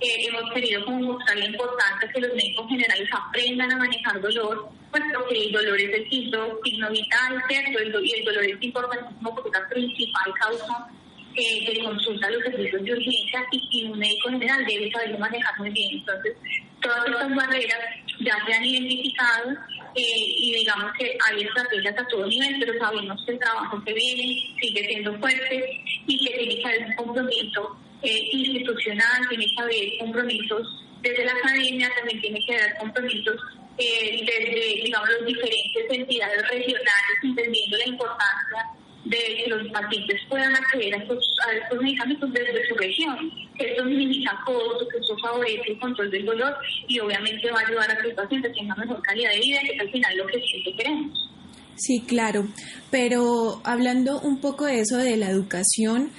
eh, 0.00 0.26
hemos 0.26 0.52
querido 0.52 0.84
como 0.84 1.12
mostrar 1.12 1.38
la 1.38 1.44
importancia 1.46 2.10
que 2.12 2.20
los 2.20 2.34
médicos 2.34 2.68
generales 2.68 3.08
aprendan 3.12 3.72
a 3.72 3.76
manejar 3.76 4.20
dolor, 4.20 4.68
puesto 4.90 5.26
que 5.26 5.46
el 5.46 5.52
dolor 5.52 5.80
es 5.80 5.94
el 5.94 6.10
signo 6.10 6.90
vital, 6.90 7.42
¿cierto? 7.48 8.02
y 8.02 8.12
el 8.12 8.24
dolor 8.24 8.44
es 8.44 8.56
importantísimo 8.60 9.34
porque 9.34 9.50
es 9.50 9.62
la 9.62 9.68
principal 9.68 10.34
causa 10.40 10.88
eh, 11.36 11.72
de 11.72 11.84
consulta 11.84 12.30
los 12.30 12.42
servicios 12.42 12.84
de 12.84 12.92
urgencia 12.92 13.46
y, 13.50 13.84
un 13.84 13.98
médico 13.98 14.30
general 14.30 14.64
debe 14.66 14.90
saberlo 14.92 15.18
manejar 15.18 15.58
muy 15.58 15.70
bien. 15.70 15.98
Entonces, 15.98 16.36
todas 16.80 17.06
estas 17.06 17.34
barreras 17.34 17.80
ya 18.20 18.36
se 18.46 18.52
han 18.52 18.64
identificado 18.64 19.50
eh, 19.94 20.24
y 20.38 20.54
digamos 20.54 20.92
que 20.98 21.16
hay 21.26 21.42
estrategias 21.42 21.98
a 21.98 22.08
todo 22.08 22.26
nivel, 22.26 22.56
pero 22.60 22.78
sabemos 22.78 23.22
que 23.24 23.32
el 23.32 23.38
trabajo 23.38 23.82
que 23.84 23.94
viene 23.94 24.54
sigue 24.60 24.86
siendo 24.86 25.18
fuerte 25.18 25.80
y 26.06 26.24
que 26.24 26.38
tiene 26.38 26.56
que 26.56 26.66
haber 26.66 26.86
un 26.86 26.94
compromiso 26.94 27.76
eh, 28.02 28.28
institucional, 28.32 29.28
tiene 29.28 29.46
que 29.46 29.62
haber 29.62 29.98
compromisos 29.98 30.84
desde 31.02 31.24
la 31.24 31.32
academia, 31.32 31.90
también 31.96 32.20
tiene 32.20 32.40
que 32.46 32.54
haber 32.54 32.76
compromisos 32.78 33.36
eh, 33.78 34.24
desde, 34.24 34.82
digamos, 34.84 35.08
las 35.08 35.26
diferentes 35.26 35.84
entidades 35.90 36.48
regionales, 36.48 37.18
entendiendo 37.22 37.76
la 37.76 37.88
importancia 37.88 38.66
de 39.04 39.18
que 39.18 39.44
los 39.48 39.70
pacientes 39.70 40.20
puedan 40.28 40.54
acceder 40.54 40.94
a 40.94 40.98
estos, 40.98 41.36
medicamentos 41.80 42.32
desde 42.32 42.68
su 42.68 42.74
región. 42.76 43.32
Esto 43.58 43.84
minimiza 43.84 44.30
costos, 44.44 44.88
que 44.90 44.98
esto 44.98 45.16
favorece 45.18 45.62
el 45.68 45.78
control 45.78 46.10
del 46.10 46.24
dolor 46.24 46.56
y 46.88 46.98
obviamente 47.00 47.50
va 47.50 47.60
a 47.60 47.66
ayudar 47.66 47.90
a 47.90 47.96
que 47.96 48.08
los 48.08 48.14
pacientes 48.14 48.52
tengan 48.54 48.78
mejor 48.78 49.02
calidad 49.02 49.30
de 49.30 49.40
vida, 49.40 49.60
que 49.60 49.74
es 49.74 49.80
al 49.80 49.90
final 49.90 50.16
lo 50.16 50.26
que 50.26 50.40
siempre 50.40 50.74
queremos. 50.76 51.30
Sí, 51.76 52.02
claro, 52.06 52.46
pero 52.90 53.60
hablando 53.64 54.20
un 54.20 54.40
poco 54.40 54.64
de 54.64 54.80
eso 54.80 54.96
de 54.96 55.16
la 55.16 55.28
educación, 55.28 56.10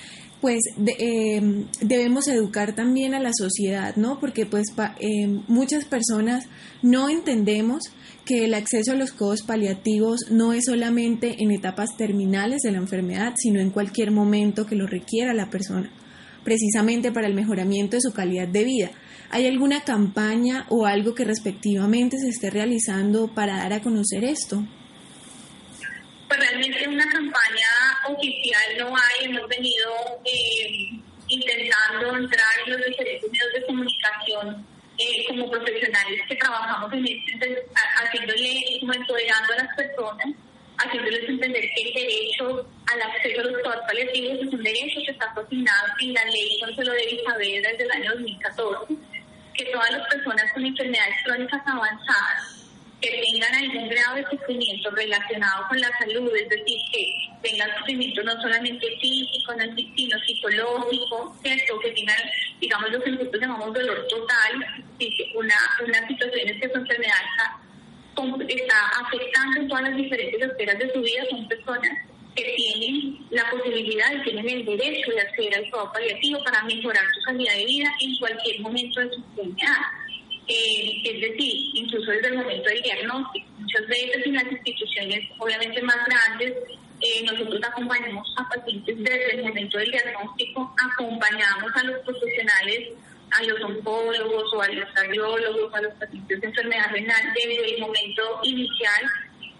pues 0.46 0.60
eh, 1.00 1.42
debemos 1.82 2.28
educar 2.28 2.76
también 2.76 3.16
a 3.16 3.20
la 3.20 3.32
sociedad, 3.34 3.96
¿no? 3.96 4.20
Porque 4.20 4.46
pues 4.46 4.68
eh, 5.00 5.26
muchas 5.48 5.86
personas 5.86 6.46
no 6.84 7.10
entendemos 7.10 7.86
que 8.26 8.46
el 8.46 8.54
acceso 8.54 8.92
a 8.92 8.96
los 8.96 9.12
codos 9.12 9.42
paliativos 9.42 10.30
no 10.30 10.54
es 10.54 10.66
solamente 10.66 11.38
en 11.40 11.50
etapas 11.50 11.98
terminales 11.98 12.62
de 12.62 12.74
la 12.74 12.78
enfermedad, 12.78 13.34
sino 13.38 13.60
en 13.60 13.72
cualquier 13.72 14.12
momento 14.12 14.68
que 14.68 14.76
lo 14.76 14.86
requiera 14.86 15.34
la 15.34 15.50
persona, 15.50 15.90
precisamente 16.44 17.12
para 17.12 17.26
el 17.26 17.34
mejoramiento 17.34 17.98
de 17.98 18.02
su 18.02 18.14
calidad 18.14 18.48
de 18.48 18.66
vida. 18.66 18.92
¿Hay 19.32 19.48
alguna 19.48 19.84
campaña 19.84 20.68
o 20.70 20.86
algo 20.86 21.16
que 21.16 21.26
respectivamente 21.26 22.20
se 22.20 22.30
esté 22.30 22.52
realizando 22.52 23.34
para 23.34 23.58
dar 23.58 23.74
a 23.74 23.82
conocer 23.82 24.24
esto? 24.24 24.64
Pues 26.36 26.50
realmente 26.50 26.88
una 26.88 27.08
campaña 27.08 27.68
oficial 28.10 28.78
no 28.80 28.94
hay, 28.94 29.26
hemos 29.26 29.48
venido 29.48 29.92
eh, 30.26 30.90
intentando 31.30 32.18
entrar 32.18 32.52
en 32.66 32.74
los 32.74 32.86
diferentes 32.86 33.32
medios 33.32 33.54
de 33.54 33.66
comunicación 33.66 34.68
eh, 34.98 35.26
como 35.30 35.50
profesionales 35.50 36.22
que 36.28 36.36
trabajamos 36.36 36.92
en 36.92 37.08
este, 37.08 37.66
haciéndole, 38.02 38.78
como 38.82 38.94
empoderando 38.94 39.54
a 39.54 39.64
las 39.64 39.76
personas, 39.76 40.28
haciéndoles 40.78 41.30
entender 41.30 41.64
que 41.74 41.82
el 41.84 41.94
derecho 41.94 42.70
al 42.92 43.02
acceso 43.02 43.40
a 43.40 43.44
los 43.44 43.54
cuidados 43.54 43.86
paliativos 43.88 44.40
es 44.42 44.54
un 44.54 44.64
derecho 44.64 45.00
que 45.06 45.12
está 45.12 45.34
cocinado 45.34 45.88
en 46.02 46.14
la 46.14 46.26
ley, 46.26 46.58
no 46.60 46.76
se 46.76 46.84
lo 46.84 46.92
debe 46.92 47.24
saber 47.24 47.62
desde 47.62 47.84
el 47.84 47.92
año 47.92 48.12
2014, 48.12 48.96
que 49.54 49.66
todas 49.72 49.92
las 49.92 50.08
personas 50.10 50.52
con 50.52 50.66
enfermedades 50.66 51.16
crónicas 51.24 51.62
avanzadas 51.66 52.55
que 53.06 53.22
tengan 53.22 53.54
algún 53.54 53.90
grado 53.90 54.16
de 54.16 54.26
sufrimiento 54.30 54.90
relacionado 54.92 55.68
con 55.68 55.80
la 55.80 55.92
salud, 56.00 56.32
es 56.36 56.50
decir, 56.50 56.80
que 56.92 57.08
tengan 57.44 57.70
sufrimiento 57.78 58.24
no 58.24 58.34
solamente 58.42 58.88
físico, 59.00 59.54
sino 59.96 60.20
psicológico, 60.20 61.36
¿cierto? 61.44 61.80
que 61.80 61.92
tengan, 61.92 62.18
digamos, 62.60 62.92
lo 62.92 63.02
que 63.02 63.12
nosotros 63.12 63.42
llamamos 63.42 63.74
dolor 63.74 64.08
total, 64.08 64.86
una, 65.36 65.56
una 65.86 66.08
situación 66.08 66.50
en 66.50 66.60
que 66.60 66.70
su 66.70 66.78
enfermedad 66.78 67.16
está, 67.32 67.60
afectando 69.06 69.62
en 69.62 69.68
todas 69.68 69.84
las 69.84 69.96
diferentes 69.96 70.42
esferas 70.42 70.80
de 70.80 70.94
su 70.94 71.02
vida, 71.02 71.24
son 71.30 71.48
personas 71.48 71.92
que 72.36 72.44
tienen 72.56 73.26
la 73.30 73.50
posibilidad 73.50 74.14
y 74.14 74.24
tienen 74.24 74.50
el 74.50 74.66
derecho 74.66 75.12
de 75.12 75.22
acceder 75.22 75.56
al 75.56 75.70
cuidado 75.70 75.94
paliativo 75.94 76.44
para 76.44 76.64
mejorar 76.64 77.04
su 77.14 77.22
calidad 77.26 77.54
de 77.54 77.66
vida 77.66 77.94
en 78.02 78.18
cualquier 78.18 78.60
momento 78.62 79.00
de 79.00 79.10
su 79.10 79.16
enfermedad. 79.16 79.78
Eh, 80.48 81.02
es 81.04 81.22
decir, 81.22 81.72
incluso 81.74 82.12
desde 82.12 82.28
el 82.28 82.38
momento 82.38 82.70
del 82.70 82.82
diagnóstico. 82.84 83.48
Muchas 83.58 83.88
veces 83.88 84.26
en 84.26 84.34
las 84.36 84.52
instituciones, 84.52 85.30
obviamente 85.40 85.82
más 85.82 85.98
grandes, 86.06 86.54
eh, 87.02 87.24
nosotros 87.24 87.60
acompañamos 87.64 88.34
a 88.38 88.48
pacientes 88.48 88.98
desde 88.98 89.36
el 89.36 89.44
momento 89.44 89.78
del 89.78 89.92
diagnóstico, 89.92 90.76
acompañamos 90.94 91.76
a 91.76 91.84
los 91.84 92.00
profesionales, 92.02 92.90
a 93.32 93.44
los 93.44 93.62
oncólogos 93.64 94.54
o 94.54 94.62
a 94.62 94.68
los 94.70 94.90
cardiólogos, 94.92 95.74
a 95.74 95.82
los 95.82 95.94
pacientes 95.96 96.40
de 96.40 96.48
enfermedad 96.48 96.92
renal 96.92 97.34
desde 97.34 97.76
el 97.76 97.82
momento 97.82 98.40
inicial 98.44 99.04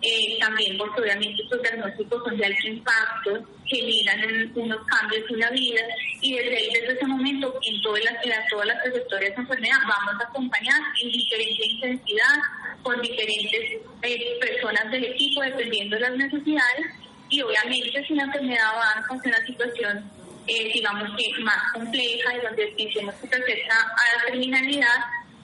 eh, 0.02 0.38
también 0.40 0.78
porque 0.78 1.02
obviamente 1.02 1.42
estos 1.44 1.62
diagnósticos 1.62 2.24
son 2.24 2.38
de 2.38 2.46
alto 2.46 2.68
impacto, 2.68 3.48
generan 3.66 4.52
unos 4.56 4.80
cambios 4.86 5.24
en 5.30 5.40
la 5.40 5.50
vida 5.50 5.82
y 6.22 6.36
desde 6.36 6.58
ahí, 6.58 6.70
desde 6.74 6.94
ese 6.94 7.06
momento, 7.08 7.60
en 7.64 7.82
todas 7.82 8.04
las, 8.04 8.14
en 8.26 8.32
todas 8.50 8.68
las 8.68 8.84
trayectorias 8.84 9.36
de 9.36 9.42
enfermedad 9.42 9.78
vamos 9.88 10.22
a 10.22 10.28
acompañar 10.28 10.82
en 11.02 11.12
diferente 11.12 11.68
intensidad 11.68 12.38
con 12.84 13.02
diferentes 13.02 13.82
eh, 14.04 14.38
personas 14.40 14.92
del 14.92 15.06
equipo 15.06 15.42
dependiendo 15.42 15.96
de 15.96 16.02
las 16.02 16.16
necesidades 16.18 16.86
y 17.30 17.42
obviamente 17.42 18.06
si 18.08 18.14
la 18.14 18.24
enfermedad 18.24 18.76
avanza 18.76 19.14
en 19.14 19.30
una 19.30 19.46
situación 19.46 20.12
eh, 20.48 20.72
digamos 20.74 21.10
que 21.18 21.44
más 21.44 21.72
compleja 21.74 22.36
y 22.36 22.42
donde 22.42 22.68
pensemos 22.78 23.16
que 23.16 23.28
se 23.28 23.36
acerca 23.36 23.76
a 23.76 24.18
la 24.18 24.26
terminalidad, 24.28 25.00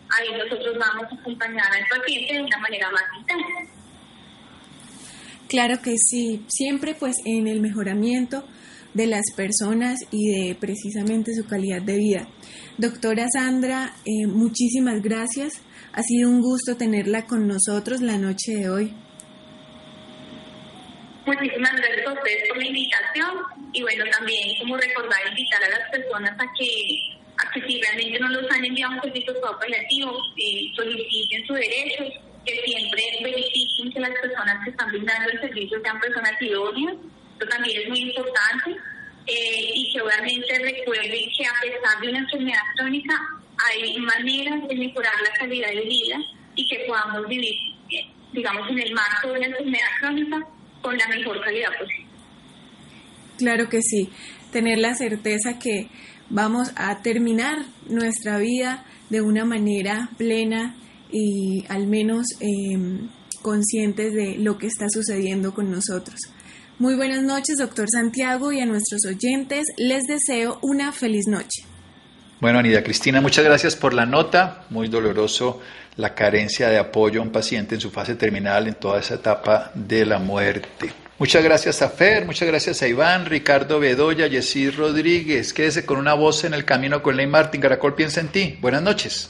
ahí 0.10 0.32
nosotros 0.38 0.78
vamos 0.78 1.12
a 1.12 1.16
acompañar 1.16 1.74
al 1.74 1.88
paciente 1.88 2.34
de 2.34 2.42
una 2.44 2.58
manera 2.60 2.90
más 2.92 3.04
intensa. 3.18 3.81
Claro 5.52 5.82
que 5.82 5.98
sí, 5.98 6.46
siempre 6.48 6.96
pues 6.96 7.18
en 7.26 7.46
el 7.46 7.60
mejoramiento 7.60 8.48
de 8.94 9.06
las 9.06 9.26
personas 9.36 10.00
y 10.10 10.32
de 10.32 10.56
precisamente 10.56 11.34
su 11.34 11.46
calidad 11.46 11.82
de 11.82 11.98
vida. 11.98 12.28
Doctora 12.78 13.26
Sandra, 13.28 13.92
eh, 14.06 14.28
muchísimas 14.28 15.02
gracias. 15.02 15.62
Ha 15.92 16.04
sido 16.04 16.30
un 16.30 16.40
gusto 16.40 16.78
tenerla 16.78 17.26
con 17.26 17.50
nosotros 17.50 18.00
la 18.00 18.18
noche 18.18 18.54
de 18.56 18.70
hoy. 18.70 18.94
Muchísimas 21.26 21.76
gracias 21.76 22.08
a 22.08 22.14
ustedes 22.14 22.48
por 22.48 22.58
la 22.58 22.68
invitación 22.68 23.32
y 23.74 23.82
bueno, 23.82 24.06
también 24.18 24.58
como 24.58 24.78
recordar, 24.78 25.20
invitar 25.32 25.66
a 25.66 25.70
las 25.70 25.92
personas 25.92 26.32
a 26.32 26.46
que, 26.58 27.20
a 27.36 27.52
que 27.52 27.68
si 27.68 27.82
realmente 27.82 28.20
no 28.22 28.30
los 28.30 28.50
han 28.50 28.64
enviado 28.64 28.94
un 28.94 29.02
servicio 29.02 29.34
paliativo, 29.60 30.14
eh, 30.38 30.72
soliciten 30.78 31.46
su 31.46 31.54
derecho 31.56 32.31
que 32.46 32.54
siempre 32.66 33.04
verifiquen 33.24 33.92
que 33.92 34.00
las 34.00 34.12
personas 34.20 34.64
que 34.64 34.72
están 34.72 34.90
brindando 34.90 35.30
el 35.30 35.42
servicio 35.42 35.82
sean 35.82 36.00
personas 36.00 36.42
idóneas, 36.42 36.96
eso 37.40 37.50
también 37.50 37.82
es 37.82 37.90
muy 37.90 38.00
importante, 38.00 38.72
eh, 39.28 39.72
y 39.74 39.94
que 39.94 40.02
obviamente 40.02 40.60
recuerden 40.60 41.30
que 41.38 41.46
a 41.46 41.54
pesar 41.62 42.02
de 42.02 42.10
una 42.10 42.20
enfermedad 42.20 42.62
crónica 42.76 43.14
hay 43.70 44.00
maneras 44.00 44.68
de 44.68 44.76
mejorar 44.76 45.14
la 45.24 45.38
calidad 45.38 45.70
de 45.70 45.82
vida 45.82 46.18
y 46.56 46.68
que 46.68 46.84
podamos 46.88 47.28
vivir, 47.28 47.56
digamos, 48.34 48.70
en 48.70 48.80
el 48.80 48.94
marco 48.94 49.28
de 49.28 49.38
una 49.38 49.48
enfermedad 49.48 49.88
crónica 50.00 50.48
con 50.82 50.98
la 50.98 51.08
mejor 51.08 51.42
calidad 51.44 51.70
posible. 51.80 52.08
Claro 53.38 53.70
que 53.70 53.82
sí, 53.82 54.10
tener 54.52 54.80
la 54.80 54.96
certeza 54.96 55.60
que 55.60 55.90
vamos 56.30 56.72
a 56.76 57.02
terminar 57.02 57.60
nuestra 57.88 58.38
vida 58.38 58.86
de 59.10 59.22
una 59.22 59.46
manera 59.46 60.10
plena 60.18 60.76
y 61.12 61.66
al 61.70 61.88
menos 61.88 62.28
em, 62.40 63.10
conscientes 63.42 64.14
de 64.14 64.36
lo 64.38 64.58
que 64.58 64.68
está 64.68 64.88
sucediendo 64.90 65.54
con 65.54 65.72
nosotros. 65.72 66.20
Muy 66.80 66.96
buenas 66.96 67.22
noches, 67.22 67.58
doctor 67.58 67.88
Santiago, 67.92 68.52
y 68.52 68.60
a 68.60 68.66
nuestros 68.66 69.02
oyentes 69.06 69.68
les 69.78 70.04
deseo 70.04 70.58
una 70.62 70.92
feliz 70.92 71.28
noche. 71.28 71.64
Bueno, 72.40 72.58
Anida 72.58 72.82
Cristina, 72.84 73.22
muchas 73.22 73.46
gracias 73.46 73.76
por 73.76 73.94
la 73.94 74.08
nota. 74.08 74.66
Muy 74.72 74.88
doloroso 74.88 75.62
la 75.98 76.16
carencia 76.16 76.70
de 76.70 76.80
apoyo 76.80 77.20
a 77.20 77.24
un 77.24 77.32
paciente 77.32 77.76
en 77.76 77.82
su 77.82 77.92
fase 77.92 78.16
terminal 78.16 78.68
en 78.68 78.74
toda 78.74 79.00
esa 79.00 79.16
etapa 79.16 79.72
de 79.76 80.06
la 80.08 80.18
muerte. 80.18 80.92
Muchas 81.20 81.44
gracias 81.44 81.84
a 81.84 81.90
Fer, 81.90 82.26
muchas 82.26 82.48
gracias 82.48 82.82
a 82.82 82.88
Iván, 82.88 83.28
Ricardo 83.28 83.80
Bedoya, 83.80 84.26
Yesid 84.26 84.76
Rodríguez. 84.76 85.54
Quédese 85.54 85.86
con 85.86 86.00
una 86.00 86.16
voz 86.16 86.44
en 86.46 86.56
el 86.56 86.66
camino 86.66 87.04
con 87.04 87.16
Ley 87.16 87.28
Martín. 87.28 87.62
Caracol 87.62 87.94
piensa 87.94 88.22
en 88.22 88.30
ti. 88.30 88.58
Buenas 88.60 88.82
noches. 88.82 89.30